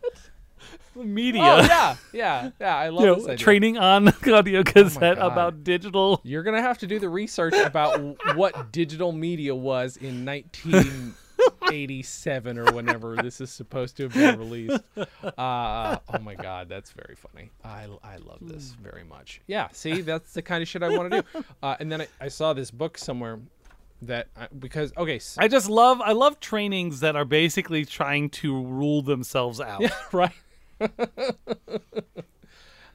Media. 0.94 1.42
Oh 1.42 1.56
yeah. 1.58 1.96
Yeah. 2.12 2.50
Yeah. 2.60 2.76
I 2.76 2.88
love 2.88 3.04
You 3.04 3.14
this 3.16 3.26
know, 3.26 3.32
idea. 3.32 3.44
training 3.44 3.78
on 3.78 4.08
audio 4.32 4.62
cassette 4.62 5.18
God. 5.18 5.32
about 5.32 5.64
digital. 5.64 6.20
You're 6.24 6.42
gonna 6.42 6.62
have 6.62 6.78
to 6.78 6.86
do 6.86 6.98
the 6.98 7.08
research 7.08 7.54
about 7.54 8.36
what 8.36 8.72
digital 8.72 9.12
media 9.12 9.54
was 9.54 9.96
in 9.96 10.24
1987 10.24 12.58
or 12.58 12.72
whenever 12.72 13.16
this 13.16 13.40
is 13.40 13.50
supposed 13.50 13.96
to 13.98 14.04
have 14.04 14.14
been 14.14 14.38
released. 14.38 14.82
Uh, 15.22 15.98
oh 16.12 16.18
my 16.20 16.34
God, 16.34 16.68
that's 16.68 16.90
very 16.92 17.14
funny. 17.16 17.50
I, 17.64 17.86
I 18.02 18.16
love 18.16 18.38
this 18.40 18.74
very 18.82 19.04
much. 19.04 19.40
Yeah, 19.46 19.68
see, 19.72 20.00
that's 20.00 20.32
the 20.32 20.42
kind 20.42 20.62
of 20.62 20.68
shit 20.68 20.82
I 20.82 20.88
want 20.96 21.12
to 21.12 21.22
do. 21.22 21.44
Uh, 21.62 21.76
and 21.80 21.90
then 21.92 22.02
I, 22.02 22.08
I 22.20 22.28
saw 22.28 22.52
this 22.52 22.70
book 22.70 22.98
somewhere 22.98 23.38
that 24.02 24.28
I, 24.36 24.46
because 24.56 24.92
okay, 24.96 25.20
I 25.38 25.48
just 25.48 25.68
love 25.68 26.00
I 26.00 26.12
love 26.12 26.38
trainings 26.40 27.00
that 27.00 27.16
are 27.16 27.24
basically 27.24 27.84
trying 27.84 28.30
to 28.30 28.62
rule 28.64 29.02
themselves 29.02 29.60
out. 29.60 29.80
yeah, 29.80 29.90
right. 30.12 30.32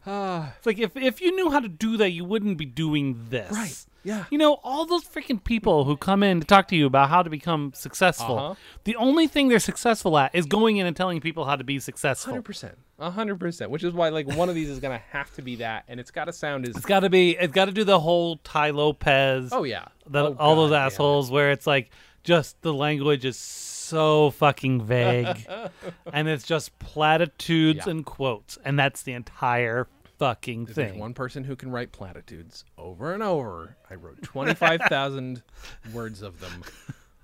It's 0.05 0.65
like 0.65 0.79
if 0.79 0.95
if 0.97 1.21
you 1.21 1.33
knew 1.35 1.49
how 1.49 1.59
to 1.61 1.69
do 1.69 1.97
that, 1.97 2.11
you 2.11 2.25
wouldn't 2.25 2.57
be 2.57 2.65
doing 2.65 3.25
this. 3.29 3.51
Right. 3.51 3.85
Yeah. 4.05 4.25
You 4.29 4.37
know, 4.37 4.55
all 4.63 4.85
those 4.85 5.05
freaking 5.05 5.41
people 5.41 5.85
who 5.85 5.95
come 5.95 6.23
in 6.23 6.41
to 6.41 6.45
talk 6.45 6.67
to 6.69 6.75
you 6.75 6.85
about 6.85 7.07
how 7.09 7.23
to 7.23 7.29
become 7.29 7.71
successful, 7.73 8.37
Uh-huh. 8.37 8.55
the 8.83 8.97
only 8.97 9.27
thing 9.27 9.47
they're 9.47 9.59
successful 9.59 10.17
at 10.17 10.35
is 10.35 10.45
going 10.45 10.75
in 10.75 10.85
and 10.85 10.93
telling 10.93 11.21
people 11.21 11.45
how 11.45 11.55
to 11.55 11.63
be 11.63 11.79
successful. 11.79 12.31
Hundred 12.33 12.41
percent, 12.43 12.77
hundred 12.99 13.39
percent. 13.39 13.71
Which 13.71 13.81
is 13.81 13.93
why, 13.93 14.09
like, 14.09 14.27
one 14.27 14.49
of 14.49 14.55
these 14.55 14.67
is 14.69 14.79
gonna 14.79 15.01
have 15.11 15.33
to 15.35 15.41
be 15.41 15.55
that, 15.57 15.85
and 15.87 16.01
it's 16.01 16.11
got 16.11 16.25
to 16.25 16.33
sound 16.33 16.67
as 16.67 16.75
It's 16.75 16.85
got 16.85 16.99
to 17.01 17.09
be. 17.09 17.31
It's 17.37 17.53
got 17.53 17.65
to 17.65 17.71
do 17.71 17.85
the 17.85 17.99
whole 18.01 18.37
Tai 18.43 18.71
Lopez. 18.71 19.53
oh 19.53 19.63
yeah, 19.63 19.85
the, 20.05 20.25
Oh, 20.31 20.35
all 20.37 20.55
those 20.57 20.71
God 20.71 20.83
it. 20.83 20.85
assholes 20.87 21.31
where 21.31 21.51
it's 21.51 21.65
like 21.65 21.91
just 22.25 22.61
the 22.61 22.73
language 22.73 23.23
is 23.23 23.37
so 23.83 24.31
fucking 24.31 24.83
vague, 24.85 25.45
and 26.13 26.27
it's 26.27 26.45
just 26.45 26.77
platitudes 26.79 27.85
Yeah. 27.85 27.91
and 27.91 28.05
quotes, 28.05 28.57
and 28.63 28.77
that's 28.79 29.03
the 29.03 29.13
entire 29.13 29.87
fucking 30.19 30.67
If 30.69 30.75
there's 30.75 30.91
thing. 30.91 30.99
one 30.99 31.13
person 31.13 31.43
who 31.43 31.55
can 31.55 31.69
write 31.71 31.91
platitudes 31.91 32.63
over 32.77 33.13
and 33.13 33.21
over. 33.23 33.75
I 33.89 33.95
wrote 33.95 34.21
25,000 34.23 35.41
words 35.93 36.21
of 36.21 36.39
them. 36.39 36.63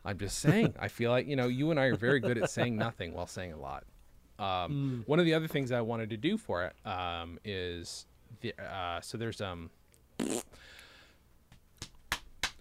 I'm 0.05 0.17
just 0.17 0.39
saying. 0.39 0.73
I 0.79 0.87
feel 0.87 1.11
like, 1.11 1.27
you 1.27 1.35
know, 1.35 1.47
you 1.47 1.71
and 1.71 1.79
I 1.79 1.85
are 1.85 1.95
very 1.95 2.19
good 2.19 2.37
at 2.37 2.49
saying 2.49 2.75
nothing 2.75 3.13
while 3.13 3.27
saying 3.27 3.53
a 3.53 3.57
lot. 3.59 3.83
Um, 4.39 5.03
One 5.05 5.19
of 5.19 5.25
the 5.25 5.33
other 5.33 5.47
things 5.47 5.71
I 5.71 5.81
wanted 5.81 6.09
to 6.11 6.17
do 6.17 6.37
for 6.37 6.63
it 6.65 6.73
um, 6.87 7.37
is 7.43 8.05
the, 8.41 8.53
uh, 8.59 9.01
so 9.01 9.17
there's 9.17 9.41
um. 9.41 9.69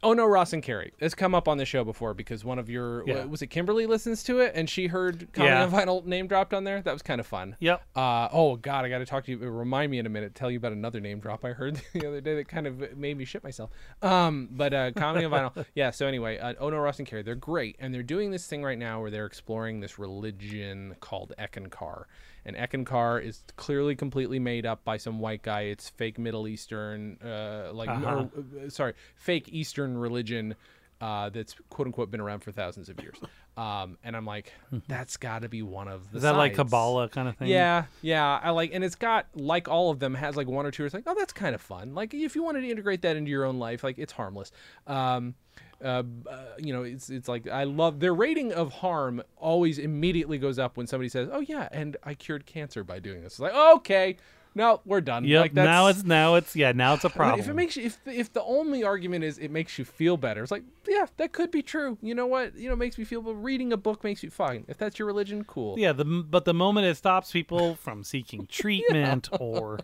Oh 0.03 0.13
no, 0.13 0.25
Ross 0.27 0.53
and 0.53 0.63
Carrie. 0.63 0.93
It's 1.01 1.15
come 1.15 1.35
up 1.35 1.49
on 1.49 1.59
the 1.59 1.65
show 1.65 1.83
before 1.85 2.15
because 2.15 2.45
one 2.45 2.59
of 2.59 2.71
your 2.71 3.07
Yeah. 3.09 3.25
was 3.25 3.43
it 3.43 3.49
Kimberly 3.49 3.87
listens 3.87 4.23
to 4.25 4.39
it 4.41 4.53
and 4.55 4.69
she 4.71 4.87
heard 4.87 5.29
Comedy 5.33 5.55
Yeah. 5.55 5.65
on 5.65 5.71
Vinyl 5.73 6.05
name 6.05 6.27
dropped 6.29 6.55
on 6.55 6.65
there. 6.65 6.81
That 6.83 6.93
was 6.93 7.03
kind 7.03 7.21
of 7.21 7.27
fun. 7.27 7.57
Yep. 7.61 7.83
Uh, 7.97 8.29
oh 8.33 8.57
God, 8.57 8.85
I 8.85 8.89
got 8.89 8.99
to 8.99 9.07
talk 9.07 9.25
to 9.25 9.33
you. 9.33 9.39
Remind 9.39 9.91
me 9.91 9.99
in 9.99 10.07
a 10.07 10.09
minute. 10.09 10.35
Tell 10.35 10.51
you 10.51 10.59
about 10.59 10.73
another 10.73 11.01
name 11.01 11.19
drop 11.19 11.45
I 11.45 11.51
heard 11.51 11.81
the 11.93 12.07
other 12.07 12.21
day 12.21 12.37
that 12.37 12.49
kind 12.49 12.67
of 12.67 12.97
made 12.97 13.17
me 13.19 13.25
shit 13.25 13.43
myself. 13.43 13.71
Um, 14.03 14.49
but 14.53 14.73
uh, 14.73 14.93
comedy 14.93 15.25
on 15.25 15.33
vinyl. 15.33 15.67
Yeah. 15.75 15.91
So 15.91 16.07
anyway, 16.07 16.39
uh, 16.39 16.53
no, 16.61 16.69
Ross 16.79 16.99
and 16.99 17.07
Carrie, 17.09 17.23
they're 17.23 17.35
great, 17.35 17.77
and 17.81 17.93
they're 17.93 18.03
doing 18.03 18.31
this 18.31 18.47
thing 18.47 18.63
right 18.63 18.79
now 18.79 19.01
where 19.01 19.11
they're 19.11 19.27
exploring 19.27 19.81
this 19.81 19.99
religion 19.99 20.97
called 21.01 21.33
Eckankar. 21.39 22.05
And 22.49 22.57
Eckankar 22.57 23.23
is 23.23 23.43
clearly 23.57 23.95
completely 23.95 24.39
made 24.39 24.65
up 24.65 24.83
by 24.83 24.97
some 24.97 25.21
white 25.21 25.43
guy. 25.43 25.63
It's 25.63 25.91
fake 25.91 26.19
Middle 26.19 26.49
Eastern, 26.49 27.19
uh, 27.23 27.71
like 27.75 27.91
Uh-huh. 27.91 28.27
or, 28.35 28.65
uh, 28.65 28.71
sorry, 28.71 28.95
fake 29.17 29.51
Eastern 29.53 29.99
religion 29.99 30.55
uh, 31.01 31.29
that's 31.29 31.55
quote 31.69 31.87
unquote 31.87 32.11
been 32.11 32.21
around 32.21 32.41
for 32.41 32.51
thousands 32.51 32.89
of 32.89 33.01
years. 33.01 33.17
Um, 33.57 33.99
and 34.03 34.17
I'm 34.17 34.25
like, 34.25 34.53
that's 34.89 35.17
got 35.17 35.43
to 35.43 35.49
be 35.49 35.63
one 35.63 35.89
of 35.89 36.11
the. 36.11 36.17
Is 36.17 36.23
that 36.23 36.37
like. 36.37 36.55
Kabbalah 36.55 37.09
kind 37.09 37.29
of 37.29 37.37
thing? 37.37 37.49
Yeah, 37.49 37.85
yeah. 38.03 38.41
I 38.43 38.51
like, 38.51 38.71
and 38.73 38.83
it's 38.83 38.95
got 38.97 39.27
like 39.35 39.69
all 39.69 39.91
of 39.91 39.99
them 40.01 40.15
has 40.15 40.37
like 40.37 40.47
one 40.49 40.65
or 40.67 40.71
two. 40.71 40.85
It's 40.87 40.95
like, 40.95 41.05
oh, 41.07 41.15
that's 41.17 41.33
kind 41.33 41.55
of 41.55 41.61
fun. 41.61 41.95
Like 41.95 42.15
if 42.15 42.35
you 42.35 42.43
wanted 42.43 42.63
to 42.63 42.71
integrate 42.71 43.03
that 43.03 43.17
into 43.17 43.31
your 43.31 43.45
own 43.45 43.59
life, 43.59 43.85
like 43.85 43.99
it's 43.99 44.13
harmless. 44.13 44.51
Um, 44.87 45.35
uh, 45.83 46.03
uh, 46.29 46.37
you 46.59 46.73
know, 46.73 46.83
it's 46.83 47.09
it's 47.11 47.29
like 47.29 47.49
I 47.49 47.65
love 47.65 48.01
their 48.01 48.15
rating 48.15 48.53
of 48.53 48.73
harm 48.73 49.23
always 49.37 49.79
immediately 49.79 50.39
goes 50.39 50.59
up 50.59 50.77
when 50.77 50.87
somebody 50.87 51.09
says, 51.09 51.29
oh 51.33 51.41
yeah, 51.41 51.69
and 51.71 51.97
I 52.03 52.15
cured 52.15 52.47
cancer 52.47 52.83
by 52.83 52.99
doing 52.99 53.23
this. 53.23 53.35
It's 53.35 53.41
like 53.41 53.55
okay, 53.55 54.17
no, 54.55 54.81
we're 54.85 55.01
done. 55.01 55.25
Yep. 55.25 55.41
Like, 55.41 55.55
now 55.55 55.87
it's 55.87 56.03
now 56.03 56.35
it's 56.35 56.57
yeah. 56.57 56.73
Now 56.73 56.95
it's 56.95 57.05
a 57.05 57.11
problem. 57.11 57.39
If 57.41 57.49
it 57.49 57.55
makes 57.55 57.77
you, 57.77 57.85
if 57.85 58.03
the, 58.03 58.19
if 58.19 58.33
the 58.33 58.43
only 58.43 58.83
argument 58.83 59.25
is 59.25 59.39
it 59.39 59.51
makes 59.53 59.79
you 59.79 59.85
feel 59.85 60.17
better, 60.17 60.43
it's 60.43 60.51
like 60.51 60.65
yeah, 60.89 61.07
that 61.17 61.33
could 61.33 61.53
be 61.53 61.63
true. 61.63 61.97
You 62.03 62.15
know 62.15 62.27
what? 62.27 62.57
You 62.57 62.69
know, 62.69 62.75
it 62.75 62.79
makes 62.79 62.99
me 62.99 63.05
feel. 63.05 63.23
But 63.23 63.35
reading 63.35 63.73
a 63.73 63.77
book 63.77 64.03
makes 64.03 64.23
you 64.23 64.31
fine. 64.31 64.65
If 64.67 64.77
that's 64.77 64.99
your 64.99 65.07
religion, 65.07 65.45
cool. 65.45 65.79
yeah. 65.79 65.93
The 65.93 66.05
but 66.05 66.45
the 66.45 66.55
moment 66.55 66.87
it 66.87 66.97
stops 66.97 67.31
people 67.31 67.77
from 67.77 68.03
seeking 68.03 68.47
treatment 68.51 69.29
or 69.39 69.79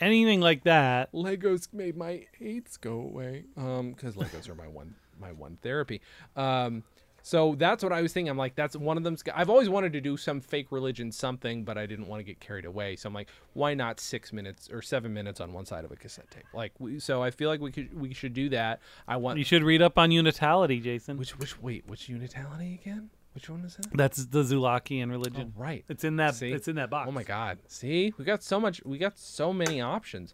anything 0.00 0.40
like 0.40 0.62
that, 0.64 1.12
Legos 1.12 1.72
made 1.72 1.96
my 1.96 2.26
AIDS 2.40 2.76
go 2.76 3.00
away. 3.00 3.46
Um, 3.56 3.90
because 3.90 4.14
Legos 4.14 4.48
are 4.48 4.54
my 4.54 4.68
one 4.68 4.94
my 5.20 5.32
one 5.32 5.58
therapy. 5.62 6.00
Um, 6.34 6.84
so 7.26 7.56
that's 7.58 7.82
what 7.82 7.92
I 7.92 8.02
was 8.02 8.12
thinking. 8.12 8.30
I'm 8.30 8.38
like, 8.38 8.54
that's 8.54 8.76
one 8.76 8.96
of 8.96 9.02
them. 9.02 9.16
I've 9.34 9.50
always 9.50 9.68
wanted 9.68 9.92
to 9.94 10.00
do 10.00 10.16
some 10.16 10.40
fake 10.40 10.70
religion 10.70 11.10
something, 11.10 11.64
but 11.64 11.76
I 11.76 11.84
didn't 11.84 12.06
want 12.06 12.20
to 12.20 12.24
get 12.24 12.38
carried 12.38 12.64
away. 12.64 12.94
So 12.94 13.08
I'm 13.08 13.14
like, 13.14 13.28
why 13.52 13.74
not 13.74 13.98
six 13.98 14.32
minutes 14.32 14.70
or 14.70 14.80
seven 14.80 15.12
minutes 15.12 15.40
on 15.40 15.52
one 15.52 15.66
side 15.66 15.84
of 15.84 15.90
a 15.90 15.96
cassette 15.96 16.30
tape? 16.30 16.44
Like, 16.54 16.72
we, 16.78 17.00
so 17.00 17.24
I 17.24 17.32
feel 17.32 17.50
like 17.50 17.60
we 17.60 17.72
could 17.72 18.00
we 18.00 18.14
should 18.14 18.32
do 18.32 18.48
that. 18.50 18.80
I 19.08 19.16
want 19.16 19.38
you 19.38 19.44
should 19.44 19.64
read 19.64 19.82
up 19.82 19.98
on 19.98 20.12
unitality, 20.12 20.78
Jason. 20.78 21.16
which 21.16 21.36
which 21.36 21.60
wait 21.60 21.82
which 21.88 22.08
unitality 22.08 22.74
again? 22.80 23.10
Which 23.34 23.50
one 23.50 23.64
is 23.64 23.74
that? 23.74 23.88
That's 23.92 24.24
the 24.26 24.44
Zulakian 24.44 25.10
religion. 25.10 25.52
Oh, 25.54 25.60
right. 25.60 25.84
It's 25.88 26.04
in 26.04 26.16
that. 26.16 26.36
See? 26.36 26.52
It's 26.52 26.68
in 26.68 26.76
that 26.76 26.90
box. 26.90 27.08
Oh 27.08 27.12
my 27.12 27.24
God! 27.24 27.58
See, 27.66 28.14
we 28.16 28.24
got 28.24 28.42
so 28.44 28.60
much. 28.60 28.80
We 28.84 28.98
got 28.98 29.18
so 29.18 29.52
many 29.52 29.80
options. 29.80 30.32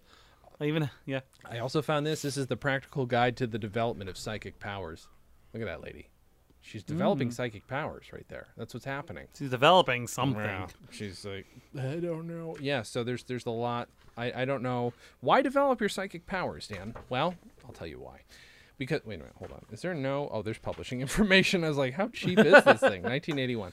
Even 0.62 0.90
yeah. 1.06 1.20
I 1.44 1.58
also 1.58 1.82
found 1.82 2.06
this. 2.06 2.22
This 2.22 2.36
is 2.36 2.46
the 2.46 2.56
practical 2.56 3.06
guide 3.06 3.36
to 3.38 3.46
the 3.46 3.58
development 3.58 4.08
of 4.10 4.16
psychic 4.16 4.58
powers. 4.60 5.08
Look 5.52 5.62
at 5.62 5.66
that 5.66 5.82
lady. 5.82 6.08
She's 6.64 6.84
developing 6.84 7.28
Mm. 7.30 7.32
psychic 7.32 7.66
powers 7.66 8.12
right 8.12 8.26
there. 8.28 8.46
That's 8.56 8.72
what's 8.72 8.86
happening. 8.86 9.26
She's 9.36 9.50
developing 9.50 10.06
something. 10.06 10.40
Yeah. 10.40 10.68
She's 10.92 11.24
like, 11.24 11.46
I 11.76 11.96
don't 11.96 12.28
know. 12.28 12.56
Yeah, 12.60 12.82
so 12.82 13.02
there's 13.02 13.24
there's 13.24 13.46
a 13.46 13.50
lot. 13.50 13.88
I, 14.16 14.42
I 14.42 14.44
don't 14.44 14.62
know. 14.62 14.92
Why 15.20 15.42
develop 15.42 15.80
your 15.80 15.88
psychic 15.88 16.24
powers, 16.26 16.68
Dan? 16.68 16.94
Well, 17.08 17.34
I'll 17.66 17.72
tell 17.72 17.88
you 17.88 17.98
why. 17.98 18.20
Because 18.78 19.00
wait 19.04 19.16
a 19.16 19.18
minute, 19.18 19.34
hold 19.38 19.50
on. 19.52 19.64
Is 19.72 19.82
there 19.82 19.92
no 19.94 20.28
oh 20.32 20.42
there's 20.42 20.58
publishing 20.58 21.00
information. 21.06 21.64
I 21.64 21.68
was 21.68 21.78
like, 21.78 21.94
how 21.94 22.08
cheap 22.08 22.38
is 22.38 22.44
this 22.64 22.80
thing? 22.80 23.02
1981. 23.02 23.72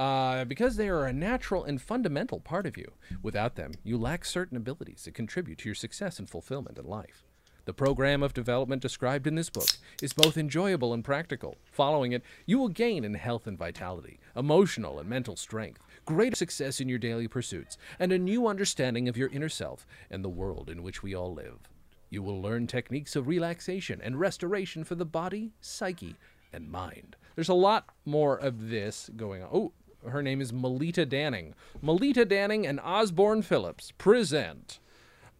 Uh, 0.00 0.46
because 0.46 0.76
they 0.76 0.88
are 0.88 1.04
a 1.04 1.12
natural 1.12 1.62
and 1.62 1.82
fundamental 1.82 2.40
part 2.40 2.64
of 2.64 2.74
you. 2.74 2.90
Without 3.22 3.56
them, 3.56 3.72
you 3.84 3.98
lack 3.98 4.24
certain 4.24 4.56
abilities 4.56 5.04
that 5.04 5.12
contribute 5.12 5.58
to 5.58 5.68
your 5.68 5.74
success 5.74 6.18
and 6.18 6.26
fulfillment 6.26 6.78
in 6.78 6.86
life. 6.86 7.26
The 7.66 7.74
program 7.74 8.22
of 8.22 8.32
development 8.32 8.80
described 8.80 9.26
in 9.26 9.34
this 9.34 9.50
book 9.50 9.68
is 10.00 10.14
both 10.14 10.38
enjoyable 10.38 10.94
and 10.94 11.04
practical. 11.04 11.58
Following 11.70 12.12
it, 12.12 12.22
you 12.46 12.58
will 12.58 12.70
gain 12.70 13.04
in 13.04 13.12
health 13.12 13.46
and 13.46 13.58
vitality, 13.58 14.18
emotional 14.34 14.98
and 14.98 15.06
mental 15.06 15.36
strength, 15.36 15.82
greater 16.06 16.34
success 16.34 16.80
in 16.80 16.88
your 16.88 16.98
daily 16.98 17.28
pursuits, 17.28 17.76
and 17.98 18.10
a 18.10 18.18
new 18.18 18.46
understanding 18.46 19.06
of 19.06 19.18
your 19.18 19.28
inner 19.28 19.50
self 19.50 19.86
and 20.10 20.24
the 20.24 20.30
world 20.30 20.70
in 20.70 20.82
which 20.82 21.02
we 21.02 21.14
all 21.14 21.34
live. 21.34 21.68
You 22.08 22.22
will 22.22 22.40
learn 22.40 22.66
techniques 22.66 23.16
of 23.16 23.28
relaxation 23.28 24.00
and 24.02 24.18
restoration 24.18 24.82
for 24.82 24.94
the 24.94 25.04
body, 25.04 25.52
psyche, 25.60 26.16
and 26.52 26.70
mind. 26.70 27.16
There's 27.34 27.48
a 27.48 27.54
lot 27.54 27.90
more 28.04 28.36
of 28.36 28.68
this 28.68 29.10
going 29.16 29.42
on. 29.42 29.48
Oh, 29.52 29.72
her 30.08 30.22
name 30.22 30.40
is 30.40 30.52
Melita 30.52 31.04
Denning. 31.06 31.54
Melita 31.82 32.24
Denning 32.24 32.66
and 32.66 32.80
Osborne 32.80 33.42
Phillips 33.42 33.92
present. 33.98 34.78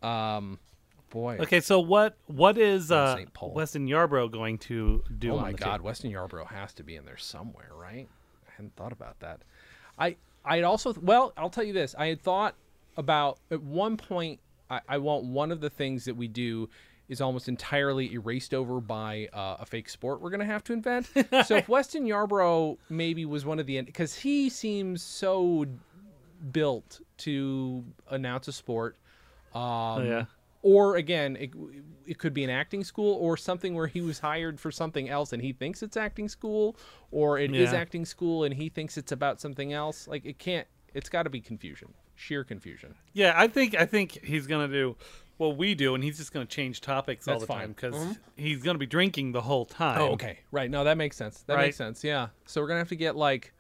Um, 0.03 0.59
boy. 1.11 1.39
Okay, 1.41 1.61
so 1.61 1.81
what 1.81 2.17
what 2.27 2.59
is 2.59 2.91
uh. 2.91 3.25
Weston 3.43 3.89
Yarbrough 3.89 4.31
going 4.31 4.59
to 4.59 5.05
do? 5.19 5.33
Oh 5.33 5.41
my 5.41 5.53
God? 5.53 5.81
Weston 5.81 6.11
Yarbrough 6.11 6.49
has 6.49 6.73
to 6.75 6.83
be 6.83 6.97
in 6.97 7.05
there 7.05 7.19
somewhere, 7.19 7.71
right? 7.75 8.09
I 8.49 8.53
hadn't 8.53 8.77
thought 8.77 8.93
about 8.93 9.21
that. 9.21 9.43
I 9.99 10.17
I 10.45 10.57
had 10.57 10.65
also 10.65 10.95
well, 11.01 11.33
I'll 11.37 11.51
tell 11.51 11.65
you 11.65 11.73
this. 11.73 11.95
I 11.99 12.07
had 12.07 12.23
thought 12.23 12.55
about 12.97 13.39
at 13.51 13.63
one 13.63 13.97
point. 13.97 14.41
I, 14.71 14.81
I 14.89 14.99
want 14.99 15.25
one 15.25 15.51
of 15.51 15.61
the 15.61 15.71
things 15.71 16.05
that 16.05 16.17
we 16.17 16.29
do 16.29 16.69
is 17.11 17.21
almost 17.21 17.49
entirely 17.49 18.13
erased 18.15 18.55
over 18.55 18.81
by 18.81 19.29
uh, 19.35 19.57
a 19.61 19.67
fake 19.67 19.89
sport 19.91 20.23
we're 20.23 20.31
gonna 20.31 20.45
have 20.47 20.65
to 20.65 20.73
invent. 20.73 21.07
so 21.45 21.57
if 21.57 21.69
Weston 21.69 22.07
Yarbrough 22.07 22.79
maybe 22.89 23.27
was 23.27 23.45
one 23.45 23.59
of 23.59 23.67
the 23.67 23.81
because 23.83 24.15
he 24.15 24.49
seems 24.49 25.03
so 25.03 25.67
built 26.53 27.01
to 27.19 27.85
announce 28.09 28.49
a 28.49 28.53
sport. 28.53 28.97
Um, 29.55 29.61
Oh, 29.63 30.03
yeah. 30.05 30.25
Or 30.63 30.97
again, 30.97 31.37
it, 31.37 31.51
it 32.07 32.19
could 32.19 32.35
be 32.35 32.45
an 32.45 32.51
acting 32.51 32.85
school 32.85 33.15
or 33.15 33.39
something 33.39 33.75
where 33.75 33.87
he 33.87 34.03
was 34.03 34.19
hired 34.19 34.61
for 34.61 34.71
something 34.71 35.09
else 35.09 35.33
and 35.33 35.41
he 35.43 35.55
thinks 35.55 35.83
it's 35.83 35.97
acting 35.97 36.29
school, 36.29 36.77
or 37.11 37.39
it 37.39 37.55
is 37.55 37.73
Yeah. 37.73 37.79
acting 37.79 38.05
school 38.05 38.45
and 38.45 38.53
he 38.55 38.69
thinks 38.69 38.99
it's 38.99 39.11
about 39.11 39.41
something 39.41 39.73
else. 39.73 40.07
Like 40.07 40.27
it 40.27 40.39
can't. 40.39 40.67
It's 40.93 41.09
got 41.09 41.23
to 41.23 41.31
be 41.31 41.41
confusion, 41.41 41.95
sheer 42.15 42.45
confusion. 42.45 42.95
Yeah, 43.15 43.33
I 43.37 43.49
think 43.49 43.75
I 43.75 43.87
think 43.87 44.23
he's 44.23 44.47
gonna 44.47 44.69
do 44.69 44.97
what 45.41 45.57
we 45.57 45.75
do, 45.75 45.95
and 45.95 46.05
he's 46.05 46.19
just 46.19 46.33
gonna 46.33 46.45
change 46.47 46.81
topics 46.83 47.27
all 47.27 47.35
That's 47.35 47.43
the 47.45 47.47
fine. 47.47 47.59
time 47.61 47.73
because 47.73 47.95
Mhm. 47.95 48.19
he's 48.37 48.63
gonna 48.63 48.79
be 48.79 48.87
drinking 48.87 49.33
the 49.33 49.41
whole 49.41 49.65
time. 49.65 50.01
Oh, 50.01 50.13
okay, 50.13 50.41
right. 50.53 50.71
No, 50.71 50.85
that 50.85 50.97
makes 50.97 51.17
sense. 51.17 51.43
That 51.43 51.55
Right. 51.57 51.67
makes 51.67 51.77
sense. 51.77 52.05
Yeah. 52.05 52.29
So 52.47 52.61
we're 52.61 52.67
gonna 52.69 52.81
have 52.81 52.89
to 52.91 52.97
get 52.97 53.17
like, 53.17 53.53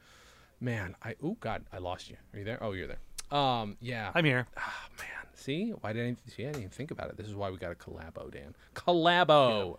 man, 0.60 0.94
I 1.02 1.16
oh 1.22 1.36
god, 1.40 1.64
I 1.72 1.78
lost 1.78 2.10
you. 2.10 2.16
Are 2.34 2.38
you 2.38 2.44
there? 2.44 2.62
Oh, 2.62 2.72
you're 2.72 2.86
there. 2.86 3.00
Um, 3.36 3.76
yeah. 3.80 4.12
I'm 4.14 4.24
here. 4.24 4.46
Ah, 4.56 4.88
man. 4.98 5.06
See, 5.34 5.70
why 5.70 5.92
didn't 5.94 6.18
see? 6.30 6.42
I 6.42 6.46
didn't 6.48 6.58
even 6.58 6.70
think 6.70 6.90
about 6.90 7.08
it. 7.08 7.16
This 7.16 7.26
is 7.28 7.34
why 7.34 7.48
we 7.50 7.56
got 7.56 7.72
a 7.72 7.74
collabo, 7.74 8.30
Dan. 8.30 8.54
Collabo. 8.74 9.78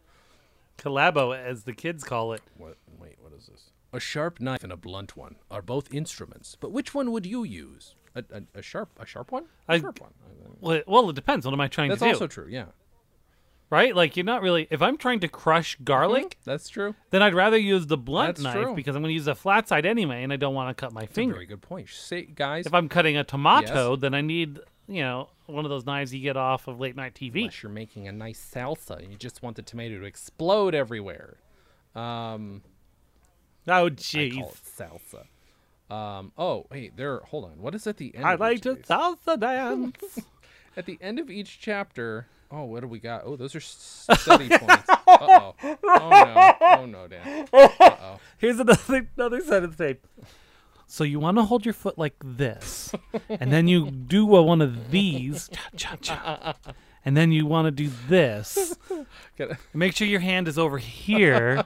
Collabo, 0.78 1.38
as 1.38 1.64
the 1.66 1.74
kids 1.74 2.04
call 2.04 2.34
it. 2.34 2.42
What? 2.58 2.78
Wait, 2.98 3.18
what 3.22 3.32
is 3.34 3.46
this? 3.48 3.70
A 3.94 4.00
sharp 4.00 4.40
knife 4.40 4.64
and 4.64 4.72
a 4.74 4.78
blunt 4.78 5.16
one 5.16 5.36
are 5.52 5.62
both 5.62 5.94
instruments, 5.94 6.56
but 6.60 6.72
which 6.72 6.96
one 6.96 7.12
would 7.12 7.26
you 7.28 7.44
use? 7.44 7.94
A, 8.16 8.24
a, 8.34 8.60
a 8.60 8.62
sharp, 8.62 8.90
a 9.00 9.06
sharp 9.06 9.32
one? 9.32 9.46
A 9.70 9.74
I- 9.74 9.80
sharp 9.80 10.02
one. 10.02 10.12
Well, 10.60 10.78
it, 10.78 10.88
well, 10.88 11.10
it 11.10 11.16
depends. 11.16 11.46
What 11.46 11.54
am 11.54 11.62
I 11.62 11.68
trying 11.68 11.90
That's 11.90 12.00
to 12.00 12.06
do? 12.06 12.12
That's 12.12 12.22
also 12.22 12.28
true. 12.28 12.48
Yeah. 12.50 12.66
right? 13.72 13.96
Like 13.96 14.16
you're 14.18 14.26
not 14.26 14.42
really. 14.44 14.68
If 14.70 14.82
I'm 14.82 14.98
trying 14.98 15.22
to 15.22 15.28
crush 15.28 15.76
garlic, 15.84 16.38
That's 16.46 16.70
true. 16.70 16.94
then 17.10 17.24
I'd 17.24 17.34
rather 17.34 17.58
use 17.58 17.88
the 17.88 17.98
blunt 17.98 18.36
That's 18.38 18.44
knife 18.44 18.64
true. 18.66 18.76
because 18.76 18.96
I'm 18.96 19.02
going 19.02 19.10
to 19.12 19.16
use 19.16 19.28
a 19.28 19.34
flat 19.36 19.68
side 19.68 19.86
anyway, 19.86 20.22
and 20.24 20.32
I 20.32 20.36
don't 20.36 20.54
want 20.54 20.76
to 20.76 20.80
cut 20.80 20.92
my 20.94 21.02
That's 21.02 21.12
a 21.14 21.16
finger. 21.16 21.34
very 21.36 21.46
good 21.48 21.62
point. 21.62 21.90
Say, 21.90 22.24
guys, 22.26 22.66
If 22.68 22.74
I'm 22.74 22.90
cutting 22.90 23.18
a 23.18 23.24
tomato, 23.24 23.96
then 23.96 24.14
I 24.14 24.22
need 24.22 24.60
you 24.88 25.02
know 25.02 25.30
one 25.48 25.66
of 25.66 25.70
those 25.70 25.86
knives 25.86 26.14
you 26.14 26.22
get 26.22 26.38
off 26.38 26.68
of 26.68 26.80
late 26.80 26.96
night 26.96 27.16
TV. 27.16 27.40
unless 27.40 27.64
you're 27.64 27.72
making 27.72 28.08
a 28.08 28.12
nice 28.12 28.40
salsa 28.54 29.00
and 29.02 29.12
you 29.12 29.18
just 29.18 29.42
want 29.42 29.56
the 29.56 29.62
tomato 29.64 29.98
to 30.00 30.06
explode 30.06 30.76
everywhere. 30.76 31.38
Um, 31.96 32.62
Oh 33.68 33.90
jeez, 33.90 34.54
salsa. 34.78 35.26
Um, 35.92 36.32
oh, 36.38 36.66
wait, 36.72 36.96
there. 36.96 37.20
Hold 37.20 37.46
on. 37.46 37.62
What 37.62 37.76
is 37.76 37.86
at 37.88 37.98
the 37.98 38.16
end? 38.16 38.26
I 38.26 38.34
of 38.34 38.40
like 38.40 38.62
to 38.62 38.72
of 38.72 38.78
these? 38.78 38.86
salsa 38.86 39.40
dance. 39.40 40.20
At 40.78 40.86
the 40.86 40.98
end 41.02 41.20
of 41.20 41.30
each 41.30 41.60
chapter. 41.60 42.28
Oh, 42.50 42.64
what 42.66 42.82
do 42.82 42.88
we 42.88 43.00
got? 43.00 43.24
Oh, 43.26 43.36
those 43.36 43.56
are 43.56 43.60
s- 43.60 44.08
study 44.18 44.50
points. 44.58 44.90
Uh 44.90 44.96
oh. 45.08 45.56
Oh 45.64 45.76
no. 45.84 46.56
Oh 46.62 46.86
no, 46.86 47.08
Dan. 47.08 47.48
Uh 47.54 47.68
oh. 47.80 48.20
Here's 48.38 48.60
another 48.60 49.08
another 49.18 49.42
sentence 49.42 49.76
tape. 49.78 50.06
So 50.88 51.06
you 51.06 51.20
want 51.22 51.38
to 51.38 51.44
hold 51.44 51.64
your 51.66 51.74
foot 51.74 51.98
like 51.98 52.16
this, 52.22 52.94
and 53.30 53.52
then 53.54 53.70
you 53.70 53.90
do 53.90 54.36
a, 54.36 54.42
one 54.44 54.62
of 54.62 54.92
these, 54.92 55.50
cha, 55.78 55.96
cha, 55.96 55.96
cha. 56.02 56.56
and 57.06 57.16
then 57.16 57.32
you 57.32 57.46
want 57.46 57.68
to 57.68 57.72
do 57.72 57.90
this. 58.10 58.76
Make 59.74 59.96
sure 59.96 60.06
your 60.06 60.20
hand 60.20 60.50
is 60.50 60.58
over 60.58 60.78
here, 60.78 61.64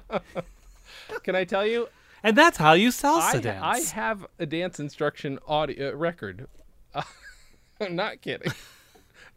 can 1.24 1.36
I 1.36 1.44
tell 1.44 1.66
you? 1.66 1.90
And 2.26 2.38
that's 2.38 2.58
how 2.58 2.74
you 2.74 2.90
salsa 2.90 3.36
I, 3.36 3.40
dance. 3.40 3.92
I 3.92 3.96
have 3.96 4.26
a 4.40 4.46
dance 4.46 4.80
instruction 4.80 5.40
audio 5.48 5.92
uh, 5.92 5.96
record. 5.96 6.48
I'm 7.80 7.96
not 7.96 8.22
kidding. 8.22 8.52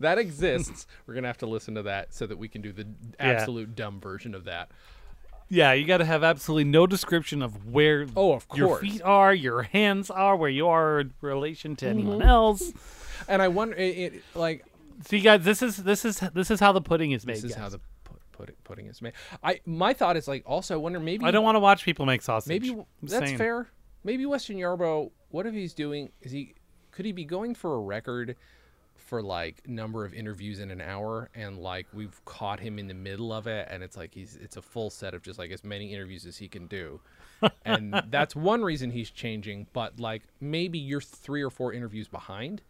That 0.01 0.17
exists. 0.17 0.87
We're 1.09 1.15
gonna 1.15 1.27
have 1.27 1.39
to 1.39 1.47
listen 1.47 1.75
to 1.75 1.83
that 1.83 2.15
so 2.15 2.25
that 2.29 2.39
we 2.39 2.47
can 2.47 2.63
do 2.63 2.71
the 2.71 2.87
absolute 3.19 3.75
dumb 3.75 3.99
version 4.01 4.33
of 4.33 4.45
that. 4.45 4.71
yeah, 5.49 5.73
you 5.73 5.85
got 5.87 5.97
to 5.99 6.05
have 6.05 6.23
absolutely 6.23 6.71
no 6.71 6.87
description 6.87 7.43
of 7.43 7.73
where 7.73 8.07
Oh, 8.15 8.35
of 8.35 8.47
your 8.55 8.79
feet 8.79 9.03
are, 9.03 9.35
your 9.35 9.63
hands 9.63 10.09
are, 10.09 10.37
where 10.37 10.51
you 10.51 10.69
are 10.69 11.01
in 11.01 11.15
relation 11.21 11.75
to 11.77 11.89
anyone 11.89 12.21
Mm-hmm. 12.21 12.29
else. 12.29 12.73
And 13.27 13.43
I 13.43 13.49
wonder, 13.49 13.75
it, 13.75 13.99
it, 14.15 14.23
like, 14.37 14.65
See, 15.05 15.19
guys, 15.19 15.43
this 15.43 15.63
is 15.63 15.79
this 15.79 16.05
is 16.05 16.21
this 16.33 16.53
is 16.53 16.61
how 16.61 16.71
the 16.71 16.81
pudding 16.81 17.11
is 17.11 17.27
made. 17.27 17.37
this 17.39 17.45
is 17.47 17.53
guys. 17.55 17.61
how 17.61 17.69
the 17.71 17.81
put, 18.39 18.49
it, 18.49 18.65
pudding 18.65 18.87
is 18.87 19.03
made. 19.03 19.13
I 19.43 19.61
my 19.67 19.93
thought 19.93 20.17
is 20.17 20.29
like, 20.29 20.45
also, 20.47 20.75
I 20.75 20.77
wonder 20.79 21.01
maybe 21.01 21.25
I 21.25 21.31
don't 21.31 21.45
want 21.45 21.57
to 21.57 21.61
watch 21.61 21.85
people 21.85 22.07
make 22.07 22.23
sausage. 22.23 22.49
maybe 22.49 22.71
I'm 22.71 22.85
that's 23.03 23.27
saying. 23.27 23.39
fair. 23.39 23.67
Maybe 24.05 24.25
Weston 24.25 24.57
Yarbrough. 24.57 25.11
What 25.31 25.47
if 25.47 25.55
he's 25.55 25.75
doing? 25.75 26.11
Is 26.23 26.33
he? 26.33 26.55
Could 26.93 27.05
he 27.05 27.13
be 27.13 27.25
going 27.25 27.55
for 27.55 27.75
a 27.75 27.81
record 27.81 28.37
for 28.97 29.23
like 29.23 29.67
number 29.67 30.05
of 30.05 30.13
interviews 30.13 30.61
in 30.61 30.71
an 30.71 30.81
hour, 30.81 31.31
and 31.35 31.59
like 31.59 31.87
we've 31.93 32.25
caught 32.25 32.61
him 32.61 32.79
in 32.79 32.87
the 32.89 32.95
middle 32.95 33.33
of 33.33 33.47
it, 33.47 33.67
and 33.71 33.83
it's 33.83 33.97
like 33.97 34.15
he's 34.15 34.37
it's 34.37 34.57
a 34.57 34.63
full 34.63 34.91
set 34.91 35.15
of 35.15 35.23
just 35.23 35.39
like 35.39 35.51
as 35.51 35.65
many 35.65 35.93
interviews 35.93 36.27
as 36.27 36.37
he 36.37 36.49
can 36.49 36.67
do, 36.67 37.01
and 37.65 38.03
that's 38.11 38.37
one 38.37 38.63
reason 38.63 38.91
he's 38.91 39.11
changing. 39.11 39.67
But 39.73 39.99
like 39.99 40.23
maybe 40.41 40.79
you're 40.79 41.01
three 41.01 41.43
or 41.43 41.51
four 41.51 41.73
interviews 41.73 42.09
behind. 42.09 42.63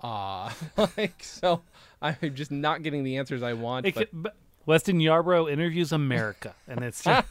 Uh 0.00 0.50
like 0.96 1.22
so 1.22 1.62
I'm 2.02 2.34
just 2.34 2.50
not 2.50 2.82
getting 2.82 3.02
the 3.02 3.16
answers 3.16 3.42
I 3.42 3.54
want. 3.54 3.86
It 3.86 3.94
but 3.94 4.10
could- 4.10 4.22
but 4.22 4.36
Weston 4.66 4.98
Yarbrough 4.98 5.50
interviews 5.50 5.92
America, 5.92 6.54
and 6.68 6.82
it's 6.84 7.02
just, 7.02 7.26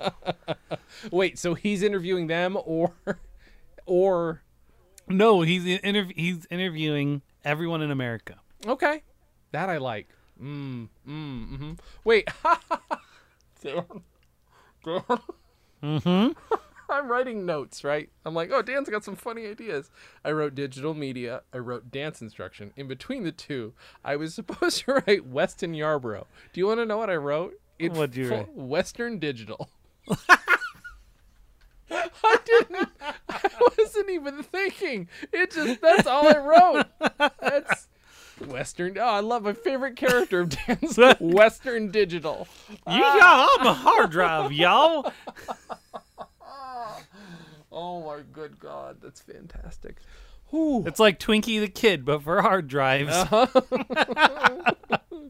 wait, 1.10 1.38
so 1.38 1.54
he's 1.54 1.82
interviewing 1.82 2.26
them 2.26 2.58
or 2.64 2.92
or 3.86 4.42
no, 5.08 5.42
he's 5.42 5.64
interv- 5.64 6.16
he's 6.16 6.46
interviewing 6.50 7.22
everyone 7.44 7.82
in 7.82 7.90
America. 7.90 8.36
Okay, 8.66 9.02
that 9.52 9.68
I 9.70 9.78
like. 9.78 10.08
Mm, 10.42 10.88
mm, 11.08 11.48
mm-hmm. 11.52 11.72
Wait. 12.04 12.28
Mm-hmm. 15.82 16.32
I'm 16.92 17.08
writing 17.10 17.44
notes, 17.46 17.84
right? 17.84 18.08
I'm 18.24 18.34
like, 18.34 18.50
oh, 18.52 18.62
Dan's 18.62 18.88
got 18.88 19.04
some 19.04 19.16
funny 19.16 19.46
ideas. 19.46 19.90
I 20.24 20.32
wrote 20.32 20.54
digital 20.54 20.94
media. 20.94 21.42
I 21.52 21.58
wrote 21.58 21.90
dance 21.90 22.20
instruction. 22.20 22.72
In 22.76 22.88
between 22.88 23.24
the 23.24 23.32
two, 23.32 23.74
I 24.04 24.16
was 24.16 24.34
supposed 24.36 24.84
to 24.84 25.02
write 25.06 25.26
Weston 25.26 25.72
Yarbrough. 25.74 26.26
Do 26.52 26.60
you 26.60 26.66
want 26.66 26.80
to 26.80 26.86
know 26.86 26.98
what 26.98 27.10
I 27.10 27.16
wrote? 27.16 27.54
It 27.78 27.92
What'd 27.92 28.14
you 28.16 28.30
write? 28.30 28.54
Western 28.54 29.18
Digital. 29.18 29.68
I 31.90 32.36
didn't. 32.44 32.88
I 33.28 33.50
wasn't 33.78 34.10
even 34.10 34.42
thinking. 34.42 35.08
It 35.32 35.50
just 35.50 35.80
that's 35.80 36.06
all 36.06 36.26
I 36.26 36.38
wrote. 36.38 37.30
That's 37.40 37.88
Western. 38.46 38.96
Oh, 38.98 39.02
I 39.02 39.20
love 39.20 39.42
my 39.42 39.52
favorite 39.52 39.96
character 39.96 40.40
of 40.40 40.50
Dan's 40.50 40.98
Western 41.20 41.90
Digital. 41.90 42.48
Yeah, 42.86 43.46
I'm 43.58 43.66
a 43.66 43.74
hard 43.74 44.10
drive, 44.10 44.52
y'all. 44.52 45.12
Oh 47.72 48.04
my 48.04 48.20
good 48.32 48.58
God, 48.60 48.98
that's 49.02 49.20
fantastic. 49.20 49.96
Whew. 50.50 50.84
It's 50.86 51.00
like 51.00 51.18
Twinkie 51.18 51.58
the 51.60 51.68
Kid, 51.68 52.04
but 52.04 52.22
for 52.22 52.42
hard 52.42 52.68
drives. 52.68 53.12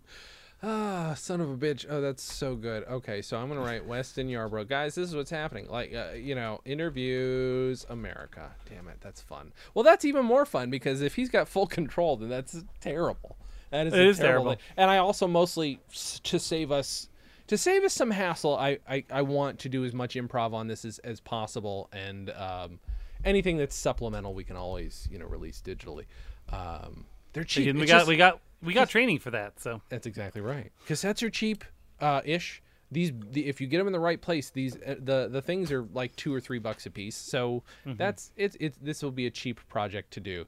Ah, 0.65 1.15
son 1.19 1.41
of 1.41 1.51
a 1.51 1.57
bitch. 1.57 1.85
Oh, 1.91 2.01
that's 2.01 2.23
so 2.23 2.55
good. 2.55 2.85
Okay, 2.85 3.21
so 3.21 3.37
I'm 3.37 3.49
gonna 3.49 3.63
write 3.63 3.85
Weston 3.85 4.29
Yarbrough. 4.29 4.69
Guys, 4.69 4.95
this 4.95 5.09
is 5.09 5.17
what's 5.17 5.31
happening. 5.31 5.67
Like, 5.69 5.93
uh, 5.93 6.13
you 6.15 6.37
know, 6.37 6.61
interviews 6.65 7.85
America. 7.91 8.53
Damn 8.71 8.87
it, 8.87 8.99
that's 9.01 9.21
fun. 9.21 9.53
Well, 9.75 9.83
that's 9.83 10.05
even 10.05 10.25
more 10.25 10.47
fun 10.47 10.71
because 10.71 11.03
if 11.03 11.17
he's 11.17 11.31
got 11.31 11.49
full 11.49 11.67
control, 11.67 12.17
then 12.17 12.29
that's 12.29 12.63
terrible. 12.81 13.37
That 13.71 13.89
is, 13.89 13.93
It 13.93 13.99
a 13.99 14.09
is 14.09 14.19
terrible. 14.19 14.51
thing. 14.53 14.61
And 14.77 14.89
I 14.89 14.99
also 14.99 15.27
mostly 15.27 15.81
s- 15.91 16.21
to 16.23 16.39
save 16.39 16.71
us 16.71 17.09
to 17.53 17.59
save 17.59 17.85
us 17.85 17.93
some 17.93 18.11
hassle. 18.11 18.57
I 18.57 18.79
I, 18.89 19.05
I 19.11 19.23
want 19.23 19.59
to 19.61 19.69
do 19.69 19.85
as 19.85 19.93
much 19.93 20.15
improv 20.15 20.53
on 20.55 20.67
this 20.69 20.85
as, 20.85 20.99
as 21.01 21.21
possible, 21.21 21.89
and 21.93 22.31
um, 22.31 22.81
anything 23.25 23.57
that's 23.59 23.77
supplemental, 23.77 24.33
we 24.35 24.45
can 24.45 24.57
always 24.57 25.07
you 25.11 25.19
know 25.19 25.27
release 25.27 25.63
digitally. 25.65 26.07
Um, 26.51 27.05
they're 27.33 27.45
cheap. 27.45 27.69
Again, 27.69 27.79
we 27.81 27.87
got 27.87 27.99
just- 27.99 28.09
we 28.09 28.17
got 28.17 28.41
we 28.63 28.75
got 28.75 28.89
training 28.89 29.19
for 29.19 29.31
that. 29.33 29.61
So 29.61 29.81
that's 29.89 30.07
exactly 30.07 30.41
right. 30.41 30.71
Cassettes 30.89 31.23
are 31.23 31.31
cheap, 31.31 31.65
uh, 32.01 32.21
ish. 32.25 32.63
These, 32.91 33.13
the, 33.31 33.47
if 33.47 33.59
you 33.61 33.67
get 33.69 33.79
them 33.79 33.87
in 33.87 33.93
the 33.95 33.99
right 34.01 34.21
place, 34.21 34.51
these 34.51 34.77
uh, 34.77 34.97
the 34.99 35.29
the 35.31 35.41
things 35.43 35.73
are 35.73 35.85
like 35.95 36.15
two 36.17 36.33
or 36.35 36.41
three 36.41 36.59
bucks 36.59 36.85
a 36.87 36.91
piece. 36.91 37.17
So 37.17 37.63
that's 37.85 38.33
it's 38.37 38.57
it's 38.61 38.77
this 38.83 39.03
will 39.03 39.13
be 39.13 39.27
a 39.27 39.31
cheap 39.31 39.61
project 39.69 40.11
to 40.15 40.21
do, 40.21 40.45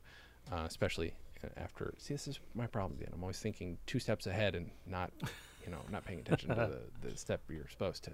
uh, 0.53 0.65
especially 0.67 1.15
after. 1.57 1.95
See, 1.99 2.13
this 2.15 2.29
is 2.29 2.41
my 2.55 2.67
problem. 2.67 2.99
Dan. 3.01 3.09
I'm 3.15 3.23
always 3.23 3.39
thinking 3.41 3.79
two 3.87 3.99
steps 3.99 4.27
ahead 4.27 4.55
and 4.55 4.71
not, 4.87 5.11
you 5.65 5.71
know, 5.73 5.81
not 5.91 6.05
paying 6.05 6.21
attention 6.21 6.51
to 6.51 6.55
the, 7.03 7.09
the 7.09 7.17
step 7.17 7.41
you're 7.49 7.69
supposed 7.71 8.05
to. 8.05 8.11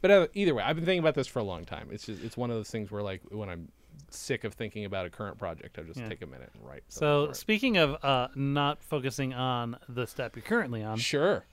But 0.00 0.10
uh, 0.10 0.26
either 0.34 0.54
way, 0.54 0.62
I've 0.62 0.76
been 0.76 0.84
thinking 0.84 1.00
about 1.00 1.14
this 1.14 1.26
for 1.26 1.40
a 1.40 1.44
long 1.44 1.64
time. 1.64 1.88
It's 1.90 2.06
just 2.06 2.22
it's 2.22 2.36
one 2.36 2.50
of 2.50 2.56
those 2.56 2.70
things 2.70 2.90
where 2.90 3.02
like 3.02 3.22
when 3.30 3.48
I'm 3.48 3.68
sick 4.10 4.44
of 4.44 4.54
thinking 4.54 4.84
about 4.84 5.06
a 5.06 5.10
current 5.10 5.38
project, 5.38 5.78
I 5.78 5.82
just 5.82 5.98
Yeah. 5.98 6.08
take 6.08 6.22
a 6.22 6.26
minute 6.26 6.50
and 6.54 6.64
write. 6.64 6.84
so 6.88 7.32
speaking 7.32 7.76
of 7.78 8.02
uh, 8.04 8.28
not 8.36 8.82
focusing 8.82 9.34
on 9.34 9.76
the 9.88 10.06
step 10.06 10.36
you're 10.36 10.44
currently 10.44 10.82
on, 10.84 10.98
sure. 10.98 11.44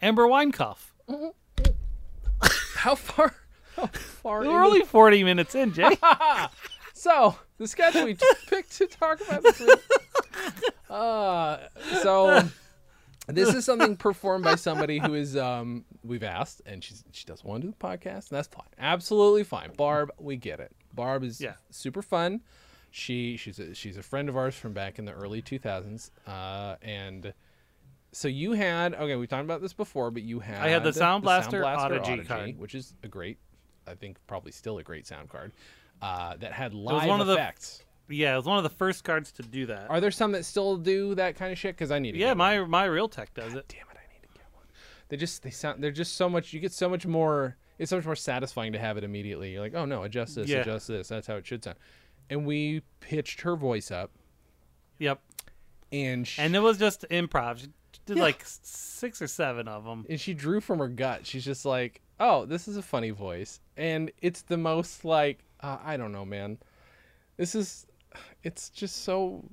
Amber 0.00 0.26
Weinkauf. 0.28 0.78
How 2.76 2.94
far? 2.94 3.34
How 3.76 3.86
far 3.88 4.40
We're 4.40 4.62
only 4.64 4.82
40 4.84 5.24
minutes 5.24 5.54
in, 5.54 5.72
Jay. 5.72 5.96
So 6.94 7.36
the 7.58 7.68
sketch 7.68 7.94
we 7.94 8.16
picked 8.48 8.76
to 8.78 8.86
talk 8.88 9.20
about 9.20 9.44
this 9.44 9.60
week. 9.60 9.78
Uh, 10.90 11.58
so 12.02 12.42
this 13.36 13.54
is 13.54 13.64
something 13.64 13.96
performed 14.08 14.44
by 14.44 14.54
somebody 14.54 14.98
who 14.98 15.14
is 15.14 15.36
um 15.36 15.84
we've 16.02 16.22
asked 16.22 16.62
and 16.66 16.82
she's 16.82 17.04
she 17.12 17.24
doesn't 17.24 17.46
want 17.48 17.62
to 17.62 17.68
do 17.68 17.74
the 17.78 17.86
podcast 17.86 18.30
and 18.30 18.36
that's 18.38 18.48
fine. 18.48 18.66
Absolutely 18.78 19.44
fine. 19.44 19.70
Barb 19.76 20.10
we 20.18 20.36
get 20.36 20.60
it. 20.60 20.72
Barb 20.94 21.22
is 21.24 21.40
Yeah. 21.40 21.54
super 21.70 22.02
fun. 22.02 22.40
She 22.90 23.36
she's 23.36 23.58
a, 23.58 23.74
she's 23.74 23.96
a 23.98 24.02
friend 24.02 24.28
of 24.28 24.36
ours 24.36 24.54
from 24.54 24.72
back 24.72 24.98
in 24.98 25.04
the 25.04 25.12
early 25.12 25.42
2000s 25.42 26.10
uh 26.26 26.76
and 26.82 27.32
so 28.12 28.26
you 28.28 28.52
had 28.52 28.94
okay 28.94 29.14
we 29.16 29.26
talked 29.26 29.44
about 29.44 29.60
this 29.60 29.74
before 29.74 30.10
but 30.10 30.22
you 30.22 30.40
had 30.40 30.56
I 30.62 30.68
had 30.70 30.82
the 30.82 30.92
Sound 30.94 31.22
Blaster 31.22 31.60
Blaster 31.60 32.00
Audigy 32.00 32.24
card. 32.24 32.58
which 32.58 32.74
is 32.74 32.94
a 33.02 33.08
great 33.08 33.36
i 33.86 33.94
think 33.94 34.16
probably 34.26 34.52
still 34.52 34.78
a 34.78 34.82
great 34.82 35.06
sound 35.06 35.28
card 35.28 35.52
uh 36.00 36.36
that 36.36 36.52
had 36.52 36.72
was 36.72 36.80
live 37.02 37.08
one 37.08 37.20
of 37.20 37.26
the- 37.26 37.34
effects 37.34 37.84
yeah, 38.08 38.32
it 38.34 38.36
was 38.36 38.44
one 38.46 38.56
of 38.58 38.62
the 38.62 38.70
first 38.70 39.04
cards 39.04 39.32
to 39.32 39.42
do 39.42 39.66
that. 39.66 39.88
are 39.90 40.00
there 40.00 40.10
some 40.10 40.32
that 40.32 40.44
still 40.44 40.76
do 40.76 41.14
that 41.16 41.36
kind 41.36 41.52
of 41.52 41.58
shit 41.58 41.74
because 41.74 41.90
i 41.90 41.98
need 41.98 42.12
to 42.12 42.18
yeah, 42.18 42.34
my 42.34 42.60
my 42.64 42.86
Realtek 42.86 43.28
does 43.34 43.54
it. 43.54 43.66
damn 43.68 43.80
it, 43.82 43.96
I 43.96 44.12
need 44.12 44.22
to 44.22 44.28
get 44.34 44.44
one. 44.52 44.64
They 45.08 45.16
just 45.16 45.42
they 45.42 45.50
sound 45.50 45.82
they're 45.82 45.90
just 45.90 46.16
so 46.16 46.28
much 46.28 46.52
you 46.52 46.60
get 46.60 46.72
so 46.72 46.88
much 46.88 47.06
more 47.06 47.56
it's 47.78 47.90
so 47.90 47.96
much 47.96 48.06
more 48.06 48.16
satisfying 48.16 48.72
to 48.72 48.78
have 48.78 48.96
it 48.96 49.04
immediately. 49.04 49.52
You're 49.52 49.60
like, 49.60 49.74
oh 49.74 49.84
no, 49.84 50.02
adjust 50.02 50.34
this, 50.34 50.48
Yeah. 50.48 50.58
adjust 50.62 50.88
this. 50.88 51.06
That's 51.08 51.26
how 51.28 51.36
it 51.36 51.46
should 51.46 51.62
sound. 51.62 51.76
And 52.28 52.44
we 52.44 52.82
pitched 53.00 53.42
her 53.42 53.54
voice 53.54 53.90
up 53.92 54.10
Yep. 54.98 55.20
and 55.92 56.26
she, 56.26 56.42
And 56.42 56.56
it 56.56 56.58
was 56.60 56.76
just 56.78 57.04
improv. 57.10 57.60
She 57.60 57.68
did 58.04 58.16
Yeah. 58.16 58.22
like 58.24 58.42
six 58.44 59.22
or 59.22 59.28
seven 59.28 59.68
of 59.68 59.84
them. 59.84 60.06
and 60.10 60.20
she 60.20 60.34
drew 60.34 60.60
from 60.60 60.80
her 60.80 60.88
gut. 60.88 61.24
She's 61.24 61.44
just 61.44 61.64
like, 61.64 62.00
oh, 62.18 62.46
this 62.46 62.66
is 62.66 62.76
a 62.76 62.82
funny 62.82 63.10
voice. 63.10 63.60
And 63.76 64.10
it's 64.20 64.42
the 64.42 64.56
most 64.56 65.04
like 65.04 65.44
uh, 65.60 65.78
I 65.84 65.96
don't 65.96 66.10
know, 66.12 66.24
man. 66.24 66.58
This 67.36 67.54
is 67.54 67.86
it's 68.42 68.70
just 68.70 69.04
so 69.04 69.44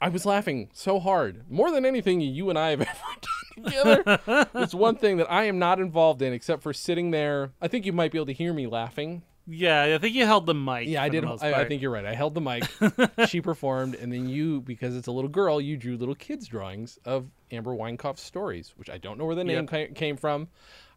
I 0.00 0.08
was 0.08 0.24
laughing 0.24 0.70
so 0.72 0.98
hard. 0.98 1.50
More 1.50 1.70
than 1.70 1.84
anything 1.84 2.20
you 2.20 2.48
and 2.50 2.58
I 2.58 2.70
have 2.70 2.80
ever 2.82 2.90
done 3.20 3.64
together. 3.64 4.46
It's 4.62 4.74
one 4.74 4.96
thing 4.96 5.18
that 5.18 5.30
I 5.30 5.44
am 5.44 5.58
not 5.58 5.78
involved 5.80 6.22
in 6.22 6.32
except 6.32 6.62
for 6.62 6.72
sitting 6.72 7.10
there. 7.10 7.52
I 7.60 7.68
think 7.68 7.84
you 7.84 7.92
might 7.92 8.12
be 8.12 8.18
able 8.18 8.26
to 8.26 8.32
hear 8.32 8.52
me 8.52 8.66
laughing. 8.66 9.22
Yeah, 9.46 9.94
I 9.94 9.98
think 9.98 10.14
you 10.14 10.26
held 10.26 10.46
the 10.46 10.54
mic. 10.54 10.86
Yeah, 10.86 11.02
I 11.02 11.08
did. 11.08 11.24
I, 11.24 11.52
I 11.54 11.64
think 11.66 11.82
you're 11.82 11.90
right. 11.90 12.04
I 12.04 12.14
held 12.14 12.34
the 12.34 12.40
mic. 12.40 12.64
she 13.28 13.40
performed, 13.40 13.96
and 13.96 14.12
then 14.12 14.28
you, 14.28 14.60
because 14.60 14.96
it's 14.96 15.08
a 15.08 15.12
little 15.12 15.30
girl, 15.30 15.60
you 15.60 15.76
drew 15.76 15.96
little 15.96 16.14
kids' 16.14 16.46
drawings 16.46 16.98
of 17.04 17.26
Amber 17.50 17.74
Weinkauf's 17.74 18.22
stories, 18.22 18.74
which 18.76 18.88
I 18.88 18.98
don't 18.98 19.18
know 19.18 19.24
where 19.24 19.34
the 19.34 19.42
name 19.44 19.66
ca- 19.66 19.88
came 19.94 20.16
from. 20.16 20.48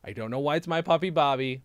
I 0.03 0.13
don't 0.13 0.29
know 0.29 0.39
why 0.39 0.57
it's 0.57 0.67
my 0.67 0.81
puppy 0.81 1.09
Bobby, 1.09 1.63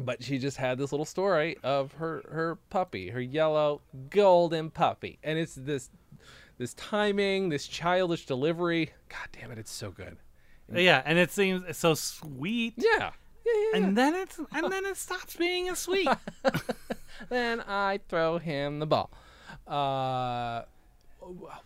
but 0.00 0.22
she 0.22 0.38
just 0.38 0.56
had 0.56 0.78
this 0.78 0.92
little 0.92 1.04
story 1.06 1.56
of 1.62 1.92
her 1.94 2.22
her 2.30 2.56
puppy, 2.70 3.10
her 3.10 3.20
yellow 3.20 3.80
golden 4.10 4.70
puppy, 4.70 5.18
and 5.22 5.38
it's 5.38 5.54
this 5.54 5.90
this 6.58 6.74
timing, 6.74 7.48
this 7.48 7.66
childish 7.66 8.26
delivery. 8.26 8.90
God 9.08 9.28
damn 9.32 9.50
it, 9.50 9.58
it's 9.58 9.72
so 9.72 9.90
good. 9.90 10.16
Yeah, 10.72 11.02
and 11.04 11.18
it 11.18 11.30
seems 11.30 11.76
so 11.76 11.94
sweet. 11.94 12.74
Yeah. 12.76 13.10
Yeah, 13.44 13.52
yeah. 13.72 13.78
And 13.78 13.96
then 13.98 14.14
it's 14.14 14.38
and 14.52 14.70
then 14.70 14.84
it 14.84 14.96
stops 14.96 15.36
being 15.36 15.68
a 15.70 15.76
sweet. 15.76 16.08
then 17.28 17.60
I 17.66 18.00
throw 18.08 18.38
him 18.38 18.78
the 18.78 18.86
ball. 18.86 19.10
Uh, 19.66 20.62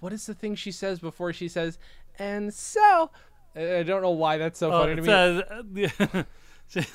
what 0.01 0.13
is 0.13 0.27
the 0.27 0.35
thing 0.35 0.55
she 0.55 0.73
says 0.73 1.01
before 1.01 1.33
she 1.33 1.49
says, 1.49 1.79
and 2.19 2.53
so? 2.55 3.11
I 3.57 3.83
don't 3.85 4.03
know 4.03 4.11
why 4.11 4.37
that's 4.39 4.59
so 4.59 4.73
Oh, 4.73 4.81
funny 4.83 4.97
to 4.97 5.03
me. 5.03 5.07
says, 5.07 6.25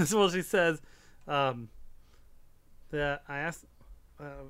uh, 0.12 0.18
well, 0.18 0.30
she 0.30 0.42
says, 0.42 0.82
um, 1.30 1.70
that 2.92 3.22
I 3.28 3.40
asked, 3.40 3.66
uh, 4.20 4.50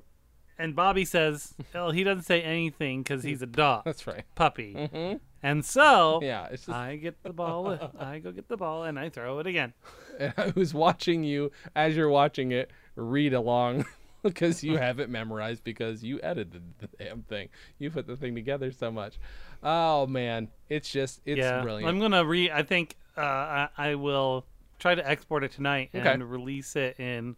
and 0.58 0.74
Bobby 0.74 1.04
says, 1.04 1.54
well, 1.74 1.90
he 1.90 2.04
doesn't 2.04 2.24
say 2.24 2.42
anything 2.42 3.02
because 3.02 3.22
he's 3.22 3.42
a 3.42 3.46
dog, 3.46 3.84
That's 3.84 4.06
right. 4.06 4.24
puppy, 4.34 4.88
hmm 4.92 5.14
and 5.42 5.64
so 5.64 6.20
Yeah, 6.22 6.48
just 6.50 6.68
I 6.68 6.96
get 6.96 7.22
the 7.22 7.32
ball, 7.32 7.78
I 7.98 8.18
go 8.18 8.30
get 8.32 8.48
the 8.48 8.56
ball, 8.56 8.84
and 8.84 8.98
I 8.98 9.08
throw 9.08 9.38
it 9.38 9.46
again. 9.46 9.72
and 10.18 10.34
I 10.36 10.52
was 10.54 10.74
watching 10.74 11.24
you 11.24 11.50
as 11.74 11.96
you're 11.96 12.10
watching 12.10 12.52
it 12.52 12.70
read 12.94 13.32
along 13.32 13.86
because 14.22 14.62
you 14.62 14.76
have 14.76 15.00
it 15.00 15.08
memorized 15.08 15.64
because 15.64 16.04
you 16.04 16.20
edited 16.22 16.62
the 16.78 16.88
damn 16.98 17.22
thing. 17.22 17.48
You 17.78 17.90
put 17.90 18.06
the 18.06 18.16
thing 18.16 18.34
together 18.34 18.70
so 18.70 18.90
much. 18.90 19.18
Oh 19.62 20.06
man, 20.06 20.48
it's 20.68 20.90
just 20.90 21.20
it's 21.24 21.38
yeah, 21.38 21.62
brilliant. 21.62 21.88
I'm 21.88 22.00
gonna 22.00 22.24
re. 22.24 22.50
I 22.50 22.62
think 22.62 22.96
uh, 23.16 23.20
I, 23.20 23.68
I 23.78 23.94
will 23.94 24.44
try 24.80 24.94
to 24.94 25.08
export 25.08 25.44
it 25.44 25.52
tonight 25.52 25.90
and 25.92 26.06
Okay. 26.06 26.22
release 26.22 26.74
it 26.74 26.98
in 26.98 27.36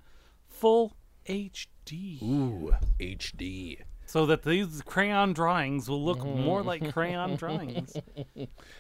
full 0.48 0.96
HD. 1.28 2.22
Ooh, 2.22 2.72
HD. 3.00 3.78
so 4.06 4.26
that 4.26 4.42
these 4.42 4.82
crayon 4.82 5.32
drawings 5.32 5.88
will 5.88 6.04
look 6.04 6.24
more 6.24 6.62
like 6.62 6.92
crayon 6.92 7.36
drawings. 7.36 7.92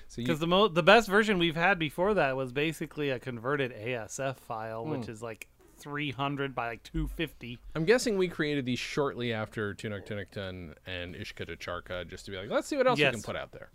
So 0.08 0.20
you 0.20 0.26
Because 0.26 0.40
the 0.40 0.46
mo- 0.46 0.68
the 0.68 0.82
best 0.82 1.08
version 1.08 1.38
we've 1.38 1.56
had 1.56 1.78
before 1.78 2.14
that 2.14 2.36
was 2.36 2.52
basically 2.52 3.08
a 3.10 3.18
converted 3.18 3.72
ASF 3.72 4.36
file, 4.36 4.84
which 4.84 5.08
is 5.08 5.22
like 5.22 5.48
300 5.78 6.54
by 6.54 6.66
like 6.68 6.82
250. 6.82 7.58
I'm 7.74 7.84
guessing 7.86 8.18
we 8.18 8.28
created 8.28 8.66
these 8.66 8.78
shortly 8.78 9.32
after 9.32 9.74
Tunak 9.74 10.06
Tunak 10.06 10.30
Tun 10.30 10.74
and 10.86 11.14
Ishka 11.14 11.46
Charka 11.58 12.06
just 12.06 12.26
to 12.26 12.30
be 12.30 12.36
like, 12.36 12.50
let's 12.50 12.68
see 12.68 12.76
what 12.76 12.86
else 12.86 12.98
we 12.98 13.10
can 13.10 13.22
put 13.22 13.36
out 13.36 13.52
there. 13.52 13.70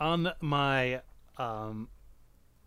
On 0.00 0.32
my 0.40 1.02
um, 1.36 1.88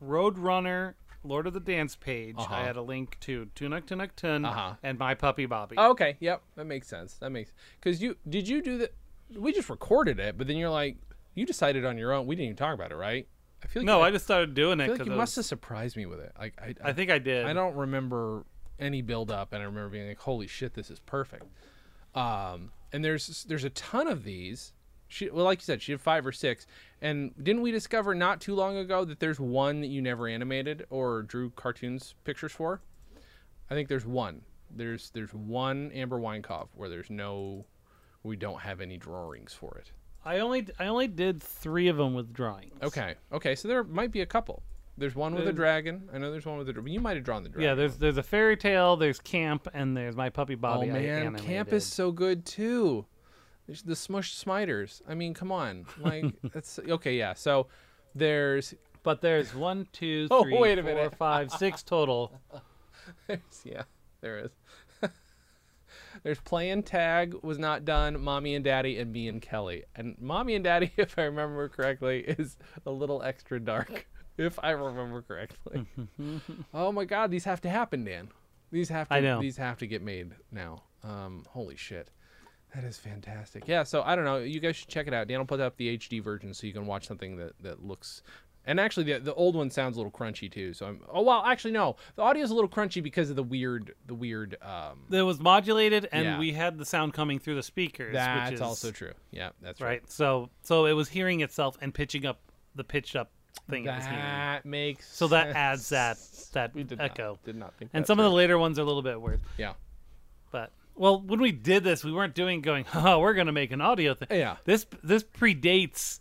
Roadrunner 0.03 0.93
Lord 1.27 1.47
of 1.47 1.53
the 1.53 1.59
Dance 1.59 1.95
page, 1.95 2.35
Uh-huh. 2.37 2.53
I 2.53 2.61
had 2.61 2.75
a 2.77 2.81
link 2.81 3.17
to 3.21 3.47
Tunak 3.55 3.83
Tunak 3.85 4.15
Tun 4.15 4.45
Uh-huh. 4.45 4.73
and 4.83 4.97
My 4.97 5.13
Puppy 5.15 5.45
Bobby. 5.45 5.75
Oh, 5.77 5.91
okay, 5.91 6.17
yep, 6.19 6.41
that 6.55 6.65
makes 6.65 6.87
sense. 6.87 7.15
That 7.15 7.31
makes 7.31 7.53
because 7.79 8.01
you 8.01 8.15
did 8.27 8.47
you 8.47 8.61
do 8.61 8.77
that? 8.79 8.93
We 9.35 9.51
just 9.53 9.69
recorded 9.69 10.19
it, 10.19 10.37
but 10.37 10.47
then 10.47 10.55
you're 10.57 10.69
like, 10.69 10.97
you 11.35 11.45
decided 11.45 11.85
on 11.85 11.97
your 11.97 12.13
own. 12.13 12.25
We 12.27 12.35
didn't 12.35 12.45
even 12.45 12.55
talk 12.57 12.73
about 12.73 12.91
it, 12.91 12.95
right? 12.95 13.27
I 13.63 13.67
feel 13.67 13.81
like 13.81 13.87
no, 13.87 13.97
you, 13.99 14.03
I 14.05 14.11
just 14.11 14.25
started 14.25 14.53
doing 14.53 14.79
I 14.79 14.85
it 14.85 14.91
like 14.91 15.05
you 15.05 15.11
must 15.11 15.35
have 15.35 15.45
surprised 15.45 15.97
me 15.97 16.05
with 16.05 16.19
it. 16.19 16.31
Like 16.39 16.53
I, 16.61 16.75
I 16.83 16.93
think 16.93 17.09
I 17.11 17.17
did. 17.19 17.45
I 17.45 17.53
don't 17.53 17.75
remember 17.75 18.45
any 18.79 19.01
build 19.01 19.31
up, 19.31 19.51
and 19.53 19.61
I 19.61 19.65
remember 19.65 19.89
being 19.89 20.07
like, 20.07 20.19
"Holy 20.19 20.47
shit, 20.47 20.73
this 20.75 20.89
is 20.91 20.99
perfect." 20.99 21.45
Um, 22.15 22.71
and 22.93 23.03
there's 23.03 23.43
there's 23.45 23.63
a 23.63 23.69
ton 23.71 24.07
of 24.07 24.23
these. 24.23 24.73
She 25.07 25.29
well, 25.29 25.45
like 25.45 25.59
you 25.59 25.65
said, 25.65 25.81
she 25.81 25.91
had 25.93 26.01
five 26.01 26.25
or 26.25 26.31
six. 26.31 26.67
And 27.01 27.31
didn't 27.41 27.61
we 27.61 27.71
discover 27.71 28.13
not 28.13 28.41
too 28.41 28.55
long 28.55 28.77
ago 28.77 29.05
that 29.05 29.19
there's 29.19 29.39
one 29.39 29.81
that 29.81 29.87
you 29.87 30.01
never 30.01 30.27
animated 30.27 30.85
or 30.89 31.21
drew 31.23 31.49
cartoons 31.51 32.15
pictures 32.23 32.51
for? 32.51 32.81
I 33.69 33.73
think 33.73 33.87
there's 33.89 34.05
one. 34.05 34.41
There's 34.69 35.09
there's 35.11 35.33
one 35.33 35.91
Amber 35.93 36.19
Weinkauf 36.19 36.67
where 36.75 36.89
there's 36.89 37.09
no, 37.09 37.65
we 38.23 38.35
don't 38.35 38.59
have 38.59 38.81
any 38.81 38.97
drawings 38.97 39.53
for 39.53 39.77
it. 39.77 39.91
I 40.25 40.39
only 40.39 40.67
I 40.77 40.87
only 40.87 41.07
did 41.07 41.41
three 41.41 41.87
of 41.87 41.95
them 41.97 42.13
with 42.13 42.33
drawings. 42.33 42.73
Okay, 42.83 43.15
okay, 43.31 43.55
so 43.55 43.67
there 43.67 43.83
might 43.83 44.11
be 44.11 44.21
a 44.21 44.25
couple. 44.25 44.61
There's 44.97 45.15
one 45.15 45.35
with 45.35 45.47
a 45.47 45.53
dragon. 45.53 46.09
I 46.11 46.17
know 46.17 46.31
there's 46.31 46.45
one 46.45 46.57
with 46.57 46.67
a. 46.69 46.73
dra- 46.73 46.89
You 46.89 46.99
might 46.99 47.15
have 47.15 47.23
drawn 47.23 47.43
the 47.43 47.49
dragon. 47.49 47.69
Yeah, 47.69 47.75
there's 47.75 47.97
there's 47.97 48.17
a 48.17 48.23
fairy 48.23 48.57
tale, 48.57 48.97
there's 48.97 49.19
camp, 49.19 49.67
and 49.73 49.95
there's 49.95 50.15
my 50.15 50.29
puppy 50.29 50.55
Oh 50.55 50.57
Bobby. 50.57 50.89
I 50.89 50.93
man. 50.99 51.35
Camp 51.37 51.71
is 51.71 51.85
so 51.85 52.11
good 52.11 52.45
too. 52.45 53.05
There's 53.67 53.81
the 53.83 53.95
Smush 53.95 54.33
Smiters. 54.33 55.01
I 55.07 55.13
mean, 55.13 55.33
come 55.33 55.51
on. 55.51 55.85
Like 55.99 56.25
that's 56.53 56.79
okay. 56.79 57.15
Yeah. 57.17 57.33
So 57.33 57.67
there's 58.15 58.73
But 59.03 59.21
there's 59.21 59.53
one, 59.53 59.87
two, 59.91 60.27
Oh, 60.31 60.43
three, 60.43 60.57
wait 60.57 60.79
a 60.79 60.83
four, 60.83 60.93
minute. 60.95 61.15
five, 61.15 61.51
six 61.51 61.83
total. 61.83 62.31
there's 63.27 63.39
yeah 63.63 63.83
there 64.21 64.39
is. 64.39 64.51
there's 66.23 66.39
playing 66.39 66.83
tag 66.83 67.35
was 67.43 67.59
not 67.59 67.85
done. 67.85 68.19
Mommy 68.21 68.55
and 68.55 68.63
Daddy 68.65 68.97
and 68.97 69.11
me 69.11 69.27
and 69.27 69.41
Kelly. 69.41 69.83
And 69.95 70.15
Mommy 70.19 70.55
and 70.55 70.63
Daddy, 70.63 70.91
if 70.97 71.17
I 71.19 71.23
remember 71.23 71.67
correctly, 71.69 72.21
is 72.21 72.57
a 72.85 72.91
little 72.91 73.21
extra 73.21 73.59
dark. 73.59 74.07
If 74.37 74.59
I 74.61 74.69
remember 74.71 75.21
correctly. 75.23 75.87
oh 76.73 76.91
my 76.91 77.05
God, 77.05 77.31
these 77.31 77.43
have 77.45 77.59
to 77.61 77.69
happen, 77.69 78.03
Dan. 78.05 78.29
These 78.71 78.89
have 78.89 79.07
to. 79.09 79.15
I 79.15 79.19
know. 79.19 79.41
These 79.41 79.57
have 79.57 79.77
to 79.79 79.87
get 79.87 80.01
made 80.03 80.31
now. 80.51 80.83
Um, 81.03 81.43
holy 81.49 81.75
shit. 81.75 82.09
That 82.77 82.85
is 82.87 82.97
fantastic. 82.97 83.63
Yeah, 83.65 83.81
so 83.81 84.03
I 84.03 84.15
don't 84.15 84.23
know. 84.23 84.37
You 84.37 84.59
guys 84.59 84.75
should 84.75 84.87
check 84.87 85.07
it 85.07 85.13
out. 85.13 85.27
Dan 85.27 85.39
will 85.39 85.47
put 85.47 85.59
up 85.59 85.77
the 85.77 85.97
HD 85.97 86.23
version 86.23 86.53
so 86.53 86.67
you 86.67 86.73
can 86.73 86.85
watch 86.85 87.07
something 87.07 87.35
that, 87.37 87.53
that 87.63 87.83
looks. 87.83 88.21
And 88.65 88.79
actually, 88.79 89.11
the, 89.11 89.19
the 89.19 89.33
old 89.33 89.55
one 89.55 89.71
sounds 89.71 89.95
a 89.95 89.99
little 89.99 90.11
crunchy 90.11 90.51
too. 90.51 90.73
So 90.73 90.85
I'm. 90.85 91.01
Oh 91.11 91.23
well, 91.23 91.41
actually 91.43 91.71
no. 91.71 91.95
The 92.17 92.21
audio 92.21 92.43
is 92.43 92.51
a 92.51 92.53
little 92.53 92.69
crunchy 92.69 93.01
because 93.01 93.31
of 93.31 93.35
the 93.35 93.41
weird, 93.41 93.95
the 94.05 94.13
weird. 94.13 94.57
Um, 94.61 95.05
It 95.09 95.23
was 95.23 95.39
modulated, 95.39 96.07
and 96.11 96.25
Yeah. 96.25 96.39
we 96.39 96.51
had 96.53 96.77
the 96.77 96.85
sound 96.85 97.13
coming 97.15 97.39
through 97.39 97.55
the 97.55 97.63
speakers. 97.63 98.13
that's 98.13 98.51
which 98.51 98.55
is, 98.55 98.61
also 98.61 98.91
true. 98.91 99.13
Yeah, 99.31 99.49
that's 99.59 99.81
right. 99.81 100.01
right. 100.01 100.11
So 100.11 100.51
so 100.61 100.85
it 100.85 100.93
was 100.93 101.09
hearing 101.09 101.41
itself 101.41 101.77
and 101.81 101.91
pitching 101.91 102.27
up 102.27 102.41
the 102.75 102.83
pitched 102.83 103.15
up 103.15 103.31
thing 103.69 103.85
it 103.85 103.89
was 103.95 104.03
hearing. 104.03 104.19
That 104.19 104.65
makes. 104.65 105.11
So 105.11 105.29
that 105.29 105.55
adds 105.55 105.89
that 105.89 106.19
that 106.53 106.75
We 106.75 106.83
did 106.83 107.01
echo. 107.01 107.29
Not, 107.31 107.43
did 107.43 107.55
not 107.55 107.73
think. 107.75 107.89
And 107.95 108.03
that 108.03 108.07
some 108.07 108.19
of 108.19 108.23
the 108.25 108.29
through. 108.29 108.35
later 108.37 108.59
ones 108.59 108.77
are 108.77 108.83
a 108.83 108.85
little 108.85 109.01
bit 109.01 109.19
worse, 109.19 109.39
Yeah. 109.57 109.73
But 110.51 110.71
well, 110.97 111.21
when 111.21 111.39
we 111.39 111.51
did 111.51 111.83
this, 111.83 112.03
we 112.03 112.11
weren't 112.11 112.35
doing 112.35 112.61
going, 112.61 112.85
"Oh, 112.93 113.19
we're 113.19 113.33
going 113.33 113.47
to 113.47 113.53
make 113.53 113.71
an 113.71 113.81
audio 113.81 114.13
thing." 114.13 114.27
Yeah. 114.31 114.57
This 114.65 114.85
this 115.03 115.23
predates 115.23 116.19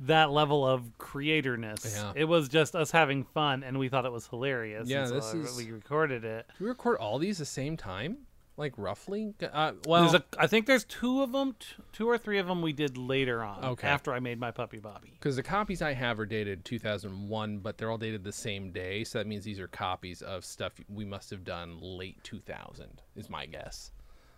that 0.00 0.30
level 0.30 0.66
of 0.66 0.82
creatorness. 0.98 1.94
Yeah. 1.94 2.12
It 2.14 2.24
was 2.24 2.48
just 2.48 2.74
us 2.76 2.90
having 2.90 3.24
fun, 3.24 3.62
and 3.62 3.78
we 3.78 3.88
thought 3.88 4.04
it 4.04 4.12
was 4.12 4.26
hilarious. 4.26 4.88
Yeah, 4.88 5.06
so 5.06 5.14
this 5.14 5.32
is- 5.32 5.56
we 5.56 5.72
recorded 5.72 6.24
it. 6.24 6.46
Do 6.58 6.64
we 6.64 6.68
record 6.68 6.98
all 6.98 7.18
these 7.18 7.38
the 7.38 7.44
same 7.46 7.76
time? 7.76 8.18
Like 8.58 8.72
roughly? 8.78 9.34
Uh, 9.52 9.72
well, 9.86 10.02
There's 10.02 10.14
a, 10.14 10.24
I 10.38 10.46
think 10.46 10.64
there's 10.64 10.84
two 10.84 11.22
of 11.22 11.30
them, 11.32 11.56
two 11.92 12.08
or 12.08 12.16
three 12.16 12.38
of 12.38 12.46
them 12.46 12.62
we 12.62 12.72
did 12.72 12.96
later 12.96 13.42
on. 13.44 13.62
Okay. 13.62 13.86
After 13.86 14.14
I 14.14 14.20
made 14.20 14.40
my 14.40 14.50
puppy 14.50 14.78
Bobby. 14.78 15.12
because 15.12 15.36
the 15.36 15.42
copies 15.42 15.82
I 15.82 15.92
have 15.92 16.18
are 16.18 16.24
dated 16.24 16.64
2001, 16.64 17.58
but 17.58 17.76
they're 17.76 17.90
all 17.90 17.98
dated 17.98 18.24
the 18.24 18.32
same 18.32 18.70
day. 18.72 19.04
So 19.04 19.18
that 19.18 19.26
means 19.26 19.44
these 19.44 19.60
are 19.60 19.68
copies 19.68 20.22
of 20.22 20.42
stuff 20.42 20.72
we 20.88 21.04
must 21.04 21.28
have 21.30 21.44
done 21.44 21.76
late 21.82 22.16
2000, 22.24 23.02
is 23.14 23.28
my 23.28 23.44
guess. 23.44 23.90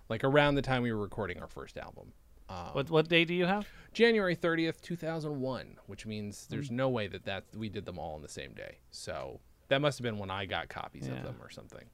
Like 0.08 0.24
around 0.24 0.54
the 0.54 0.62
time 0.62 0.82
we 0.82 0.92
were 0.92 1.00
recording 1.00 1.40
our 1.40 1.48
first 1.48 1.76
album. 1.76 2.12
Um, 2.48 2.68
What 2.72 2.90
what 2.90 3.08
day 3.08 3.24
do 3.24 3.34
you 3.34 3.44
have? 3.44 3.68
January 3.92 4.34
30th, 4.36 4.80
2001, 4.80 5.76
which 5.86 6.06
means 6.06 6.46
there's 6.48 6.70
no 6.70 6.88
way 6.88 7.06
that, 7.08 7.24
that 7.24 7.44
we 7.54 7.68
did 7.68 7.84
them 7.84 7.98
all 7.98 8.14
on 8.14 8.22
the 8.22 8.28
same 8.28 8.52
day. 8.54 8.78
So 8.90 9.40
that 9.68 9.80
must 9.82 9.98
have 9.98 10.02
been 10.04 10.18
when 10.18 10.30
I 10.30 10.46
got 10.46 10.68
copies 10.68 11.06
Yeah. 11.08 11.14
of 11.16 11.24
them 11.24 11.36
or 11.42 11.50
something. 11.50 11.84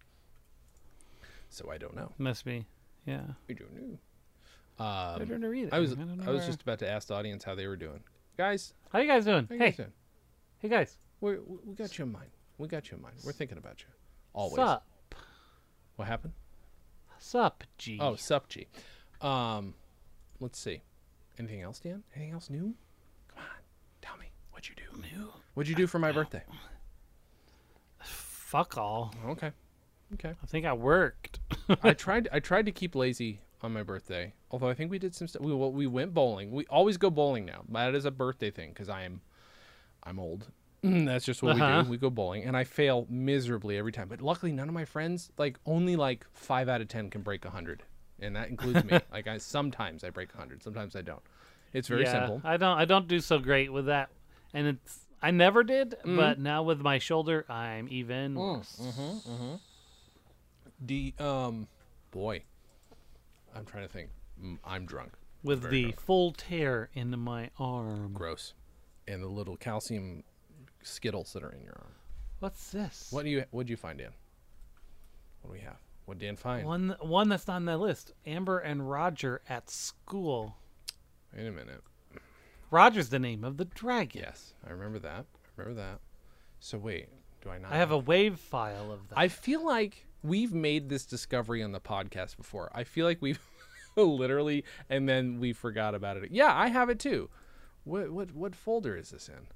So 1.48 1.70
I 1.70 1.78
don't 1.78 1.96
know. 1.96 2.12
Must 2.18 2.44
be. 2.44 2.66
Yeah. 3.04 3.22
I 3.48 3.52
don't 3.52 3.72
know. 3.74 3.98
I 4.78 5.14
Um, 5.14 5.28
don't 5.28 5.40
know 5.40 5.52
either. 5.52 5.74
I 5.74 5.78
was 5.78 5.94
don't 5.94 6.20
I 6.20 6.30
was 6.30 6.40
where- 6.40 6.46
just 6.46 6.62
about 6.62 6.78
to 6.80 6.88
ask 6.90 7.08
the 7.08 7.14
audience 7.14 7.44
how 7.44 7.54
they 7.54 7.66
were 7.66 7.76
doing. 7.76 8.02
Guys, 8.36 8.74
How 8.90 8.98
you 9.00 9.06
guys 9.08 9.24
doing? 9.24 9.46
you 9.50 9.58
hey, 9.58 9.66
guys 9.66 9.76
doing? 9.76 9.92
hey 10.58 10.68
guys. 10.68 10.98
We 11.20 11.38
we 11.38 11.74
got 11.74 11.96
you 11.98 12.04
in 12.04 12.12
mind. 12.12 12.30
We 12.58 12.68
got 12.68 12.90
you 12.90 12.96
in 12.96 13.02
mind. 13.02 13.16
We're 13.24 13.32
thinking 13.32 13.58
about 13.58 13.82
you. 13.82 13.88
Always. 14.32 14.56
Sup? 14.56 14.84
What 15.96 16.08
happened? 16.08 16.34
Sup, 17.18 17.64
G. 17.78 17.98
Oh, 18.00 18.16
sup, 18.16 18.48
G. 18.48 18.66
Um, 19.20 19.74
let's 20.40 20.58
see. 20.58 20.82
Anything 21.38 21.62
else, 21.62 21.80
Dan? 21.80 22.02
Anything 22.14 22.32
else 22.32 22.50
new? 22.50 22.74
Come 23.28 23.38
on, 23.38 23.44
tell 24.02 24.16
me. 24.18 24.26
What'd 24.50 24.68
you 24.68 24.74
do? 24.76 24.84
new. 25.00 25.32
What'd 25.54 25.68
you 25.68 25.74
do 25.74 25.86
for 25.86 25.98
my 25.98 26.12
birthday? 26.12 26.42
Fuck 27.98 28.78
all. 28.78 29.12
Okay. 29.26 29.50
Okay. 30.14 30.34
I 30.40 30.46
think 30.46 30.66
I 30.66 30.72
worked. 30.72 31.40
I 31.82 31.92
tried. 31.94 32.28
I 32.32 32.40
tried 32.40 32.66
to 32.66 32.72
keep 32.72 32.94
lazy 32.94 33.40
on 33.62 33.72
my 33.72 33.82
birthday. 33.82 34.34
Although 34.50 34.68
I 34.68 34.74
think 34.74 34.90
we 34.90 34.98
did 34.98 35.14
some 35.14 35.26
stuff. 35.26 35.42
We 35.42 35.52
well, 35.54 35.72
we 35.72 35.86
went 35.86 36.14
bowling. 36.14 36.52
We 36.52 36.66
always 36.66 36.96
go 36.96 37.10
bowling 37.10 37.44
now. 37.44 37.64
That 37.68 37.94
is 37.94 38.04
a 38.04 38.10
birthday 38.10 38.50
thing 38.50 38.70
because 38.70 38.88
I 38.88 39.02
am, 39.02 39.22
I'm 40.04 40.20
old. 40.20 40.48
That's 40.84 41.24
just 41.24 41.42
what 41.42 41.54
we 41.54 41.62
Uh-huh. 41.62 41.82
do. 41.84 41.90
We 41.90 41.96
go 41.96 42.10
bowling, 42.10 42.44
and 42.44 42.54
I 42.56 42.64
fail 42.64 43.06
miserably 43.08 43.78
every 43.78 43.90
time. 43.92 44.06
But 44.08 44.20
luckily, 44.20 44.52
none 44.52 44.68
of 44.68 44.74
my 44.74 44.84
friends, 44.84 45.30
like 45.38 45.58
only 45.64 45.96
like 45.96 46.26
five 46.34 46.68
out 46.68 46.80
of 46.82 46.88
ten, 46.88 47.08
can 47.08 47.22
break 47.22 47.44
a 47.46 47.50
hundred, 47.50 47.82
and 48.20 48.36
that 48.36 48.48
includes 48.50 48.84
me. 48.84 49.00
like 49.12 49.26
I 49.26 49.38
sometimes 49.38 50.04
I 50.04 50.10
break 50.10 50.34
a 50.34 50.36
hundred, 50.36 50.62
sometimes 50.62 50.94
I 50.94 51.00
don't. 51.02 51.22
It's 51.72 51.88
very 51.88 52.02
yeah, 52.02 52.12
simple. 52.12 52.42
I 52.44 52.58
don't. 52.58 52.76
I 52.78 52.84
don't 52.84 53.08
do 53.08 53.20
so 53.20 53.38
great 53.38 53.72
with 53.72 53.86
that, 53.86 54.10
and 54.52 54.66
it's. 54.66 54.98
I 55.22 55.30
never 55.30 55.62
did, 55.64 55.92
Mm-hmm. 56.04 56.16
but 56.16 56.38
now 56.38 56.62
with 56.62 56.80
my 56.80 56.98
shoulder, 56.98 57.46
I'm 57.48 57.88
even 57.90 58.34
Mm, 58.34 58.56
worse. 58.56 58.80
D 60.84 61.14
um, 61.18 61.66
boy, 62.10 62.42
I'm 63.56 63.64
trying 63.64 63.86
to 63.86 63.92
think. 63.92 64.10
Mm, 64.42 64.58
I'm 64.64 64.84
drunk. 64.84 65.12
With 65.42 65.70
the 65.70 65.82
drunk. 65.82 66.00
full 66.00 66.32
tear 66.32 66.90
in 66.94 67.18
my 67.18 67.50
arm. 67.58 68.12
gross, 68.12 68.52
and 69.08 69.22
the 69.22 69.28
little 69.28 69.56
calcium 69.56 70.24
skittles 70.84 71.32
that 71.32 71.42
are 71.42 71.50
in 71.50 71.62
your 71.62 71.74
arm. 71.76 71.92
What's 72.40 72.70
this? 72.70 73.08
What 73.10 73.24
do 73.24 73.30
you 73.30 73.44
what 73.50 73.66
do 73.66 73.72
you 73.72 73.76
find, 73.76 73.98
Dan? 73.98 74.10
What 75.42 75.50
do 75.50 75.52
we 75.52 75.60
have? 75.60 75.78
What 76.06 76.18
Dan 76.18 76.36
find? 76.36 76.66
One 76.66 76.96
one 77.00 77.28
that's 77.28 77.48
on 77.48 77.64
the 77.64 77.76
list. 77.76 78.12
Amber 78.26 78.58
and 78.58 78.88
Roger 78.90 79.40
at 79.48 79.70
school. 79.70 80.56
Wait 81.34 81.46
a 81.46 81.50
minute. 81.50 81.82
Roger's 82.70 83.08
the 83.08 83.18
name 83.18 83.44
of 83.44 83.56
the 83.56 83.64
dragon. 83.64 84.22
Yes, 84.24 84.54
I 84.66 84.72
remember 84.72 84.98
that. 85.00 85.26
I 85.58 85.60
remember 85.60 85.80
that. 85.80 86.00
So 86.60 86.78
wait, 86.78 87.08
do 87.42 87.50
I 87.50 87.58
not? 87.58 87.72
I 87.72 87.76
have 87.76 87.90
a 87.90 87.98
wave 87.98 88.38
file 88.38 88.90
of 88.90 89.08
that. 89.08 89.18
I 89.18 89.28
feel 89.28 89.64
like 89.64 90.06
we've 90.22 90.52
made 90.52 90.88
this 90.88 91.06
discovery 91.06 91.62
on 91.62 91.72
the 91.72 91.80
podcast 91.80 92.36
before. 92.36 92.70
I 92.74 92.84
feel 92.84 93.06
like 93.06 93.22
we've 93.22 93.40
literally, 93.96 94.64
and 94.88 95.08
then 95.08 95.40
we 95.40 95.52
forgot 95.52 95.94
about 95.94 96.16
it. 96.16 96.30
Yeah, 96.30 96.52
I 96.54 96.68
have 96.68 96.90
it 96.90 96.98
too. 96.98 97.30
What 97.84 98.10
what 98.10 98.32
what 98.34 98.54
folder 98.54 98.96
is 98.96 99.10
this 99.10 99.28
in? 99.28 99.46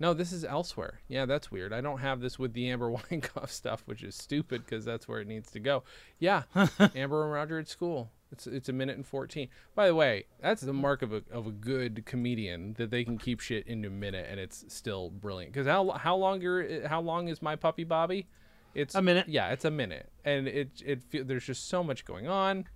No, 0.00 0.14
this 0.14 0.32
is 0.32 0.44
elsewhere. 0.46 1.00
Yeah, 1.08 1.26
that's 1.26 1.50
weird. 1.50 1.74
I 1.74 1.82
don't 1.82 1.98
have 1.98 2.20
this 2.20 2.38
with 2.38 2.54
the 2.54 2.70
Amber 2.70 2.90
Weinkauf 2.90 3.50
stuff, 3.50 3.82
which 3.84 4.02
is 4.02 4.14
stupid 4.14 4.64
because 4.64 4.84
that's 4.84 5.06
where 5.06 5.20
it 5.20 5.28
needs 5.28 5.50
to 5.52 5.60
go. 5.60 5.84
Yeah, 6.18 6.44
Amber 6.96 7.22
and 7.22 7.32
Roger 7.32 7.58
at 7.58 7.68
school. 7.68 8.10
It's 8.32 8.46
it's 8.46 8.68
a 8.68 8.72
minute 8.72 8.96
and 8.96 9.06
fourteen. 9.06 9.48
By 9.74 9.88
the 9.88 9.94
way, 9.94 10.24
that's 10.40 10.62
the 10.62 10.72
mark 10.72 11.02
of 11.02 11.12
a 11.12 11.22
of 11.30 11.46
a 11.46 11.50
good 11.50 12.06
comedian 12.06 12.74
that 12.74 12.90
they 12.90 13.04
can 13.04 13.18
keep 13.18 13.40
shit 13.40 13.66
into 13.66 13.88
a 13.88 13.90
minute 13.90 14.26
and 14.30 14.38
it's 14.40 14.64
still 14.68 15.10
brilliant. 15.10 15.52
Because 15.52 15.66
how 15.66 15.90
how 15.90 16.16
longer 16.16 16.86
how 16.88 17.00
long 17.00 17.28
is 17.28 17.42
my 17.42 17.56
puppy 17.56 17.84
Bobby? 17.84 18.26
It's 18.72 18.94
A 18.94 19.02
minute. 19.02 19.28
Yeah, 19.28 19.48
it's 19.48 19.64
a 19.64 19.70
minute, 19.70 20.10
and 20.24 20.46
it 20.46 20.80
it 20.86 21.02
feel, 21.02 21.24
there's 21.24 21.44
just 21.44 21.68
so 21.68 21.82
much 21.82 22.04
going 22.04 22.28
on. 22.28 22.66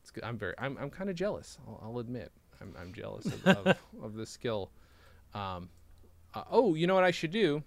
It's 0.00 0.10
good. 0.10 0.24
I'm 0.24 0.38
very 0.38 0.54
I'm 0.58 0.78
I'm 0.78 0.88
kind 0.88 1.10
of 1.10 1.16
jealous. 1.16 1.58
I'll, 1.68 1.80
I'll 1.84 1.98
admit 1.98 2.32
I'm 2.62 2.74
I'm 2.80 2.94
jealous 2.94 3.26
of 3.26 3.46
of, 3.46 3.78
of 4.02 4.14
the 4.14 4.24
skill. 4.24 4.70
Um, 5.34 5.68
uh, 6.34 6.44
oh, 6.50 6.74
you 6.74 6.86
know 6.86 6.94
what 6.94 7.04
I 7.04 7.10
should 7.10 7.30
do? 7.30 7.62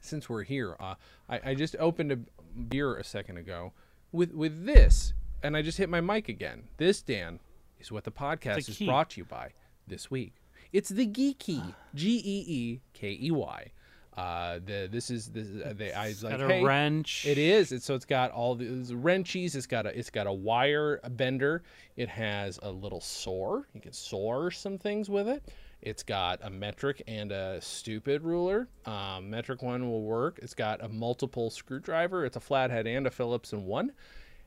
Since 0.00 0.28
we're 0.28 0.44
here, 0.44 0.76
uh, 0.80 0.94
I 1.28 1.40
I 1.50 1.54
just 1.54 1.76
opened 1.78 2.12
a 2.12 2.18
beer 2.58 2.96
a 2.96 3.04
second 3.04 3.36
ago 3.36 3.72
with 4.12 4.32
with 4.32 4.64
this, 4.64 5.12
and 5.42 5.56
I 5.56 5.62
just 5.62 5.78
hit 5.78 5.88
my 5.88 6.00
mic 6.00 6.28
again. 6.28 6.64
This 6.78 7.02
Dan 7.02 7.38
is 7.78 7.92
what 7.92 8.04
the 8.04 8.10
podcast 8.10 8.68
is 8.68 8.78
brought 8.78 9.10
to 9.10 9.20
you 9.20 9.24
by 9.24 9.50
this 9.86 10.10
week. 10.10 10.34
It's 10.72 10.88
the 10.88 11.06
Geekey, 11.06 11.74
G 11.94 12.16
E 12.24 12.44
E 12.46 12.80
K 12.94 13.18
E 13.20 13.30
Y. 13.30 13.72
Uh, 14.16 14.58
the 14.64 14.88
this 14.90 15.10
is 15.10 15.28
this 15.28 15.46
is, 15.46 15.62
uh, 15.62 15.72
they 15.76 15.92
I 15.92 16.08
was 16.08 16.24
like 16.24 16.38
Got 16.38 16.50
a 16.50 16.54
hey, 16.54 16.64
wrench. 16.64 17.24
it 17.26 17.38
is. 17.38 17.72
It's, 17.72 17.84
so 17.84 17.94
it's 17.94 18.04
got 18.04 18.30
all 18.32 18.54
these 18.54 18.92
wrenches. 18.92 19.54
It's 19.54 19.66
got 19.66 19.86
a 19.86 19.96
it's 19.96 20.10
got 20.10 20.26
a 20.26 20.32
wire 20.32 21.00
bender. 21.10 21.62
It 21.96 22.08
has 22.08 22.58
a 22.62 22.70
little 22.70 23.00
saw. 23.00 23.62
You 23.72 23.80
can 23.80 23.92
saw 23.92 24.50
some 24.50 24.78
things 24.78 25.08
with 25.08 25.28
it. 25.28 25.44
It's 25.82 26.02
got 26.02 26.40
a 26.42 26.50
metric 26.50 27.02
and 27.06 27.32
a 27.32 27.60
stupid 27.60 28.22
ruler. 28.22 28.68
Um, 28.84 29.30
metric 29.30 29.62
one 29.62 29.88
will 29.88 30.02
work. 30.02 30.38
It's 30.42 30.54
got 30.54 30.82
a 30.84 30.88
multiple 30.88 31.48
screwdriver. 31.50 32.24
It's 32.26 32.36
a 32.36 32.40
flathead 32.40 32.86
and 32.86 33.06
a 33.06 33.10
Phillips 33.10 33.52
in 33.52 33.64
one. 33.64 33.92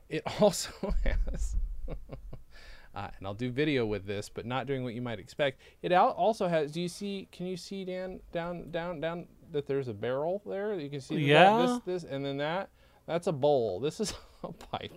It 0.08 0.22
also 0.40 0.94
has. 1.04 1.56
Uh, 2.96 3.08
and 3.18 3.26
I'll 3.26 3.34
do 3.34 3.50
video 3.50 3.84
with 3.84 4.06
this, 4.06 4.28
but 4.28 4.46
not 4.46 4.68
doing 4.68 4.84
what 4.84 4.94
you 4.94 5.02
might 5.02 5.18
expect. 5.18 5.60
It 5.82 5.92
also 5.92 6.46
has. 6.46 6.70
Do 6.70 6.80
you 6.80 6.86
see? 6.86 7.26
Can 7.32 7.46
you 7.46 7.56
see 7.56 7.84
Dan 7.84 8.20
down, 8.30 8.70
down, 8.70 9.00
down? 9.00 9.26
That 9.50 9.66
there's 9.66 9.88
a 9.88 9.92
barrel 9.92 10.40
there. 10.46 10.78
You 10.78 10.88
can 10.88 11.00
see. 11.00 11.16
that- 11.16 11.20
Yeah. 11.22 11.78
This, 11.86 12.02
this, 12.04 12.10
and 12.12 12.24
then 12.24 12.36
that. 12.36 12.68
That's 13.06 13.26
a 13.26 13.32
bowl. 13.32 13.80
This 13.80 13.98
is 13.98 14.14
a 14.44 14.52
pipe. 14.52 14.96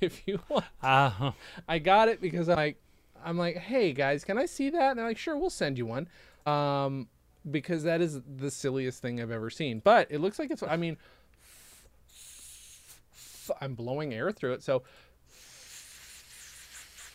If 0.00 0.26
you 0.26 0.40
want, 0.48 0.64
Uh, 0.82 1.30
I 1.68 1.78
got 1.78 2.08
it 2.08 2.20
because 2.20 2.48
I'm 2.48 2.56
like, 2.56 2.80
I'm 3.24 3.36
like, 3.38 3.56
hey 3.56 3.92
guys, 3.92 4.24
can 4.24 4.38
I 4.38 4.46
see 4.46 4.70
that? 4.70 4.90
And 4.90 4.98
they're 4.98 5.06
like, 5.06 5.18
sure, 5.18 5.36
we'll 5.36 5.50
send 5.50 5.78
you 5.78 5.86
one. 5.86 6.08
Um, 6.46 7.08
because 7.50 7.82
that 7.84 8.00
is 8.00 8.20
the 8.36 8.50
silliest 8.50 9.00
thing 9.00 9.20
I've 9.20 9.30
ever 9.30 9.50
seen. 9.50 9.80
But 9.82 10.08
it 10.10 10.20
looks 10.20 10.38
like 10.38 10.50
it's. 10.50 10.62
I 10.62 10.76
mean, 10.76 10.96
I'm 13.60 13.74
blowing 13.74 14.12
air 14.12 14.30
through 14.32 14.52
it, 14.54 14.62
so 14.62 14.82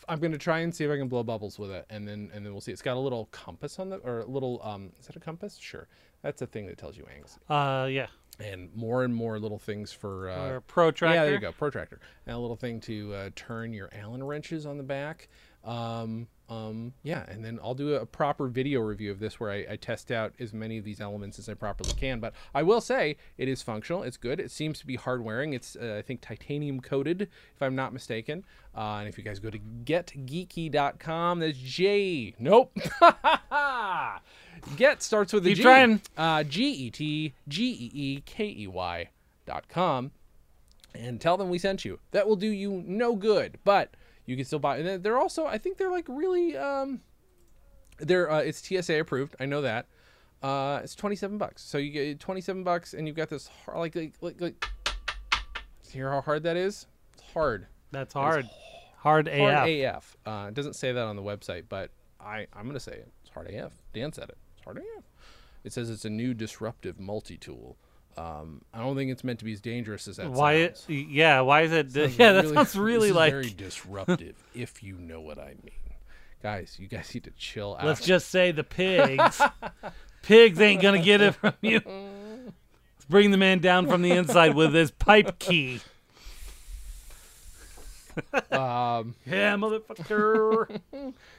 I'm 0.08 0.18
gonna 0.18 0.38
try 0.38 0.60
and 0.60 0.74
see 0.74 0.84
if 0.84 0.90
I 0.90 0.96
can 0.96 1.08
blow 1.08 1.22
bubbles 1.22 1.58
with 1.58 1.70
it, 1.70 1.86
and 1.90 2.06
then 2.06 2.30
and 2.34 2.44
then 2.44 2.52
we'll 2.52 2.60
see. 2.60 2.72
It's 2.72 2.82
got 2.82 2.96
a 2.96 3.00
little 3.00 3.26
compass 3.32 3.78
on 3.78 3.90
the 3.90 3.96
or 3.98 4.20
a 4.20 4.26
little 4.26 4.60
um. 4.62 4.90
Is 4.98 5.06
that 5.06 5.16
a 5.16 5.20
compass? 5.20 5.56
Sure, 5.60 5.86
that's 6.22 6.42
a 6.42 6.46
thing 6.46 6.66
that 6.66 6.78
tells 6.78 6.96
you 6.96 7.06
angles, 7.12 7.38
uh, 7.48 7.86
yeah. 7.90 8.08
and 8.40 8.74
more 8.74 9.04
and 9.04 9.14
more 9.14 9.38
little 9.38 9.58
things 9.58 9.92
for 9.92 10.28
uh, 10.30 10.50
Or 10.50 10.60
protractor. 10.62 11.14
yeah, 11.14 11.24
there 11.24 11.34
you 11.34 11.40
go, 11.40 11.52
protractor, 11.52 12.00
and 12.26 12.36
a 12.36 12.38
little 12.38 12.56
thing 12.56 12.80
to 12.80 13.14
uh, 13.14 13.30
turn 13.36 13.72
your 13.72 13.88
Allen 13.92 14.22
wrenches 14.24 14.66
on 14.66 14.76
the 14.76 14.82
back. 14.82 15.28
Um, 15.64 16.28
um, 16.50 16.92
yeah, 17.02 17.24
and 17.28 17.42
then 17.42 17.58
I'll 17.62 17.74
do 17.74 17.94
a 17.94 18.04
proper 18.04 18.48
video 18.48 18.80
review 18.80 19.10
of 19.10 19.18
this 19.18 19.40
where 19.40 19.50
I, 19.50 19.66
I 19.70 19.76
test 19.76 20.12
out 20.12 20.34
as 20.38 20.52
many 20.52 20.76
of 20.76 20.84
these 20.84 21.00
elements 21.00 21.38
as 21.38 21.48
I 21.48 21.54
properly 21.54 21.92
can. 21.94 22.20
But 22.20 22.34
I 22.54 22.62
will 22.62 22.82
say 22.82 23.16
it 23.38 23.48
is 23.48 23.62
functional. 23.62 24.02
It's 24.02 24.18
good. 24.18 24.38
It 24.38 24.50
seems 24.50 24.78
to 24.80 24.86
be 24.86 24.96
hard 24.96 25.24
wearing. 25.24 25.54
It's 25.54 25.74
uh, 25.74 25.96
I 25.98 26.02
think 26.02 26.20
titanium 26.20 26.80
coated, 26.80 27.22
if 27.22 27.62
I'm 27.62 27.74
not 27.74 27.94
mistaken. 27.94 28.44
Uh, 28.76 28.98
and 28.98 29.08
if 29.08 29.16
you 29.16 29.24
guys 29.24 29.38
go 29.38 29.50
to 29.50 29.58
getgeekey.com, 29.58 31.38
that's 31.40 31.56
J. 31.58 32.34
Nope. 32.38 32.76
Get 34.76 35.02
starts 35.02 35.32
with 35.32 35.46
a 35.46 35.50
Keep 35.50 35.56
G. 35.56 35.62
trying. 35.62 36.00
Uh, 36.16 36.42
G 36.42 36.70
E 36.70 36.90
T 36.90 37.32
G 37.48 37.64
E 37.64 37.90
E 37.94 38.20
K 38.26 38.54
E 38.58 38.66
Y 38.66 39.08
dot 39.46 39.68
com 39.68 40.10
and 40.94 41.20
tell 41.20 41.36
them 41.36 41.48
we 41.48 41.58
sent 41.58 41.84
you. 41.84 41.98
That 42.12 42.28
will 42.28 42.36
do 42.36 42.46
you 42.46 42.82
no 42.86 43.16
good, 43.16 43.58
but 43.64 43.94
you 44.26 44.36
can 44.36 44.44
still 44.44 44.58
buy. 44.58 44.78
And 44.78 45.02
they're 45.02 45.18
also, 45.18 45.46
I 45.46 45.58
think 45.58 45.76
they're 45.78 45.90
like 45.90 46.06
really, 46.08 46.56
um, 46.56 47.00
they're 47.98 48.30
uh, 48.30 48.40
it's 48.40 48.60
TSA 48.66 48.98
approved. 49.00 49.36
I 49.40 49.46
know 49.46 49.62
that. 49.62 49.86
Uh, 50.42 50.80
it's 50.82 50.94
twenty 50.94 51.16
seven 51.16 51.38
bucks. 51.38 51.62
So 51.62 51.78
you 51.78 51.90
get 51.90 52.20
twenty 52.20 52.40
seven 52.40 52.64
bucks, 52.64 52.92
and 52.94 53.06
you've 53.06 53.16
got 53.16 53.28
this 53.30 53.48
har- 53.64 53.78
like 53.78 53.94
like 53.94 54.14
like. 54.20 54.40
like 54.40 54.64
hear 55.90 56.10
how 56.10 56.20
hard 56.20 56.42
that 56.42 56.56
is? 56.56 56.86
It's 57.14 57.22
hard. 57.32 57.66
That's 57.92 58.12
hard. 58.14 58.48
Hard 58.98 59.28
AF. 59.28 59.68
AF. 59.68 60.16
Uh, 60.26 60.46
it 60.48 60.54
doesn't 60.54 60.74
say 60.74 60.92
that 60.92 61.04
on 61.04 61.14
the 61.16 61.22
website, 61.22 61.64
but 61.68 61.90
I 62.20 62.46
I'm 62.52 62.66
gonna 62.66 62.80
say 62.80 62.92
it. 62.92 63.12
It's 63.22 63.30
hard 63.32 63.48
AF. 63.48 63.72
Dan 63.92 64.12
said 64.12 64.28
it. 64.28 64.38
It's 64.56 64.64
hard 64.64 64.78
AF. 64.78 65.04
It 65.62 65.72
says 65.72 65.88
it's 65.90 66.04
a 66.04 66.10
new 66.10 66.34
disruptive 66.34 66.98
multi-tool. 66.98 67.78
Um, 68.16 68.62
I 68.72 68.78
don't 68.78 68.94
think 68.96 69.10
it's 69.10 69.24
meant 69.24 69.40
to 69.40 69.44
be 69.44 69.52
as 69.52 69.60
dangerous 69.60 70.06
as 70.06 70.16
that 70.18 70.30
Why? 70.30 70.66
sounds. 70.68 70.84
Yeah. 70.88 71.40
Why 71.40 71.62
is 71.62 71.72
it? 71.72 71.90
Sounds 71.92 72.16
yeah, 72.18 72.32
that 72.32 72.44
really- 72.44 72.54
sounds 72.54 72.76
really 72.76 73.12
like. 73.12 73.32
very 73.32 73.50
disruptive, 73.50 74.36
if 74.54 74.82
you 74.82 74.96
know 74.98 75.20
what 75.20 75.38
I 75.38 75.54
mean. 75.64 75.70
Guys, 76.42 76.76
you 76.78 76.86
guys 76.88 77.10
need 77.14 77.24
to 77.24 77.30
chill 77.32 77.74
out. 77.74 77.84
Let's 77.86 78.04
just 78.04 78.28
say 78.28 78.52
the 78.52 78.62
pigs. 78.64 79.40
pigs 80.22 80.60
ain't 80.60 80.82
gonna 80.82 81.02
get 81.02 81.20
it 81.22 81.32
from 81.34 81.54
you. 81.62 81.80
Let's 81.84 83.04
bring 83.08 83.30
the 83.30 83.36
man 83.38 83.58
down 83.60 83.86
from 83.88 84.02
the 84.02 84.10
inside 84.12 84.54
with 84.54 84.74
his 84.74 84.90
pipe 84.90 85.38
key. 85.38 85.80
um, 88.52 89.14
Yeah, 89.26 89.56
motherfucker. 89.56 90.80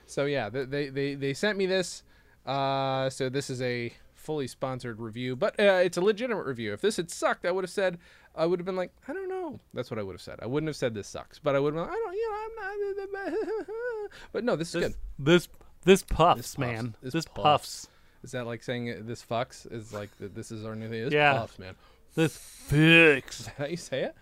so 0.08 0.26
yeah, 0.26 0.50
th- 0.50 0.70
they 0.70 0.90
they 0.90 1.16
they 1.16 1.34
sent 1.34 1.58
me 1.58 1.66
this. 1.68 2.04
Uh, 2.46 3.10
so 3.10 3.30
this 3.30 3.50
is 3.50 3.62
a 3.62 3.94
fully 4.26 4.48
sponsored 4.48 5.00
review, 5.00 5.36
but 5.36 5.58
uh, 5.60 5.82
it's 5.84 5.98
a 5.98 6.02
legitimate 6.02 6.46
review. 6.46 6.74
If 6.74 6.82
this 6.82 6.98
had 6.98 7.10
sucked, 7.12 7.46
I 7.46 7.52
would 7.52 7.64
have 7.64 7.72
said 7.72 8.00
I 8.36 8.46
would 8.46 8.60
have 8.60 8.66
been 8.66 8.76
like, 8.76 8.92
I 9.08 9.14
don't 9.14 9.30
know. 9.30 9.60
That's 9.74 9.90
what 9.92 10.00
I 10.00 10.04
would 10.04 10.14
have 10.14 10.22
said. 10.22 10.40
I 10.42 10.48
wouldn't 10.48 10.68
have 10.68 10.76
said 10.76 10.94
this 10.94 11.08
sucks, 11.08 11.40
but 11.40 11.56
I 11.56 11.60
would 11.60 11.74
have 11.74 11.86
been 11.86 11.92
like, 11.94 11.98
I 11.98 12.04
don't, 12.04 12.14
you 12.14 12.30
know, 12.32 12.38
I'm 12.46 13.36
not. 13.36 14.12
but 14.34 14.44
no, 14.44 14.56
this 14.56 14.70
is 14.70 14.74
this, 14.74 14.84
good. 14.84 14.96
this 15.20 15.48
this 15.84 16.04
puffs, 16.04 16.38
This 16.40 16.56
puffs. 16.56 16.58
man. 16.58 16.96
This 17.02 17.14
This, 17.14 17.26
puffs. 17.26 17.42
puffs. 17.44 17.88
Is 18.24 18.32
that 18.32 18.48
like 18.48 18.64
saying 18.64 19.06
this 19.06 19.24
fucks? 19.24 19.72
Is 19.72 19.94
like 19.94 20.18
th- 20.18 20.32
this 20.34 20.52
is 20.52 20.66
our 20.66 20.76
new 20.76 20.90
thing? 20.90 21.04
This 21.06 21.14
Yeah. 21.14 21.34
puffs, 21.34 21.60
man. 21.60 21.76
This 22.16 22.36
fix. 22.36 23.42
Is 23.42 23.46
that 23.46 23.56
how 23.58 23.66
you 23.66 23.78
say 23.78 24.04
it? 24.06 24.16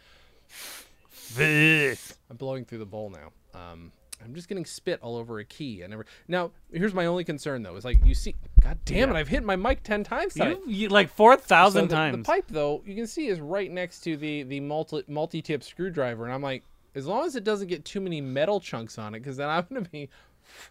Fix. 1.09 2.17
I'm 2.29 2.37
blowing 2.37 2.65
through 2.65 2.79
the 2.79 2.85
bowl 2.85 3.09
now. 3.09 3.31
Um, 3.59 3.91
I'm 4.23 4.33
just 4.35 4.47
getting 4.47 4.65
spit 4.65 4.99
all 5.01 5.15
over 5.17 5.39
a 5.39 5.45
key. 5.45 5.83
I 5.83 5.87
never. 5.87 6.05
Now, 6.27 6.51
here's 6.71 6.93
my 6.93 7.05
only 7.05 7.23
concern 7.23 7.63
though. 7.63 7.75
Is 7.75 7.85
like 7.85 8.03
you 8.05 8.15
see. 8.15 8.35
God 8.61 8.77
damn 8.85 9.09
it! 9.09 9.15
I've 9.15 9.27
hit 9.27 9.43
my 9.43 9.55
mic 9.55 9.83
ten 9.83 10.03
times. 10.03 10.35
You, 10.37 10.61
you, 10.65 10.89
like 10.89 11.09
four 11.09 11.35
thousand 11.35 11.89
So 11.89 11.95
times. 11.95 12.17
The 12.17 12.23
pipe 12.23 12.45
though, 12.49 12.81
you 12.85 12.95
can 12.95 13.07
see 13.07 13.27
is 13.27 13.39
right 13.39 13.69
next 13.71 14.01
to 14.01 14.15
the 14.17 14.43
the 14.43 14.59
multi 14.59 15.03
multi 15.07 15.41
tip 15.41 15.63
screwdriver, 15.63 16.25
and 16.25 16.33
I'm 16.33 16.41
like, 16.41 16.63
as 16.95 17.05
long 17.05 17.25
as 17.25 17.35
it 17.35 17.43
doesn't 17.43 17.67
get 17.67 17.83
too 17.85 17.99
many 18.01 18.21
metal 18.21 18.59
chunks 18.59 18.97
on 18.97 19.13
it, 19.15 19.19
because 19.19 19.37
then 19.37 19.49
I'm 19.49 19.65
gonna 19.69 19.81
be. 19.81 20.09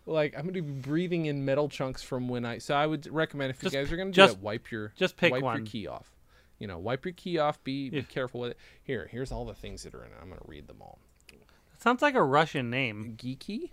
Like 0.07 0.35
I'm 0.37 0.43
gonna 0.43 0.53
be 0.53 0.61
breathing 0.61 1.27
in 1.27 1.45
metal 1.45 1.69
chunks 1.69 2.03
from 2.03 2.29
when 2.29 2.45
I. 2.45 2.59
So 2.59 2.75
I 2.75 2.87
would 2.87 3.07
recommend 3.13 3.51
if 3.51 3.61
Just- 3.61 3.75
you 3.75 3.81
guys 3.81 3.91
are 3.91 3.97
gonna 3.97 4.11
do 4.11 4.17
just- 4.17 4.35
that, 4.35 4.43
wipe 4.43 4.71
your 4.71 4.93
just 4.97 5.17
pick 5.17 5.33
wipe 5.33 5.41
your 5.41 5.45
one. 5.47 5.65
key 5.65 5.87
off. 5.87 6.11
You 6.59 6.67
know, 6.69 6.79
wipe 6.79 7.05
your 7.05 7.15
key 7.15 7.39
off. 7.39 7.63
Be, 7.65 7.89
be 7.91 8.03
careful 8.03 8.41
with 8.41 8.53
it. 8.53 8.59
Here, 8.85 9.09
here's 9.11 9.33
all 9.33 9.45
the 9.45 9.55
things 9.55 9.83
that 9.83 9.95
are 9.95 10.05
in 10.05 10.13
it. 10.13 10.17
I'm 10.21 10.29
gonna 10.29 10.43
read 10.47 10.69
them 10.69 10.77
all. 10.81 10.99
Sounds 11.83 12.01
like 12.03 12.15
a 12.15 12.23
Russian 12.23 12.71
name. 12.71 13.17
Geekey. 13.19 13.71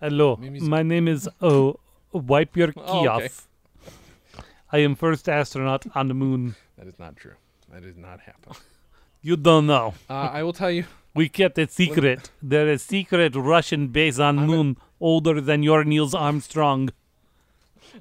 Hello, 0.00 0.36
Maybe 0.36 0.56
it's- 0.58 0.68
my 0.68 0.82
name 0.82 1.08
is 1.08 1.28
Oh. 1.40 1.76
Wipe 2.12 2.56
your 2.56 2.72
key 2.72 2.80
Oh, 2.86 3.06
okay. 3.08 3.26
off. 3.26 3.48
I 4.72 4.78
am 4.78 4.94
first 4.94 5.28
astronaut 5.28 5.84
on 5.94 6.08
the 6.08 6.14
moon. 6.14 6.54
That 6.78 6.86
is 6.86 6.98
not 6.98 7.16
true. 7.16 7.34
That 7.70 7.82
did 7.82 7.98
not 7.98 8.20
happen. 8.20 8.54
You 9.20 9.36
don't 9.36 9.66
know. 9.66 9.94
Uh, 10.08 10.12
I 10.32 10.44
will 10.44 10.52
tell 10.52 10.70
you. 10.70 10.84
We 11.12 11.28
kept 11.28 11.58
it 11.58 11.72
secret. 11.72 12.30
There 12.40 12.68
is 12.68 12.82
secret 12.82 13.34
Russian 13.34 13.88
base 13.88 14.20
on 14.20 14.36
moon 14.46 14.76
older 15.00 15.40
than 15.40 15.64
your 15.64 15.82
Niels 15.82 16.14
Armstrong. 16.14 16.90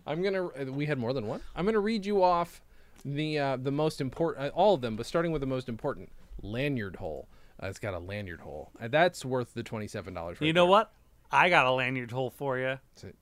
I'm 0.05 0.21
gonna. 0.21 0.45
uh, 0.45 0.71
We 0.71 0.85
had 0.85 0.99
more 0.99 1.13
than 1.13 1.25
one. 1.25 1.41
I'm 1.55 1.65
gonna 1.65 1.79
read 1.79 2.05
you 2.05 2.23
off 2.23 2.61
the 3.03 3.39
uh, 3.39 3.57
the 3.57 3.71
most 3.71 3.99
important, 3.99 4.45
uh, 4.45 4.49
all 4.55 4.75
of 4.75 4.81
them, 4.81 4.95
but 4.95 5.07
starting 5.07 5.31
with 5.31 5.41
the 5.41 5.47
most 5.47 5.67
important 5.67 6.09
lanyard 6.43 6.97
hole. 6.97 7.27
Uh, 7.61 7.67
it's 7.67 7.79
got 7.79 7.93
a 7.93 7.99
lanyard 7.99 8.41
hole. 8.41 8.71
Uh, 8.81 8.87
that's 8.87 9.25
worth 9.25 9.53
the 9.53 9.63
twenty-seven 9.63 10.13
dollars. 10.13 10.37
you 10.41 10.53
know 10.53 10.65
what? 10.65 10.91
I 11.31 11.49
got 11.49 11.65
a 11.65 11.71
lanyard 11.71 12.11
hole 12.11 12.29
for 12.29 12.57
you. 12.57 12.77
Is 12.95 13.03
it? 13.03 13.15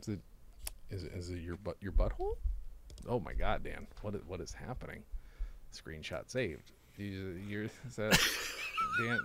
Is 0.00 0.08
it? 0.08 0.20
Is 0.90 1.02
it, 1.04 1.12
is 1.14 1.30
it 1.30 1.40
your 1.40 1.56
butt? 1.56 1.76
Your 1.80 1.92
butthole? 1.92 2.36
Oh 3.08 3.20
my 3.20 3.32
God, 3.34 3.64
Dan! 3.64 3.86
What 4.02 4.14
is, 4.14 4.22
what 4.26 4.40
is 4.40 4.52
happening? 4.52 5.02
Screenshot 5.74 6.30
saved. 6.30 6.70
You, 6.96 7.36
you're 7.48 7.64
is 7.64 7.96
that, 7.96 8.12
Dan. 9.00 9.18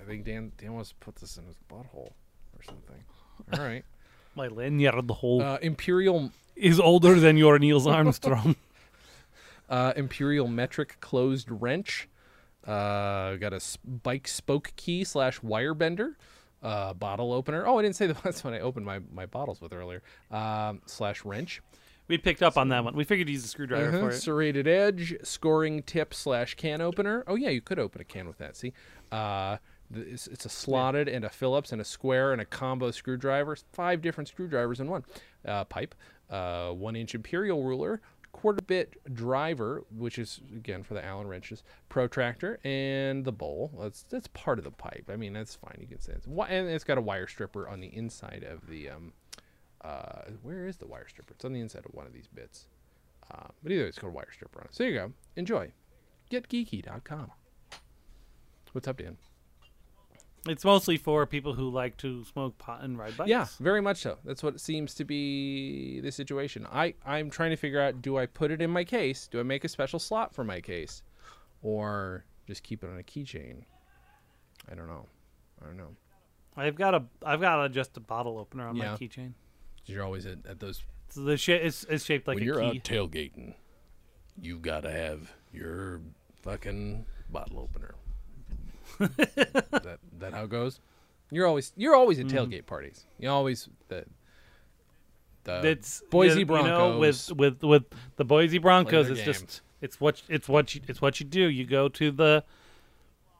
I 0.00 0.04
think 0.04 0.24
Dan 0.24 0.50
Dan 0.58 0.74
wants 0.74 0.88
to 0.90 0.96
put 0.96 1.14
this 1.16 1.36
in 1.36 1.44
his 1.46 1.56
butthole 1.70 2.10
or 2.56 2.62
something. 2.64 3.04
All 3.52 3.60
right. 3.64 3.84
My 4.34 4.48
lanyard 4.48 5.08
hole 5.10 5.42
Uh, 5.42 5.58
Imperial 5.62 6.32
is 6.56 6.80
older 6.80 7.20
than 7.20 7.36
your 7.36 7.58
Niels 7.58 7.86
Armstrong. 7.86 8.56
uh, 9.70 9.92
Imperial 9.94 10.48
metric 10.48 10.96
closed 11.00 11.48
wrench. 11.50 12.08
Uh, 12.66 13.36
got 13.36 13.52
a 13.52 13.60
bike 13.84 14.28
spoke 14.28 14.72
key 14.76 15.04
slash 15.04 15.42
wire 15.42 15.74
bender. 15.74 16.16
Uh, 16.62 16.94
bottle 16.94 17.32
opener. 17.32 17.66
Oh, 17.66 17.78
I 17.78 17.82
didn't 17.82 17.96
say 17.96 18.06
that. 18.06 18.22
That's 18.24 18.44
what 18.44 18.54
I 18.54 18.60
opened 18.60 18.86
my, 18.86 19.00
my 19.12 19.26
bottles 19.26 19.60
with 19.60 19.72
earlier. 19.72 20.02
Um, 20.30 20.80
slash 20.86 21.24
wrench. 21.24 21.60
we 22.06 22.18
picked 22.18 22.40
up 22.42 22.56
on 22.56 22.68
that 22.68 22.84
one. 22.84 22.94
We 22.94 23.02
figured 23.04 23.26
to 23.26 23.32
use 23.32 23.44
a 23.44 23.48
screwdriver 23.48 23.88
Uh-huh, 23.88 23.98
for 23.98 24.10
it. 24.10 24.20
Serrated 24.20 24.68
edge, 24.68 25.16
scoring 25.24 25.82
tip 25.82 26.14
slash 26.14 26.54
can 26.54 26.80
opener. 26.80 27.24
Oh 27.26 27.34
yeah, 27.34 27.48
you 27.48 27.60
could 27.60 27.80
open 27.80 28.00
a 28.00 28.04
can 28.04 28.28
with 28.28 28.38
that. 28.38 28.56
See, 28.56 28.72
uh, 29.10 29.56
it's, 29.92 30.28
it's 30.28 30.46
a 30.46 30.48
slotted 30.48 31.08
and 31.08 31.24
a 31.24 31.28
Phillips 31.28 31.72
and 31.72 31.80
a 31.80 31.84
square 31.84 32.32
and 32.32 32.40
a 32.40 32.44
combo 32.44 32.92
screwdriver. 32.92 33.56
Five 33.72 34.00
different 34.00 34.28
screwdrivers 34.28 34.78
in 34.78 34.86
one. 34.88 35.04
Uh, 35.44 35.64
pipe, 35.64 35.96
uh, 36.30 36.70
one 36.70 36.94
inch 36.94 37.16
imperial 37.16 37.64
ruler, 37.64 38.00
quarter 38.32 38.62
bit 38.62 38.96
driver, 39.14 39.84
which 39.94 40.18
is 40.18 40.40
again 40.54 40.82
for 40.82 40.94
the 40.94 41.04
Allen 41.04 41.26
wrenches, 41.26 41.62
protractor, 41.88 42.58
and 42.64 43.24
the 43.24 43.32
bowl. 43.32 43.70
That's 43.80 44.02
that's 44.04 44.26
part 44.28 44.58
of 44.58 44.64
the 44.64 44.70
pipe. 44.70 45.10
I 45.12 45.16
mean 45.16 45.32
that's 45.32 45.54
fine. 45.54 45.78
You 45.80 45.86
can 45.86 46.00
say 46.00 46.12
it's 46.14 46.26
and 46.26 46.68
it's 46.68 46.84
got 46.84 46.98
a 46.98 47.02
wire 47.02 47.26
stripper 47.26 47.68
on 47.68 47.80
the 47.80 47.88
inside 47.88 48.44
of 48.48 48.66
the 48.68 48.90
um. 48.90 49.12
Uh, 49.80 50.30
where 50.42 50.66
is 50.66 50.76
the 50.76 50.86
wire 50.86 51.08
stripper? 51.08 51.34
It's 51.34 51.44
on 51.44 51.52
the 51.52 51.60
inside 51.60 51.84
of 51.84 51.92
one 51.92 52.06
of 52.06 52.12
these 52.12 52.28
bits. 52.28 52.66
Uh, 53.28 53.48
but 53.62 53.72
either 53.72 53.82
way, 53.82 53.88
it's 53.88 53.98
got 53.98 54.08
a 54.08 54.10
wire 54.10 54.28
stripper 54.32 54.60
on 54.60 54.66
it. 54.66 54.74
So 54.74 54.84
there 54.84 54.92
you 54.92 54.98
go. 54.98 55.12
Enjoy. 55.34 55.72
GetGeekey.com. 56.30 57.32
What's 58.72 58.86
up, 58.86 58.98
Dan? 58.98 59.16
It's 60.48 60.64
mostly 60.64 60.96
for 60.96 61.24
people 61.24 61.54
who 61.54 61.70
like 61.70 61.96
to 61.98 62.24
smoke 62.24 62.58
pot 62.58 62.82
and 62.82 62.98
ride 62.98 63.16
bikes. 63.16 63.28
Yeah, 63.30 63.46
very 63.60 63.80
much 63.80 63.98
so. 63.98 64.18
That's 64.24 64.42
what 64.42 64.60
seems 64.60 64.92
to 64.94 65.04
be 65.04 66.00
the 66.00 66.10
situation. 66.10 66.66
I, 66.70 66.94
I'm 67.06 67.30
trying 67.30 67.50
to 67.50 67.56
figure 67.56 67.80
out 67.80 68.02
do 68.02 68.18
I 68.18 68.26
put 68.26 68.50
it 68.50 68.60
in 68.60 68.68
my 68.70 68.82
case? 68.82 69.28
Do 69.30 69.38
I 69.38 69.44
make 69.44 69.62
a 69.64 69.68
special 69.68 69.98
slot 70.00 70.34
for 70.34 70.42
my 70.42 70.60
case? 70.60 71.02
Or 71.62 72.24
just 72.48 72.64
keep 72.64 72.82
it 72.82 72.90
on 72.90 72.98
a 72.98 73.02
keychain? 73.04 73.62
I 74.70 74.74
don't 74.74 74.88
know. 74.88 75.06
I 75.62 75.66
don't 75.66 75.76
know. 75.76 75.94
I've 76.56 76.74
got 76.74 76.94
a 76.94 77.04
I've 77.24 77.40
got 77.40 77.64
a, 77.64 77.68
just 77.68 77.96
a 77.96 78.00
bottle 78.00 78.36
opener 78.38 78.66
on 78.68 78.74
Yeah. 78.76 78.90
my 78.92 78.96
keychain. 78.96 79.34
You're 79.86 80.02
always 80.04 80.26
at, 80.26 80.38
at 80.48 80.58
those. 80.58 80.82
So 81.10 81.20
the 81.22 81.36
shit 81.36 81.62
is 81.62 81.86
it's 81.88 82.04
shaped 82.04 82.26
like 82.26 82.36
when 82.36 82.42
a 82.42 82.46
you're 82.46 82.60
key. 82.60 82.78
out 82.78 82.84
tailgating, 82.84 83.54
You've 84.40 84.62
got 84.62 84.80
to 84.82 84.90
have 84.90 85.30
your 85.52 86.00
fucking 86.42 87.06
bottle 87.30 87.60
opener. 87.60 87.94
That 88.98 89.98
that 90.18 90.32
how 90.32 90.44
it 90.44 90.50
goes? 90.50 90.80
You're 91.30 91.46
always 91.46 91.72
you're 91.76 91.94
always 91.94 92.18
at 92.18 92.26
mm-hmm. 92.26 92.36
tailgate 92.36 92.66
parties. 92.66 93.06
You 93.18 93.30
always 93.30 93.68
the 93.88 94.04
the 95.44 95.66
it's 95.66 96.02
Boise 96.10 96.40
you, 96.40 96.46
Broncos. 96.46 96.68
You 96.68 96.72
know, 96.72 96.98
with 96.98 97.32
with 97.32 97.62
with 97.62 97.84
the 98.16 98.24
Boise 98.24 98.58
Broncos, 98.58 99.10
it's 99.10 99.22
just 99.22 99.62
it's 99.80 100.00
what 100.00 100.22
it's 100.28 100.48
what 100.48 100.74
you 100.74 100.80
it's 100.88 101.00
what 101.00 101.20
you 101.20 101.26
do. 101.26 101.48
You 101.48 101.64
go 101.64 101.88
to 101.88 102.10
the 102.10 102.44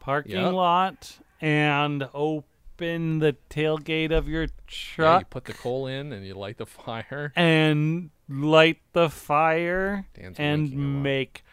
parking 0.01 0.33
Yep. 0.33 0.53
lot 0.53 1.19
and 1.41 2.09
open 2.13 3.21
the 3.21 3.37
tailgate 3.51 4.11
of 4.11 4.29
your 4.29 4.43
yeah, 4.43 4.49
truck 4.67 5.21
you 5.21 5.27
put 5.27 5.45
the 5.45 5.53
coal 5.53 5.87
in 5.87 6.13
and 6.13 6.27
you 6.27 6.35
light 6.35 6.59
the 6.59 6.67
fire. 6.67 7.33
and 7.37 8.11
light 8.29 8.81
the 8.93 9.09
fire 9.09 10.07
Dan's 10.15 10.39
and 10.39 10.63
winking 10.63 10.81
a 10.81 10.83
lot. 10.83 11.03
make 11.03 11.45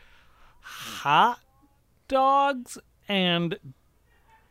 hot 0.62 1.40
dogs 2.08 2.78
and 3.08 3.60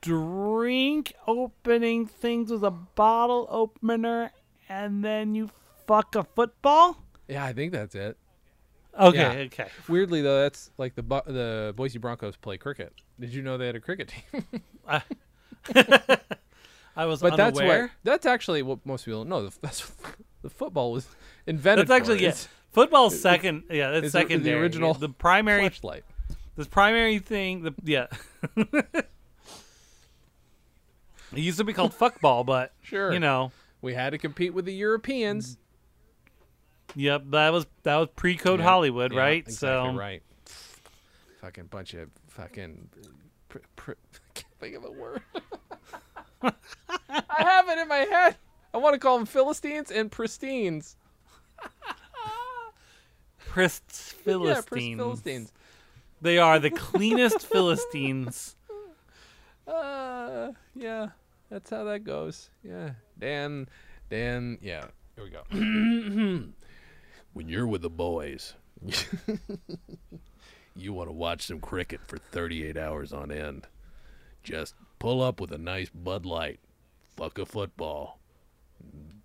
drink 0.01 1.15
opening 1.27 2.07
things 2.07 2.51
with 2.51 2.63
a 2.65 2.71
bottle 2.71 3.47
opener 3.51 4.31
and 4.69 5.05
then 5.05 5.35
you 5.35 5.51
fuck 5.87 6.15
a 6.15 6.25
football 6.25 7.03
Yeah, 7.27 7.45
I 7.45 7.53
think 7.53 7.73
that's 7.73 7.95
it. 7.95 8.17
okay 8.99 9.19
Yeah. 9.19 9.47
okay 9.47 9.69
Weirdly 9.89 10.23
though, 10.23 10.41
that's 10.43 10.71
like 10.79 10.95
the 10.95 11.03
Bu- 11.03 11.23
the 11.27 11.73
Boise 11.77 11.99
Broncos 11.99 12.37
play 12.37 12.57
cricket. 12.59 12.93
Did 13.19 13.35
you 13.35 13.43
know 13.43 13.59
they 13.59 13.67
had 13.67 13.77
a 13.77 13.81
cricket 13.81 14.09
team? 14.33 14.45
i 16.97 17.05
was 17.07 17.21
but 17.21 17.37
that's 17.37 17.59
unaware 17.59 17.83
what 17.83 17.91
that's 18.05 18.27
actually 18.27 18.63
what 18.63 18.85
most 18.87 19.05
people 19.05 19.21
don't 19.21 19.29
know. 19.29 19.49
The- 19.49 19.59
That's 19.63 19.91
the 20.43 20.51
football 20.51 20.93
was 20.93 21.07
invented. 21.47 21.89
that's 21.89 22.01
actually 22.01 22.19
for. 22.19 22.25
yeah 22.25 22.35
football's 22.71 23.21
second 23.21 23.65
yeah 23.71 23.91
that's 23.91 24.13
the- 24.13 24.37
the 24.37 24.53
original 24.55 24.95
the 24.95 25.09
primary 25.09 25.63
flashlight. 25.69 26.05
the 26.57 26.65
primary 26.65 27.19
thing 27.19 27.63
the 27.63 27.75
yeah 27.85 28.07
it 31.33 31.39
used 31.41 31.59
to 31.59 31.65
be 31.65 31.73
called 31.73 31.93
fuckball 31.93 32.45
but 32.47 32.73
Sure. 32.83 33.13
you 33.13 33.21
know 33.21 33.53
We 33.81 33.95
had 33.95 34.11
to 34.11 34.19
compete 34.19 34.55
with 34.55 34.65
the 34.65 34.75
Europeans. 34.75 35.57
Yep, 36.95 37.25
that 37.31 37.53
was 37.53 37.67
that 37.83 37.97
was 37.97 38.09
pre-code 38.17 38.61
Yeah, 38.61 38.67
Hollywood, 38.67 39.13
yeah, 39.13 39.19
right? 39.21 39.43
Exactly 39.47 39.93
so 39.93 39.97
right. 39.99 40.23
Fucking 41.41 41.67
bunch 41.67 41.95
of 41.95 42.09
fucking. 42.29 42.89
Pr- 43.49 43.59
pr- 43.77 43.93
I 44.15 44.19
can't 44.35 44.47
think 44.59 44.75
of 44.75 44.85
a 44.85 44.91
word. 44.91 45.23
I 46.43 46.53
have 47.39 47.69
it 47.69 47.79
in 47.79 47.89
my 47.89 47.99
head. 47.99 48.37
I 48.75 48.79
want 48.79 48.95
to 48.95 48.99
call 48.99 49.17
them 49.19 49.27
Philistines 49.27 49.91
and 49.91 50.11
Pristines. 50.11 50.97
Prist 53.39 54.15
Yeah, 54.19 54.23
Philistines. 54.25 54.65
Pris 54.67 54.85
Philistines. 54.97 55.53
They 56.21 56.39
are 56.39 56.59
the 56.59 56.71
cleanest 56.71 57.47
Philistines. 57.47 58.57
Uh, 59.69 60.53
yeah, 60.75 61.09
that's 61.51 61.71
how 61.71 61.85
that 61.85 62.05
goes. 62.05 62.51
Yeah, 62.63 62.91
Dan, 63.19 63.69
Dan. 64.09 64.59
Yeah, 64.63 64.87
here 65.15 65.25
we 65.25 65.31
go. 65.31 65.43
when 67.35 67.49
you're 67.49 67.67
with 67.67 67.83
the 67.83 67.91
boys, 67.91 68.55
you 70.77 70.93
want 70.93 71.09
to 71.09 71.13
watch 71.13 71.43
some 71.43 71.61
cricket 71.61 72.01
for 72.07 72.17
38 72.19 72.77
hours 72.77 73.13
on 73.13 73.31
end. 73.31 73.67
Just 74.43 74.75
pull 74.99 75.21
up 75.23 75.41
with 75.41 75.53
a 75.53 75.59
nice 75.59 75.91
Bud 75.91 76.25
Light, 76.25 76.61
fuck 77.17 77.39
a 77.39 77.45
football, 77.45 78.19
w- 78.81 79.18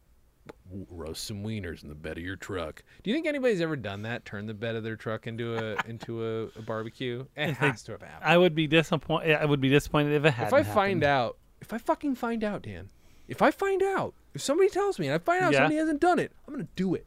roast 0.89 1.25
some 1.25 1.43
wieners 1.43 1.83
in 1.83 1.89
the 1.89 1.95
bed 1.95 2.17
of 2.17 2.23
your 2.23 2.35
truck. 2.35 2.83
Do 3.03 3.09
you 3.11 3.15
think 3.15 3.27
anybody's 3.27 3.61
ever 3.61 3.75
done 3.75 4.01
that? 4.03 4.25
Turn 4.25 4.45
the 4.47 4.53
bed 4.53 4.75
of 4.75 4.83
their 4.83 4.95
truck 4.95 5.27
into 5.27 5.55
a 5.55 5.75
into 5.87 6.23
a, 6.25 6.43
a 6.57 6.61
barbecue? 6.61 7.25
It 7.35 7.53
has 7.55 7.83
to 7.83 7.91
have 7.93 8.01
happened. 8.01 8.23
I 8.29 8.37
would 8.37 8.55
be 8.55 8.67
disappointed. 8.67 9.35
I 9.35 9.45
would 9.45 9.61
be 9.61 9.69
disappointed 9.69 10.13
if 10.13 10.25
it 10.25 10.31
had. 10.31 10.47
if 10.47 10.53
I 10.53 10.63
find 10.63 11.03
out, 11.03 11.37
if 11.61 11.73
I 11.73 11.77
fucking 11.77 12.15
find 12.15 12.43
out, 12.43 12.63
Dan, 12.63 12.89
if 13.27 13.41
I 13.41 13.51
find 13.51 13.83
out, 13.83 14.13
if 14.33 14.41
somebody 14.41 14.69
tells 14.69 14.99
me 14.99 15.07
and 15.07 15.15
I 15.15 15.17
find 15.19 15.43
out 15.43 15.51
Yeah. 15.53 15.59
somebody 15.59 15.75
hasn't 15.77 15.99
done 16.01 16.19
it, 16.19 16.31
I'm 16.47 16.53
gonna 16.53 16.67
do 16.75 16.95
it. 16.95 17.05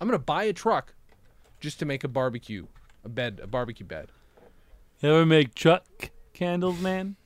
I'm 0.00 0.08
gonna 0.08 0.18
buy 0.18 0.44
a 0.44 0.52
truck 0.52 0.94
just 1.60 1.78
to 1.78 1.84
make 1.84 2.02
a 2.04 2.08
barbecue, 2.08 2.66
a 3.04 3.08
bed, 3.08 3.38
a 3.42 3.46
barbecue 3.46 3.86
bed. 3.86 4.08
you 5.00 5.10
ever 5.10 5.24
make 5.26 5.54
truck 5.54 6.10
candles, 6.32 6.80
man? 6.80 7.16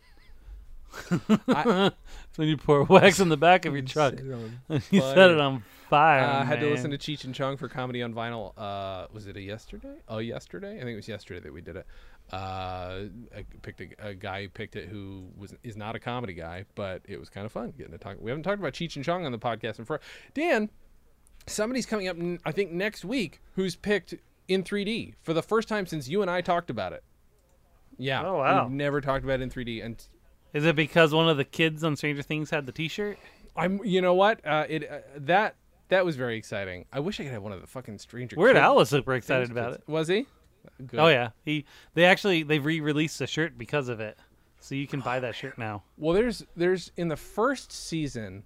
I- 1.48 1.92
It's 2.28 2.36
when 2.38 2.48
you 2.48 2.56
pour 2.56 2.82
wax 2.84 3.20
in 3.20 3.28
the 3.28 3.36
back 3.36 3.64
of 3.66 3.72
your 3.74 3.82
truck. 3.82 4.14
you 4.90 5.00
set 5.00 5.30
it 5.30 5.40
on 5.40 5.62
fire. 5.90 6.22
Uh, 6.24 6.40
I 6.40 6.44
had 6.44 6.60
to 6.60 6.66
man. 6.66 6.74
listen 6.74 6.90
to 6.90 6.98
Cheech 6.98 7.24
and 7.24 7.34
Chong 7.34 7.56
for 7.56 7.68
comedy 7.68 8.02
on 8.02 8.12
vinyl. 8.14 8.52
Uh, 8.56 9.06
was 9.12 9.26
it 9.26 9.36
a 9.36 9.40
yesterday? 9.40 9.96
Oh, 10.08 10.18
yesterday. 10.18 10.76
I 10.76 10.80
think 10.80 10.90
it 10.90 10.96
was 10.96 11.08
yesterday 11.08 11.40
that 11.40 11.52
we 11.52 11.60
did 11.60 11.76
it. 11.76 11.86
Uh, 12.32 13.04
I 13.36 13.44
picked 13.62 13.80
a, 13.80 13.88
a 14.08 14.14
guy 14.14 14.42
who 14.42 14.48
picked 14.48 14.74
it 14.74 14.88
who 14.88 15.28
was 15.36 15.54
is 15.62 15.76
not 15.76 15.94
a 15.94 16.00
comedy 16.00 16.34
guy, 16.34 16.64
but 16.74 17.02
it 17.04 17.18
was 17.20 17.28
kind 17.30 17.46
of 17.46 17.52
fun 17.52 17.72
getting 17.78 17.92
to 17.92 17.98
talk. 17.98 18.16
We 18.20 18.30
haven't 18.30 18.42
talked 18.42 18.58
about 18.58 18.72
Cheech 18.72 18.96
and 18.96 19.04
Chong 19.04 19.24
on 19.24 19.30
the 19.32 19.38
podcast 19.38 19.78
in 19.78 19.84
for 19.84 20.00
Dan. 20.34 20.68
Somebody's 21.46 21.86
coming 21.86 22.08
up, 22.08 22.16
I 22.44 22.50
think 22.50 22.72
next 22.72 23.04
week, 23.04 23.40
who's 23.54 23.76
picked 23.76 24.14
in 24.48 24.64
3D 24.64 25.14
for 25.22 25.32
the 25.32 25.42
first 25.42 25.68
time 25.68 25.86
since 25.86 26.08
you 26.08 26.20
and 26.22 26.28
I 26.30 26.40
talked 26.40 26.70
about 26.70 26.92
it. 26.92 27.04
Yeah. 27.98 28.26
Oh, 28.26 28.38
wow. 28.38 28.64
We've 28.64 28.72
never 28.74 29.00
talked 29.00 29.22
about 29.24 29.40
it 29.40 29.42
in 29.44 29.50
3D, 29.50 29.84
and 29.84 30.04
Is 30.52 30.64
it 30.64 30.76
because 30.76 31.12
one 31.12 31.28
of 31.28 31.36
the 31.36 31.44
kids 31.44 31.84
on 31.84 31.96
Stranger 31.96 32.22
Things 32.22 32.50
had 32.50 32.66
the 32.66 32.72
T-shirt? 32.72 33.18
I'm. 33.56 33.84
You 33.84 34.00
know 34.00 34.14
what? 34.14 34.44
Uh, 34.46 34.64
it 34.68 34.90
uh, 34.90 34.98
that 35.16 35.56
that 35.88 36.04
was 36.04 36.16
very 36.16 36.36
exciting. 36.36 36.84
I 36.92 37.00
wish 37.00 37.20
I 37.20 37.24
could 37.24 37.32
have 37.32 37.42
one 37.42 37.52
of 37.52 37.60
the 37.60 37.66
fucking 37.66 37.98
Stranger. 37.98 38.36
Weird 38.36 38.56
Al 38.56 38.76
was 38.76 38.90
super 38.90 39.14
excited 39.14 39.50
about 39.50 39.74
it. 39.74 39.82
Was 39.86 40.08
he? 40.08 40.26
Good. 40.84 40.98
Oh 41.00 41.08
yeah, 41.08 41.30
he 41.44 41.64
they 41.94 42.04
actually 42.04 42.42
they 42.42 42.58
re-released 42.58 43.18
the 43.18 43.26
shirt 43.26 43.56
because 43.56 43.88
of 43.88 44.00
it, 44.00 44.18
so 44.60 44.74
you 44.74 44.86
can 44.86 45.00
buy 45.00 45.20
that 45.20 45.34
shirt 45.34 45.58
now. 45.58 45.84
Well, 45.96 46.14
there's 46.14 46.44
there's 46.56 46.90
in 46.96 47.08
the 47.08 47.16
first 47.16 47.72
season. 47.72 48.44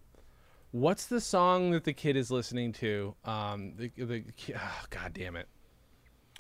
What's 0.73 1.07
the 1.07 1.21
song 1.21 1.73
that 1.73 1.83
the 1.83 1.93
kid 1.93 2.17
is 2.17 2.31
listening 2.31 2.73
to? 2.75 3.15
Um, 3.25 3.73
the 3.77 3.91
the 3.97 4.25
oh, 4.55 4.83
God 4.91 5.13
damn 5.15 5.35
it. 5.35 5.49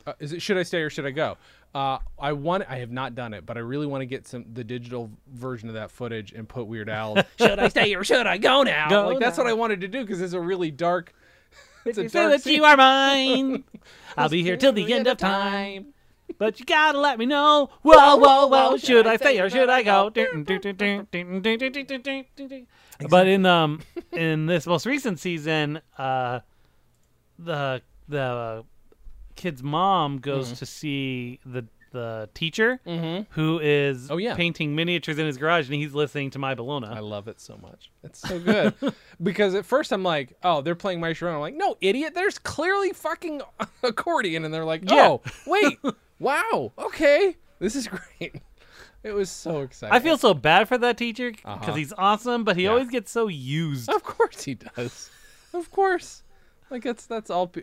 Uh, 0.06 0.14
is 0.18 0.32
it 0.32 0.40
should 0.42 0.56
I 0.56 0.62
stay 0.62 0.80
or 0.80 0.90
should 0.90 1.06
I 1.06 1.10
go? 1.10 1.36
Uh, 1.74 1.98
I 2.18 2.32
want 2.32 2.64
I 2.68 2.76
have 2.78 2.90
not 2.90 3.14
done 3.14 3.34
it, 3.34 3.44
but 3.46 3.56
I 3.56 3.60
really 3.60 3.86
want 3.86 4.00
to 4.02 4.06
get 4.06 4.26
some 4.26 4.44
the 4.52 4.64
digital 4.64 5.10
version 5.32 5.68
of 5.68 5.74
that 5.74 5.90
footage 5.90 6.32
and 6.32 6.48
put 6.48 6.66
Weird 6.66 6.88
Al. 6.88 7.16
should 7.38 7.58
I 7.58 7.68
stay 7.68 7.94
or 7.94 8.02
should 8.02 8.26
I 8.26 8.38
go 8.38 8.62
now? 8.62 8.88
Go 8.88 9.08
like 9.08 9.18
that's 9.20 9.38
what 9.38 9.46
I 9.46 9.52
wanted 9.52 9.80
to 9.82 9.88
do 9.88 10.00
because 10.00 10.20
it's 10.20 10.32
a 10.32 10.40
really 10.40 10.70
dark. 10.70 11.12
It's 11.84 11.96
a 11.98 12.02
You 12.02 12.08
say 12.08 12.20
dark 12.20 12.32
that 12.32 12.42
scene. 12.42 12.56
you 12.56 12.64
are 12.64 12.76
mine. 12.76 13.64
I'll 14.16 14.28
be 14.28 14.42
here 14.42 14.56
till 14.56 14.72
the 14.72 14.92
end 14.92 15.06
of 15.06 15.16
time. 15.18 15.94
But 16.38 16.58
you 16.60 16.64
gotta 16.64 16.98
let 16.98 17.18
me 17.18 17.26
know. 17.26 17.70
Whoa, 17.82 18.16
whoa, 18.16 18.46
whoa. 18.46 18.76
Should 18.76 19.06
I 19.06 19.16
stay 19.16 19.38
or 19.40 19.50
should 19.50 19.68
I 19.68 19.82
go? 19.82 20.10
But 23.08 23.26
in 23.28 23.46
um 23.46 23.80
in 24.12 24.46
this 24.46 24.66
most 24.66 24.86
recent 24.86 25.18
season, 25.18 25.80
uh, 25.98 26.40
the 27.38 27.82
the 28.08 28.64
kid's 29.36 29.62
mom 29.62 30.18
goes 30.18 30.52
to 30.58 30.66
see 30.66 31.38
the 31.44 31.66
the 31.92 32.28
teacher 32.34 32.78
who 33.30 33.58
is 33.60 34.12
Oh, 34.12 34.16
yeah. 34.16 34.36
painting 34.36 34.76
miniatures 34.76 35.18
in 35.18 35.26
his 35.26 35.36
garage, 35.36 35.66
and 35.66 35.74
he's 35.74 35.92
listening 35.92 36.30
to 36.30 36.38
My 36.38 36.54
Bologna. 36.54 36.86
I 36.86 37.00
love 37.00 37.26
it 37.26 37.40
so 37.40 37.56
much. 37.60 37.90
It's 38.04 38.20
so 38.20 38.38
good. 38.38 38.74
because 39.22 39.56
at 39.56 39.66
first 39.66 39.92
I'm 39.92 40.04
like, 40.04 40.34
oh, 40.44 40.60
they're 40.60 40.76
playing 40.76 41.00
My 41.00 41.12
Sharon. 41.14 41.34
I'm 41.34 41.40
like, 41.40 41.56
no, 41.56 41.76
idiot. 41.80 42.14
There's 42.14 42.38
clearly 42.38 42.92
fucking 42.92 43.42
accordion. 43.82 44.44
And 44.44 44.54
they're 44.54 44.64
like, 44.64 44.88
Yeah. 44.88 45.08
oh, 45.08 45.22
wait. 45.48 45.78
wow. 46.20 46.70
Okay. 46.78 47.36
This 47.58 47.74
is 47.74 47.88
great. 47.88 48.36
It 49.02 49.10
was 49.12 49.28
so 49.28 49.62
exciting. 49.62 49.92
I 49.92 49.98
feel 49.98 50.16
so 50.16 50.32
bad 50.32 50.68
for 50.68 50.78
that 50.78 50.96
teacher 50.96 51.32
because 51.32 51.44
Uh-huh. 51.44 51.72
he's 51.74 51.92
awesome, 51.98 52.44
but 52.44 52.54
he 52.56 52.64
Yeah. 52.64 52.68
always 52.70 52.88
gets 52.90 53.10
so 53.10 53.26
used. 53.26 53.88
Of 53.90 54.04
course 54.04 54.44
he 54.44 54.54
does. 54.54 55.10
Of 55.52 55.72
course. 55.72 56.22
Like 56.70 56.84
that's 56.84 57.06
that's 57.06 57.30
all. 57.30 57.50
Uh, 57.56 57.60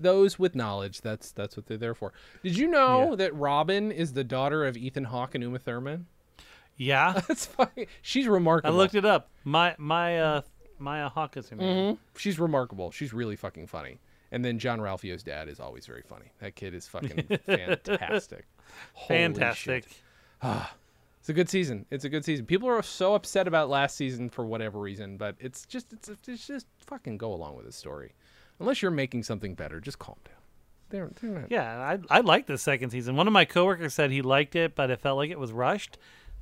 those 0.00 0.38
with 0.38 0.54
knowledge. 0.54 1.00
That's 1.02 1.30
that's 1.32 1.56
what 1.56 1.66
they're 1.66 1.76
there 1.76 1.94
for. 1.94 2.12
Did 2.42 2.56
you 2.58 2.66
know 2.68 3.10
Yeah. 3.10 3.16
that 3.16 3.34
Robin 3.36 3.92
is 3.92 4.12
the 4.12 4.24
daughter 4.24 4.66
of 4.66 4.76
Ethan 4.76 5.04
Hawke 5.04 5.34
and 5.34 5.42
Uma 5.44 5.58
Thurman? 5.58 6.06
Yeah, 6.76 7.20
That's 7.28 7.46
funny. 7.46 7.86
She's 8.02 8.26
remarkable. 8.26 8.74
I 8.74 8.76
looked 8.76 8.94
it 8.94 9.04
up. 9.04 9.28
My 9.44 9.74
my 9.78 10.18
uh 10.18 10.40
Maya 10.78 11.08
Hawke 11.10 11.36
is 11.36 11.48
her 11.50 11.56
name. 11.56 11.94
Mhm. 11.94 11.98
She's 12.16 12.38
remarkable. 12.38 12.90
She's 12.90 13.12
really 13.12 13.36
fucking 13.36 13.66
funny. 13.66 14.00
And 14.32 14.44
then 14.44 14.58
Jean-Ralphio's 14.58 15.22
dad 15.24 15.48
is 15.48 15.58
always 15.60 15.86
very 15.86 16.02
funny. 16.02 16.26
That 16.38 16.54
kid 16.54 16.72
is 16.72 16.86
fucking 16.88 17.24
fantastic. 17.46 18.46
Holy 18.94 19.18
Fantastic. 19.18 19.84
shit. 19.88 20.50
It's 21.18 21.28
a 21.28 21.34
good 21.34 21.50
season. 21.50 21.84
It's 21.90 22.06
a 22.06 22.08
good 22.08 22.24
season. 22.24 22.46
People 22.46 22.66
are 22.70 22.82
so 22.82 23.14
upset 23.14 23.46
about 23.46 23.68
last 23.68 23.94
season 23.94 24.30
for 24.30 24.46
whatever 24.46 24.78
reason, 24.80 25.18
but 25.18 25.36
it's 25.38 25.66
just 25.66 25.92
it's, 25.92 26.08
it's 26.26 26.46
just 26.46 26.66
fucking 26.86 27.18
go 27.18 27.34
along 27.34 27.56
with 27.56 27.66
the 27.66 27.72
story. 27.72 28.14
Unless 28.60 28.82
you're 28.82 28.90
making 28.90 29.22
something 29.22 29.54
better, 29.54 29.80
just 29.80 29.98
calm 29.98 30.16
down. 30.24 30.36
They're, 30.90 31.10
they're 31.20 31.40
not. 31.40 31.50
Yeah, 31.50 31.98
I 32.10 32.18
I 32.18 32.20
liked 32.20 32.46
the 32.48 32.58
second 32.58 32.90
season. 32.90 33.16
One 33.16 33.26
of 33.26 33.32
my 33.32 33.44
coworkers 33.44 33.94
said 33.94 34.10
he 34.10 34.22
liked 34.22 34.54
it, 34.54 34.74
but 34.74 34.90
it 34.90 35.00
felt 35.00 35.16
like 35.16 35.30
it 35.30 35.38
was 35.38 35.52
rushed. 35.52 35.96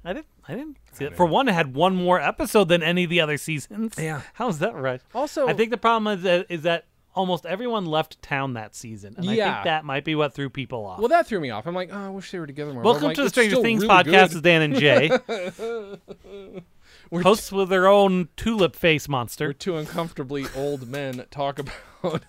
I 0.05 0.15
didn't. 0.15 0.27
I 0.47 0.55
didn't 0.55 0.79
see 0.93 1.05
it. 1.05 1.17
For 1.17 1.27
one, 1.27 1.49
it 1.49 1.53
had 1.53 1.75
one 1.75 1.95
more 1.95 2.21
episode 2.21 2.69
than 2.69 2.83
any 2.83 3.05
of 3.05 3.11
the 3.11 3.21
other 3.21 3.37
seasons. 3.37 3.95
Yeah. 3.99 4.23
how's 4.35 4.59
that 4.61 4.75
right? 4.75 5.01
Also, 5.15 5.49
I 5.49 5.53
think 5.53 5.71
the 5.71 5.77
problem 5.77 6.19
is 6.19 6.23
that, 6.25 6.47
is 6.49 6.63
that 6.63 6.87
almost 7.15 7.45
everyone 7.45 7.85
left 7.85 8.23
town 8.23 8.55
that 8.55 8.75
season, 8.75 9.15
and 9.19 9.29
I 9.29 9.37
think 9.37 9.65
that 9.65 9.85
might 9.85 10.05
be 10.05 10.15
what 10.15 10.35
threw 10.35 10.49
people 10.49 10.87
off. 10.87 10.99
well, 10.99 11.09
that 11.09 11.27
threw 11.27 11.41
me 11.41 11.51
off. 11.51 11.67
I'm 11.67 11.75
like, 11.75 11.91
oh, 11.93 12.07
I 12.07 12.09
wish 12.09 12.31
they 12.31 12.39
were 12.39 12.47
together 12.47 12.73
more. 12.73 12.83
Welcome 12.83 13.09
like, 13.09 13.17
to 13.17 13.25
the 13.25 13.29
Stranger 13.29 13.61
Things 13.61 13.83
really 13.83 13.95
podcast 13.95 14.29
good." 14.29 14.35
with 14.35 14.45
Dan 14.45 14.63
and 14.63 14.75
Jay. 14.77 15.11
we're 17.11 17.23
Hosts 17.23 17.53
with 17.53 17.69
their 17.69 17.87
own 17.87 18.29
tulip 18.37 18.75
face 18.75 19.09
We're 19.09 19.13
monster. 19.13 19.53
two 19.53 19.77
uncomfortably 19.77 20.47
old 20.57 20.89
men 20.89 21.25
talk 21.31 21.59
about 21.59 21.75
a 22.05 22.21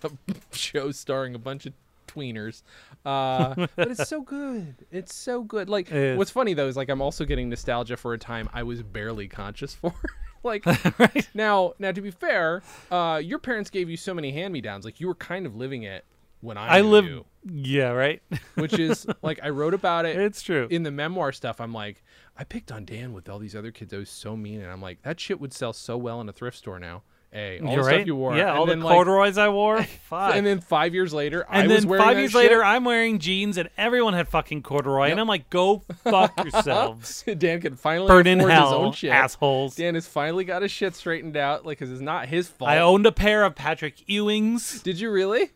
show 0.51 0.91
starring 0.91 1.35
a 1.35 1.39
bunch 1.39 1.65
of 1.65 1.73
tweeners. 2.07 2.63
Uh, 3.05 3.67
but 3.75 3.91
it's 3.91 4.07
so 4.09 4.21
good. 4.21 4.75
It's 4.91 5.13
so 5.15 5.43
good. 5.43 5.69
Like, 5.69 5.89
what's 5.89 6.31
funny 6.31 6.53
though 6.53 6.67
is 6.67 6.75
like 6.77 6.89
I'm 6.89 7.01
also 7.01 7.25
getting 7.25 7.49
nostalgia 7.49 7.97
for 7.97 8.13
a 8.13 8.17
time 8.17 8.49
I 8.53 8.63
was 8.63 8.81
barely 8.81 9.27
conscious 9.27 9.73
for. 9.73 9.93
like 10.43 10.65
right? 10.99 11.27
now, 11.33 11.73
now 11.79 11.91
to 11.91 12.01
be 12.01 12.11
fair, 12.11 12.61
uh, 12.91 13.21
your 13.23 13.39
parents 13.39 13.69
gave 13.69 13.89
you 13.89 13.97
so 13.97 14.13
many 14.13 14.31
hand-me-downs. 14.31 14.85
Like 14.85 14.99
you 14.99 15.07
were 15.07 15.15
kind 15.15 15.45
of 15.45 15.55
living 15.55 15.83
it 15.83 16.05
when 16.41 16.57
I, 16.57 16.77
I 16.77 16.81
live. 16.81 17.05
you, 17.05 17.25
Yeah, 17.45 17.89
right. 17.91 18.21
which 18.55 18.79
is 18.79 19.05
like 19.21 19.39
I 19.43 19.49
wrote 19.49 19.73
about 19.73 20.05
it 20.05 20.17
it's 20.17 20.41
true. 20.41 20.67
in 20.71 20.83
the 20.83 20.91
memoir 20.91 21.31
stuff, 21.33 21.59
I'm 21.59 21.73
like, 21.73 22.03
I 22.37 22.43
picked 22.45 22.71
on 22.71 22.85
Dan 22.85 23.11
with 23.13 23.27
all 23.29 23.39
these 23.39 23.55
other 23.55 23.71
kids. 23.71 23.93
I 23.93 23.97
was 23.97 24.09
so 24.09 24.35
mean, 24.37 24.61
and 24.61 24.71
I'm 24.71 24.81
like, 24.81 25.01
that 25.03 25.19
shit 25.19 25.39
would 25.41 25.53
sell 25.53 25.73
so 25.73 25.97
well 25.97 26.21
in 26.21 26.29
a 26.29 26.33
thrift 26.33 26.57
store 26.57 26.79
now. 26.79 27.03
Hey, 27.31 27.59
all 27.59 27.67
You're 27.73 27.83
the 27.83 27.87
right. 27.87 27.95
stuff 27.97 28.07
you 28.07 28.15
wore, 28.15 28.35
Yeah, 28.35 28.49
and 28.49 28.57
all 28.57 28.65
the 28.65 28.71
then, 28.71 28.81
like, 28.81 28.91
corduroys 28.91 29.37
I 29.37 29.49
wore. 29.49 29.83
Fuck. 30.09 30.33
and 30.35 30.43
then 30.47 30.61
five 30.61 30.95
years 30.95 31.13
later, 31.13 31.45
I 31.47 31.59
And 31.59 31.69
was 31.71 31.81
then 31.81 31.89
wearing 31.89 32.03
five 32.03 32.15
that 32.15 32.21
years 32.21 32.31
shit. 32.31 32.41
later, 32.41 32.63
I'm 32.63 32.83
wearing 32.85 33.19
jeans, 33.19 33.57
and 33.57 33.69
everyone 33.77 34.15
had 34.15 34.27
fucking 34.27 34.63
corduroy, 34.63 35.11
and 35.11 35.19
I'm 35.19 35.27
like, 35.27 35.47
"Go 35.51 35.83
fuck 36.03 36.35
yourselves, 36.43 37.23
Dan 37.37 37.61
can 37.61 37.75
finally 37.75 38.07
burn 38.07 38.25
in 38.25 38.39
afford 38.39 38.51
his 38.51 38.59
hell, 38.59 38.73
own 38.73 38.93
shit. 38.93 39.11
assholes." 39.11 39.75
Dan 39.75 39.93
has 39.93 40.07
finally 40.07 40.43
got 40.43 40.63
his 40.63 40.71
shit 40.71 40.95
straightened 40.95 41.37
out, 41.37 41.67
like, 41.67 41.77
cause 41.77 41.91
it's 41.91 42.01
not 42.01 42.27
his 42.29 42.47
fault. 42.47 42.67
I 42.71 42.79
owned 42.79 43.05
a 43.05 43.11
pair 43.11 43.43
of 43.43 43.53
Patrick 43.53 43.97
Ewings. 44.07 44.81
Did 44.81 44.99
you 44.99 45.11
really? 45.11 45.51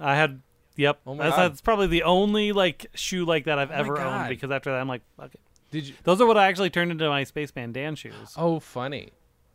I 0.00 0.14
had, 0.16 0.40
yep. 0.76 1.00
Oh 1.06 1.14
my 1.14 1.24
that's, 1.24 1.36
God. 1.36 1.50
that's 1.50 1.60
probably 1.60 1.88
the 1.88 2.04
only 2.04 2.52
like 2.52 2.86
shoe 2.94 3.26
like 3.26 3.44
that 3.44 3.58
I've 3.58 3.70
oh 3.70 3.74
my 3.74 3.78
ever 3.80 3.94
God. 3.96 4.20
owned. 4.20 4.28
Because 4.30 4.50
after 4.50 4.70
that, 4.70 4.80
I'm 4.80 4.88
like, 4.88 5.02
fuck 5.18 5.34
it. 5.34 5.40
Did 5.72 5.88
you? 5.88 5.94
Those 6.04 6.22
are 6.22 6.26
what 6.26 6.38
I 6.38 6.46
actually 6.46 6.70
turned 6.70 6.90
into 6.90 7.06
my 7.10 7.24
Space 7.24 7.50
Spaceman 7.50 7.72
Dan 7.72 7.96
shoes. 7.96 8.32
Oh, 8.34 8.60
funny. 8.60 9.10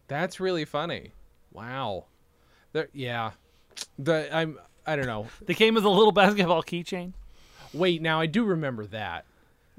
That's 0.08 0.40
really 0.40 0.66
funny. 0.66 1.14
Wow. 1.54 2.06
There, 2.74 2.90
yeah. 2.94 3.32
The 4.00 4.36
I'm. 4.36 4.60
I 4.86 4.96
don't 4.98 5.06
know. 5.06 5.28
They 5.46 5.54
came 5.54 5.76
with 5.76 5.86
a 5.86 5.90
little 5.90 6.12
basketball 6.12 6.62
keychain. 6.64 7.14
Wait, 7.74 8.02
now 8.02 8.20
I 8.20 8.26
do 8.26 8.44
remember 8.44 8.86
that. 8.88 9.26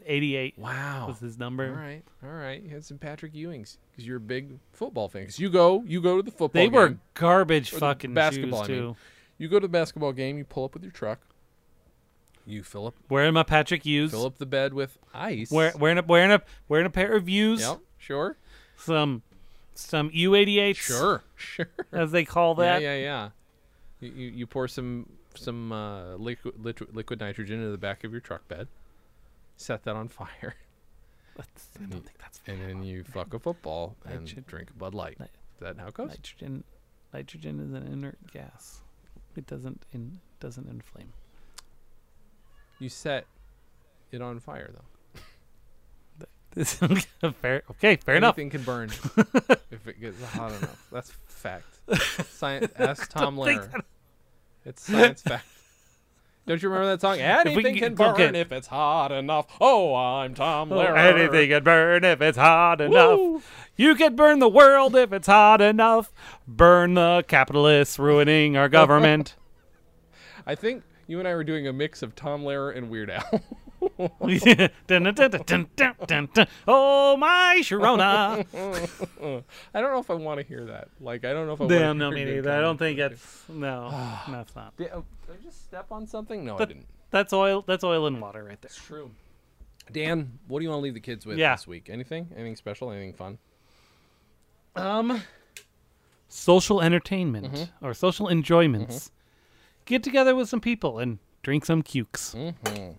88 0.07 0.59
Wow. 0.59 1.07
was 1.09 1.21
his 1.21 1.39
number. 1.39 1.67
All 1.69 1.73
right, 1.75 2.03
all 2.25 2.31
right. 2.31 2.61
You 2.63 2.71
had 2.71 2.85
some 2.85 2.99
Patrick 2.99 3.33
Ewings 3.33 3.77
because 3.93 4.07
you're 4.07 4.17
a 4.17 4.21
big 4.21 4.59
football 4.73 5.09
fan. 5.09 5.23
Because 5.23 5.39
you 5.39 5.51
go, 5.51 5.85
you 5.87 6.01
go 6.01 6.17
to 6.17 6.23
the 6.23 6.31
football. 6.33 6.61
They 6.63 6.69
were 6.69 6.97
garbage 7.15 7.71
fucking 7.71 8.13
basketball, 8.15 8.63
I 8.65 8.67
mean. 8.69 8.77
too. 8.79 8.97
You 9.39 9.49
go 9.49 9.61
to 9.61 9.65
the 9.67 9.71
basketball 9.71 10.13
game. 10.13 10.37
You 10.39 10.45
pull 10.45 10.65
up 10.65 10.75
with 10.75 10.83
your 10.83 10.93
truck. 10.93 11.21
You 12.47 12.63
fill 12.63 12.87
up, 12.89 12.95
Wearing 13.09 13.33
my 13.35 13.43
Patrick 13.43 13.85
Hughes. 13.85 14.11
fill 14.11 14.27
up 14.27 14.37
the 14.39 14.47
bed 14.47 14.75
with 14.75 14.99
ice. 15.15 15.51
Wear, 15.51 15.73
wearing 15.79 15.99
a 15.99 16.03
wearing 16.03 16.31
a 16.33 16.43
wearing 16.69 16.87
a 16.87 16.91
pair 16.91 17.13
of 17.15 17.25
views. 17.25 17.61
Yep. 17.61 17.79
Sure. 17.99 18.37
Some 18.77 19.23
some 19.75 20.11
U88s. 20.11 20.77
Sure. 20.77 21.23
Sure. 21.37 21.67
As 21.93 22.11
they 22.11 22.25
call 22.25 22.55
that. 22.57 22.81
Yeah, 22.81 22.95
yeah, 22.95 23.03
yeah. 23.03 24.09
You, 24.09 24.29
you, 24.29 24.47
pour 24.47 24.67
some 24.67 25.09
some 25.35 25.73
uh, 25.73 26.15
liquid, 26.17 26.55
liquid 26.59 26.95
liquid 26.97 27.21
nitrogen 27.21 27.59
into 27.59 27.71
the 27.71 27.79
back 27.79 28.03
of 28.03 28.13
your 28.13 28.21
truck 28.21 28.49
bed. 28.49 28.69
Set 29.57 29.85
that 29.85 29.95
on 29.95 30.09
fire, 30.09 30.55
That's, 31.37 31.69
I 31.81 31.85
don't 31.85 32.05
think 32.05 32.19
that's 32.19 32.41
and 32.47 32.61
then 32.61 32.83
you 32.83 33.05
fuck 33.05 33.35
a 33.35 33.39
football 33.39 33.97
and 34.05 34.25
Nitro- 34.25 34.43
drink 34.47 34.77
Bud 34.79 34.95
Light. 34.95 35.19
Is 35.21 35.61
that 35.61 35.79
how 35.79 35.89
it 35.89 35.95
goes? 35.95 36.09
nitrogen. 36.09 36.65
Nitrogen 37.13 37.61
is 37.61 37.73
an 37.73 37.87
inert 37.93 38.19
gas. 38.33 38.81
It 39.37 39.47
doesn't 39.47 39.85
in 39.93 40.21
doesn't 40.41 40.69
inflame. 40.69 41.13
You 42.79 42.89
set 42.89 43.27
it 44.11 44.23
on 44.23 44.41
fire 44.41 44.71
though. 44.73 44.85
Fair. 47.41 47.63
Okay, 47.73 47.97
fair 47.97 48.17
enough. 48.17 48.39
Anything 48.39 48.51
can 48.51 48.63
burn 48.63 48.89
if 49.71 49.87
it 49.89 50.01
gets 50.01 50.23
hot 50.25 50.53
enough. 50.53 50.87
That's 50.93 51.11
fact. 51.27 51.67
Science. 52.31 52.73
Ask 52.79 53.11
Tom 53.11 53.37
Lehrer. 53.37 53.83
It's 54.65 54.83
science 54.83 55.23
fact. 55.23 55.47
Don't 56.47 56.63
you 56.63 56.69
remember 56.69 56.91
that 56.91 57.01
song? 57.01 57.19
Anything 57.19 57.75
can- 57.75 57.79
can 57.79 57.95
burn 57.95 58.15
okay. 58.15 58.39
if 58.41 58.53
it's 58.53 58.67
hot 58.67 59.11
enough. 59.13 59.47
Oh, 59.61 59.95
I'm 59.95 60.35
Tom 60.35 60.71
Oh, 60.73 60.77
Lehrer. 60.77 60.97
anything 60.97 61.49
can 61.49 61.65
burn 61.65 62.05
if 62.05 62.21
it's 62.21 62.37
hot 62.39 62.81
enough. 62.83 63.19
Woo! 63.19 63.43
You 63.77 63.95
can 63.95 64.15
burn 64.15 64.39
the 64.41 64.49
world 64.49 64.95
if 64.95 65.13
it's 65.13 65.27
hot 65.27 65.61
enough. 65.61 66.13
Burn 66.47 66.95
the 66.95 67.25
capitalists 67.27 67.99
ruining 67.99 68.57
our 68.57 68.69
government. 68.69 69.35
I 70.47 70.55
think 70.55 70.83
you 71.07 71.19
and 71.19 71.27
I 71.27 71.35
were 71.35 71.45
doing 71.45 71.67
a 71.67 71.73
mix 71.73 72.03
of 72.03 72.15
Tom 72.15 72.45
Lehrer 72.45 72.77
and 72.77 72.91
Weird 72.91 73.11
Al. 73.11 73.41
Oh 76.67 77.17
my 77.17 77.59
Sharona! 77.63 78.45
I 79.75 79.81
don't 79.81 79.93
know 79.93 79.99
if 79.99 80.11
I 80.11 80.15
want 80.15 80.41
to 80.41 80.47
hear 80.47 80.65
that. 80.67 80.89
Like, 81.01 81.25
I 81.25 81.33
don't 81.33 81.47
know 81.47 81.53
if 81.55 81.61
I. 81.61 81.65
wanna 81.65 81.79
Damn, 81.79 81.99
no, 81.99 82.11
me 82.11 82.25
neither. 82.25 82.51
I 82.53 82.61
don't 82.61 82.79
think 82.79 82.99
it's 83.01 83.45
no, 83.49 83.91
that's 84.29 84.55
not. 84.57 84.77
Did, 84.77 84.91
did 84.91 85.37
I 85.41 85.43
just 85.45 85.65
step 85.65 85.87
on 85.91 86.07
something? 86.07 86.45
No, 86.45 86.57
I 86.59 86.65
didn't. 86.65 86.87
That's 87.11 87.33
oil. 87.33 87.63
That's 87.67 87.85
oil 87.85 88.07
and 88.07 88.21
water 88.21 88.43
right 88.45 88.61
there. 88.61 88.69
It's 88.69 88.77
true. 88.77 89.11
Dan, 89.93 90.39
what 90.49 90.61
do 90.61 90.65
you 90.65 90.71
want 90.71 90.81
to 90.81 90.85
leave 90.85 90.95
the 90.95 91.01
kids 91.01 91.27
with 91.27 91.37
Yeah. 91.39 91.55
this 91.55 91.67
week? 91.67 91.89
Anything? 91.91 92.29
Anything 92.35 92.57
special? 92.57 92.91
Anything 92.91 93.13
fun? 93.13 93.39
Um, 94.77 95.23
social 96.29 96.81
entertainment 96.81 97.53
Mm-hmm. 97.53 97.85
or 97.87 97.95
social 97.95 98.29
enjoyments. 98.29 99.11
Get 99.85 100.03
together 100.03 100.35
with 100.35 100.49
some 100.49 100.61
people 100.61 100.99
and 100.99 101.19
drink 101.43 101.65
some 101.67 101.83
cukes. 101.83 102.35
Mm-hmm. 102.35 102.93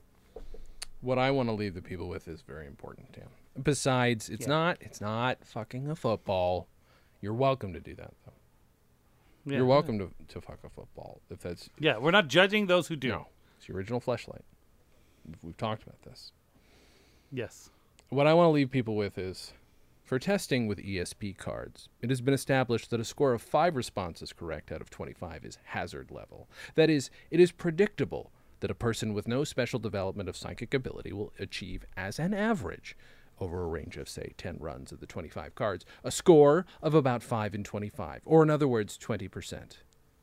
What 1.06 1.20
I 1.20 1.30
want 1.30 1.50
to 1.50 1.54
leave 1.54 1.76
the 1.76 1.84
people 1.84 2.10
with 2.10 2.28
is 2.28 2.42
very 2.42 2.66
important, 2.66 3.12
Dan. 3.12 3.28
Besides, 3.62 4.28
it's 4.28 4.48
Yeah. 4.48 4.54
not. 4.54 4.78
It's 4.82 5.00
not 5.00 5.46
fucking 5.46 5.88
a 5.88 5.96
football. 5.96 6.68
You're 7.22 7.36
welcome 7.36 7.74
to 7.74 7.80
do 7.80 7.94
that, 7.94 8.12
though. 8.26 8.34
Yeah. 9.46 9.58
You're 9.58 9.68
welcome 9.68 10.00
to, 10.00 10.10
to 10.30 10.42
fuck 10.42 10.64
a 10.64 10.70
football 10.70 11.22
if 11.30 11.42
that's 11.42 11.70
Yeah, 11.78 11.98
we're 12.00 12.10
not 12.10 12.28
judging 12.28 12.66
those 12.66 12.88
who 12.88 12.96
do. 12.96 13.10
no. 13.10 13.28
It's 13.58 13.68
the 13.68 13.74
original 13.74 14.02
fleshlight. 14.02 14.42
We've, 15.28 15.38
we've 15.44 15.58
talked 15.58 15.84
about 15.84 16.02
this. 16.02 16.32
Yes. 17.32 17.70
What 18.10 18.26
I 18.26 18.34
want 18.34 18.48
to 18.48 18.52
leave 18.52 18.72
people 18.72 18.96
with 18.96 19.20
is 19.20 19.54
for 20.04 20.18
testing 20.18 20.66
with 20.66 20.80
ESP 20.80 21.38
cards, 21.38 21.88
it 22.02 22.10
has 22.10 22.22
been 22.22 22.34
established 22.34 22.90
that 22.90 23.00
a 23.00 23.06
score 23.06 23.34
of 23.34 23.44
five 23.44 23.76
responses 23.76 24.34
correct 24.34 24.72
out 24.72 24.82
of 24.82 24.90
25 24.90 25.46
is 25.46 25.60
hazard 25.66 26.10
level. 26.10 26.50
That 26.74 26.90
is, 26.90 27.12
it 27.30 27.40
is 27.40 27.52
predictable 27.52 28.32
that 28.66 28.72
a 28.72 28.74
person 28.74 29.14
with 29.14 29.28
no 29.28 29.44
special 29.44 29.78
development 29.78 30.28
of 30.28 30.36
psychic 30.36 30.74
ability 30.74 31.14
will 31.14 31.32
achieve, 31.38 31.86
as 31.96 32.18
an 32.18 32.34
average, 32.34 32.98
over 33.40 33.62
a 33.62 33.68
range 33.68 33.96
of, 33.96 34.10
say, 34.10 34.34
10 34.40 34.58
runs 34.60 34.92
of 34.92 35.00
the 35.00 35.06
25 35.06 35.54
cards, 35.54 35.86
a 36.04 36.10
score 36.10 36.66
of 36.82 36.96
about 36.96 37.22
5 37.22 37.54
in 37.54 37.64
25, 37.64 38.24
or 38.26 38.42
in 38.42 38.50
other 38.50 38.68
words, 38.68 38.98
20%. 38.98 39.74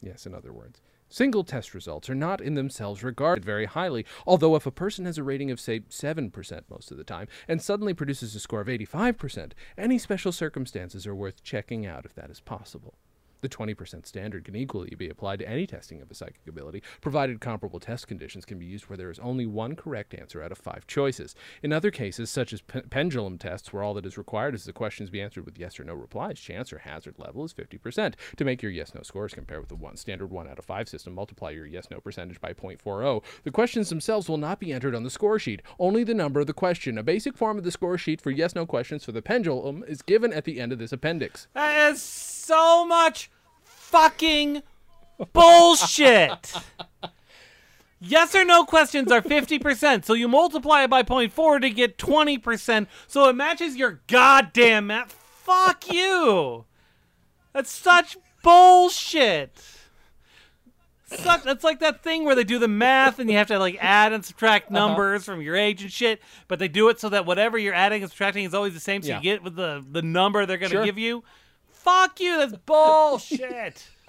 Yes, 0.00 0.26
in 0.26 0.34
other 0.34 0.52
words. 0.52 0.80
Single 1.08 1.44
test 1.44 1.72
results 1.72 2.10
are 2.10 2.16
not 2.16 2.40
in 2.40 2.54
themselves 2.54 3.04
regarded 3.04 3.44
very 3.44 3.66
highly, 3.66 4.04
although 4.26 4.56
if 4.56 4.66
a 4.66 4.72
person 4.72 5.04
has 5.04 5.18
a 5.18 5.22
rating 5.22 5.52
of, 5.52 5.60
say, 5.60 5.78
7% 5.78 6.62
most 6.68 6.90
of 6.90 6.96
the 6.96 7.04
time, 7.04 7.28
and 7.46 7.62
suddenly 7.62 7.94
produces 7.94 8.34
a 8.34 8.40
score 8.40 8.62
of 8.62 8.66
85%, 8.66 9.52
any 9.78 9.98
special 9.98 10.32
circumstances 10.32 11.06
are 11.06 11.14
worth 11.14 11.44
checking 11.44 11.86
out 11.86 12.04
if 12.04 12.16
that 12.16 12.28
is 12.28 12.40
possible. 12.40 12.94
The 13.42 13.48
20% 13.48 14.06
standard 14.06 14.44
can 14.44 14.54
equally 14.54 14.94
be 14.96 15.08
applied 15.08 15.40
to 15.40 15.48
any 15.48 15.66
testing 15.66 16.00
of 16.00 16.08
a 16.10 16.14
psychic 16.14 16.46
ability, 16.48 16.80
provided 17.00 17.40
comparable 17.40 17.80
test 17.80 18.06
conditions 18.06 18.44
can 18.44 18.56
be 18.56 18.66
used 18.66 18.84
where 18.84 18.96
there 18.96 19.10
is 19.10 19.18
only 19.18 19.46
one 19.46 19.74
correct 19.74 20.14
answer 20.14 20.40
out 20.40 20.52
of 20.52 20.58
five 20.58 20.86
choices. 20.86 21.34
In 21.60 21.72
other 21.72 21.90
cases, 21.90 22.30
such 22.30 22.52
as 22.52 22.60
pe- 22.60 22.82
pendulum 22.82 23.38
tests, 23.38 23.72
where 23.72 23.82
all 23.82 23.94
that 23.94 24.06
is 24.06 24.16
required 24.16 24.54
is 24.54 24.64
the 24.64 24.72
questions 24.72 25.10
be 25.10 25.20
answered 25.20 25.44
with 25.44 25.58
yes 25.58 25.80
or 25.80 25.84
no 25.84 25.94
replies, 25.94 26.38
chance 26.38 26.72
or 26.72 26.78
hazard 26.78 27.16
level 27.18 27.44
is 27.44 27.52
50%. 27.52 28.14
To 28.36 28.44
make 28.44 28.62
your 28.62 28.70
yes 28.70 28.94
no 28.94 29.02
scores 29.02 29.34
compare 29.34 29.58
with 29.58 29.70
the 29.70 29.74
one 29.74 29.96
standard 29.96 30.30
1 30.30 30.46
out 30.46 30.60
of 30.60 30.64
5 30.64 30.88
system, 30.88 31.12
multiply 31.12 31.50
your 31.50 31.66
yes 31.66 31.88
no 31.90 31.98
percentage 31.98 32.40
by 32.40 32.52
0.40. 32.52 33.24
The 33.42 33.50
questions 33.50 33.88
themselves 33.88 34.28
will 34.28 34.38
not 34.38 34.60
be 34.60 34.72
entered 34.72 34.94
on 34.94 35.02
the 35.02 35.10
score 35.10 35.40
sheet, 35.40 35.62
only 35.80 36.04
the 36.04 36.14
number 36.14 36.38
of 36.38 36.46
the 36.46 36.52
question. 36.52 36.96
A 36.96 37.02
basic 37.02 37.36
form 37.36 37.58
of 37.58 37.64
the 37.64 37.72
score 37.72 37.98
sheet 37.98 38.20
for 38.20 38.30
yes 38.30 38.54
no 38.54 38.66
questions 38.66 39.04
for 39.04 39.10
the 39.10 39.20
pendulum 39.20 39.82
is 39.88 40.00
given 40.00 40.32
at 40.32 40.44
the 40.44 40.60
end 40.60 40.72
of 40.72 40.78
this 40.78 40.92
appendix. 40.92 41.48
Is 41.56 42.31
so 42.42 42.84
much 42.84 43.30
fucking 43.64 44.62
bullshit. 45.32 46.52
yes 48.00 48.34
or 48.34 48.44
no 48.44 48.64
questions 48.64 49.12
are 49.12 49.22
50%, 49.22 50.04
so 50.04 50.14
you 50.14 50.28
multiply 50.28 50.84
it 50.84 50.90
by 50.90 51.02
0.4 51.02 51.60
to 51.60 51.70
get 51.70 51.98
20%, 51.98 52.86
so 53.06 53.28
it 53.28 53.36
matches 53.36 53.76
your 53.76 54.00
goddamn 54.06 54.88
math. 54.88 55.12
Fuck 55.12 55.92
you. 55.92 56.64
That's 57.52 57.70
such 57.70 58.16
bullshit. 58.42 59.56
Such, 61.04 61.42
that's 61.42 61.62
like 61.62 61.80
that 61.80 62.02
thing 62.02 62.24
where 62.24 62.34
they 62.34 62.44
do 62.44 62.58
the 62.58 62.68
math 62.68 63.18
and 63.18 63.30
you 63.30 63.36
have 63.36 63.48
to 63.48 63.58
like 63.58 63.76
add 63.80 64.14
and 64.14 64.24
subtract 64.24 64.70
uh-huh. 64.70 64.86
numbers 64.86 65.24
from 65.24 65.42
your 65.42 65.54
age 65.56 65.82
and 65.82 65.92
shit, 65.92 66.22
but 66.48 66.58
they 66.58 66.68
do 66.68 66.88
it 66.88 66.98
so 67.00 67.10
that 67.10 67.26
whatever 67.26 67.58
you're 67.58 67.74
adding 67.74 68.02
and 68.02 68.10
subtracting 68.10 68.44
is 68.44 68.54
always 68.54 68.72
the 68.72 68.80
same, 68.80 69.02
so 69.02 69.08
Yeah. 69.08 69.16
you 69.18 69.22
get 69.22 69.42
with 69.42 69.54
the 69.54 69.84
the 69.90 70.00
number 70.00 70.46
they're 70.46 70.56
gonna 70.56 70.70
Sure. 70.70 70.84
give 70.84 70.96
you. 70.96 71.22
Fuck 71.82 72.20
you, 72.20 72.38
that's 72.38 72.56
bullshit. 72.64 73.90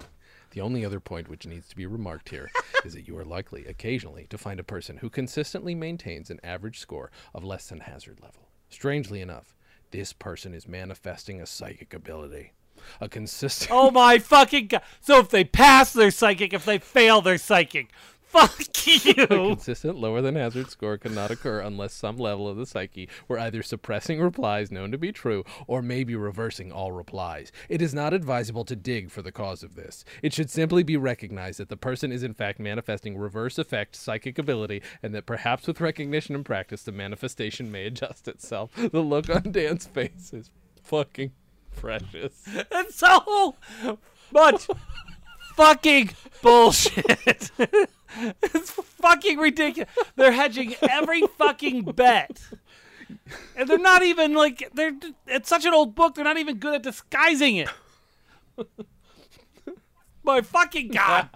The 0.50 0.60
only 0.60 0.84
other 0.84 1.00
point 1.00 1.28
which 1.28 1.48
needs 1.48 1.66
to 1.66 1.74
be 1.74 1.84
remarked 1.84 2.28
here 2.28 2.48
is 2.84 2.94
that 2.94 3.08
you 3.08 3.18
are 3.18 3.24
likely 3.24 3.66
occasionally 3.66 4.28
to 4.30 4.38
find 4.38 4.60
a 4.60 4.62
person 4.62 4.98
who 4.98 5.10
consistently 5.10 5.74
maintains 5.74 6.30
an 6.30 6.38
average 6.44 6.78
score 6.78 7.10
of 7.34 7.42
less 7.42 7.70
than 7.70 7.80
hazard 7.80 8.20
level. 8.22 8.48
Strangely 8.68 9.20
enough, 9.20 9.56
this 9.90 10.12
person 10.12 10.54
is 10.54 10.68
manifesting 10.68 11.40
a 11.40 11.46
psychic 11.46 11.92
ability. 11.92 12.52
A 13.00 13.08
consistent 13.08 13.72
oh 13.72 13.90
my 13.90 14.20
fucking 14.20 14.68
god. 14.68 14.82
So 15.00 15.18
if 15.18 15.28
they 15.28 15.42
pass, 15.42 15.92
they're 15.92 16.12
psychic. 16.12 16.52
If 16.52 16.64
they 16.64 16.78
fail, 16.78 17.20
they're 17.20 17.38
psychic. 17.38 17.90
Fuck 18.34 18.86
you. 19.06 19.26
consistent 19.28 19.96
lower 19.96 20.20
than 20.20 20.34
hazard 20.34 20.68
score 20.68 20.98
cannot 20.98 21.30
occur 21.30 21.60
unless 21.60 21.94
some 21.94 22.16
level 22.16 22.48
of 22.48 22.56
the 22.56 22.66
psyche 22.66 23.08
were 23.28 23.38
either 23.38 23.62
suppressing 23.62 24.20
replies 24.20 24.72
known 24.72 24.90
to 24.90 24.98
be 24.98 25.12
true 25.12 25.44
or 25.68 25.80
maybe 25.80 26.16
reversing 26.16 26.72
all 26.72 26.90
replies. 26.90 27.52
It 27.68 27.80
is 27.80 27.94
not 27.94 28.12
advisable 28.12 28.64
to 28.64 28.74
dig 28.74 29.12
for 29.12 29.22
the 29.22 29.30
cause 29.30 29.62
of 29.62 29.76
this. 29.76 30.04
It 30.20 30.32
should 30.32 30.50
simply 30.50 30.82
be 30.82 30.96
recognized 30.96 31.60
that 31.60 31.68
the 31.68 31.76
person 31.76 32.10
is 32.10 32.24
in 32.24 32.34
fact 32.34 32.58
manifesting 32.58 33.16
reverse 33.16 33.56
effect 33.56 33.94
psychic 33.94 34.36
ability 34.36 34.82
and 35.00 35.14
that 35.14 35.26
perhaps 35.26 35.68
with 35.68 35.80
recognition 35.80 36.34
and 36.34 36.44
practice 36.44 36.82
the 36.82 36.90
manifestation 36.90 37.70
may 37.70 37.86
adjust 37.86 38.26
itself. 38.26 38.72
The 38.94 39.00
look 39.00 39.28
on 39.30 39.52
Dan's 39.52 39.86
face 39.86 40.32
is 40.32 40.50
fucking 40.82 41.32
precious. 41.76 42.42
It's 42.46 42.96
so 42.96 43.56
much 44.32 44.66
fucking 45.56 46.10
bullshit. 46.42 47.50
it's 48.42 48.70
fucking 48.70 49.38
ridiculous. 49.38 49.90
They're 50.16 50.32
hedging 50.32 50.74
every 50.82 51.22
fucking 51.38 51.82
bet. 51.82 52.40
And 53.56 53.68
they're 53.68 53.78
not 53.78 54.02
even 54.02 54.34
like 54.34 54.70
they're 54.74 54.92
it's 55.26 55.48
such 55.48 55.64
an 55.64 55.74
old 55.74 55.94
book, 55.94 56.14
they're 56.14 56.24
not 56.24 56.38
even 56.38 56.56
good 56.56 56.74
at 56.74 56.82
disguising 56.82 57.56
it. 57.56 57.68
My 60.22 60.40
fucking 60.40 60.88
god. 60.88 61.28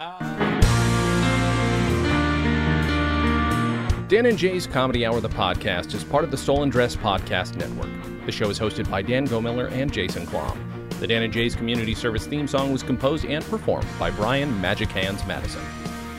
Dan 4.08 4.24
and 4.24 4.38
Jay's 4.38 4.66
Comedy 4.66 5.04
Hour, 5.04 5.20
the 5.20 5.28
podcast, 5.28 5.92
is 5.92 6.02
part 6.02 6.24
of 6.24 6.30
the 6.30 6.36
Stolen 6.38 6.70
Dress 6.70 6.96
Podcast 6.96 7.56
Network. 7.56 7.90
The 8.24 8.32
show 8.32 8.48
is 8.48 8.58
hosted 8.58 8.90
by 8.90 9.02
Dan 9.02 9.28
Gomiller 9.28 9.70
and 9.70 9.92
Jason 9.92 10.26
Klom. 10.26 10.58
The 10.98 11.06
Dan 11.06 11.22
and 11.22 11.32
Jay's 11.32 11.54
Community 11.54 11.94
Service 11.94 12.26
theme 12.26 12.48
song 12.48 12.72
was 12.72 12.82
composed 12.82 13.26
and 13.26 13.44
performed 13.44 13.86
by 13.98 14.10
Brian 14.10 14.58
Magic 14.62 14.88
Hands 14.88 15.24
Madison. 15.26 15.60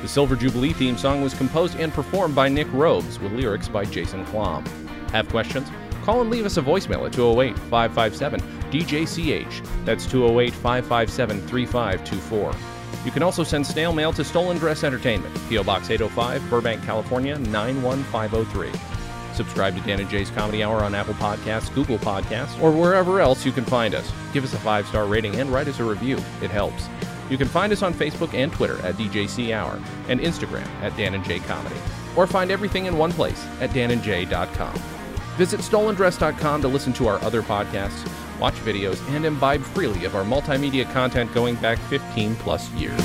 The 0.01 0.07
Silver 0.07 0.35
Jubilee 0.35 0.71
theme 0.71 0.97
song 0.97 1.21
was 1.21 1.33
composed 1.33 1.75
and 1.77 1.93
performed 1.93 2.33
by 2.33 2.47
Nick 2.47 2.71
Robes, 2.71 3.19
with 3.19 3.33
lyrics 3.33 3.67
by 3.67 3.83
Jason 3.83 4.25
Klom. 4.27 4.65
Have 5.09 5.27
questions? 5.27 5.67
Call 6.03 6.21
and 6.21 6.29
leave 6.29 6.45
us 6.45 6.57
a 6.57 6.61
voicemail 6.61 7.05
at 7.05 7.13
208 7.13 7.57
557 7.69 8.39
DJCH. 8.71 9.85
That's 9.85 10.05
208 10.05 10.53
557 10.53 11.47
3524. 11.47 12.55
You 13.05 13.11
can 13.11 13.23
also 13.23 13.43
send 13.43 13.67
snail 13.67 13.91
mail 13.91 14.13
to 14.13 14.23
Stolen 14.23 14.57
Dress 14.57 14.83
Entertainment, 14.83 15.37
P.O. 15.49 15.63
Box 15.63 15.89
805, 15.89 16.49
Burbank, 16.49 16.83
California 16.83 17.37
91503. 17.37 18.71
Subscribe 19.33 19.75
to 19.75 19.81
Dan 19.81 19.99
and 19.99 20.09
Jay's 20.09 20.29
Comedy 20.31 20.63
Hour 20.63 20.83
on 20.83 20.95
Apple 20.95 21.13
Podcasts, 21.15 21.73
Google 21.73 21.97
Podcasts, 21.97 22.61
or 22.61 22.71
wherever 22.71 23.19
else 23.19 23.45
you 23.45 23.51
can 23.51 23.65
find 23.65 23.95
us. 23.95 24.11
Give 24.33 24.43
us 24.43 24.53
a 24.53 24.57
five 24.57 24.87
star 24.87 25.05
rating 25.05 25.35
and 25.35 25.49
write 25.49 25.67
us 25.67 25.79
a 25.79 25.83
review. 25.83 26.17
It 26.41 26.51
helps. 26.51 26.87
You 27.29 27.37
can 27.37 27.47
find 27.47 27.71
us 27.71 27.83
on 27.83 27.93
Facebook 27.93 28.33
and 28.33 28.51
Twitter 28.51 28.79
at 28.85 28.95
DJC 28.95 29.53
Hour 29.53 29.79
and 30.07 30.19
Instagram 30.19 30.67
at 30.81 30.95
Dan 30.97 31.13
and 31.13 31.23
Jay 31.23 31.39
Comedy. 31.39 31.75
Or 32.15 32.27
find 32.27 32.51
everything 32.51 32.85
in 32.85 32.97
one 32.97 33.11
place 33.11 33.45
at 33.61 33.69
danandjay.com. 33.69 34.75
Visit 35.37 35.61
stolendress.com 35.61 36.61
to 36.61 36.67
listen 36.67 36.91
to 36.93 37.07
our 37.07 37.21
other 37.23 37.41
podcasts, 37.41 38.09
watch 38.39 38.55
videos, 38.55 38.99
and 39.15 39.25
imbibe 39.25 39.61
freely 39.61 40.05
of 40.05 40.15
our 40.15 40.23
multimedia 40.23 40.91
content 40.91 41.33
going 41.33 41.55
back 41.55 41.77
15 41.77 42.35
plus 42.35 42.69
years. 42.71 42.99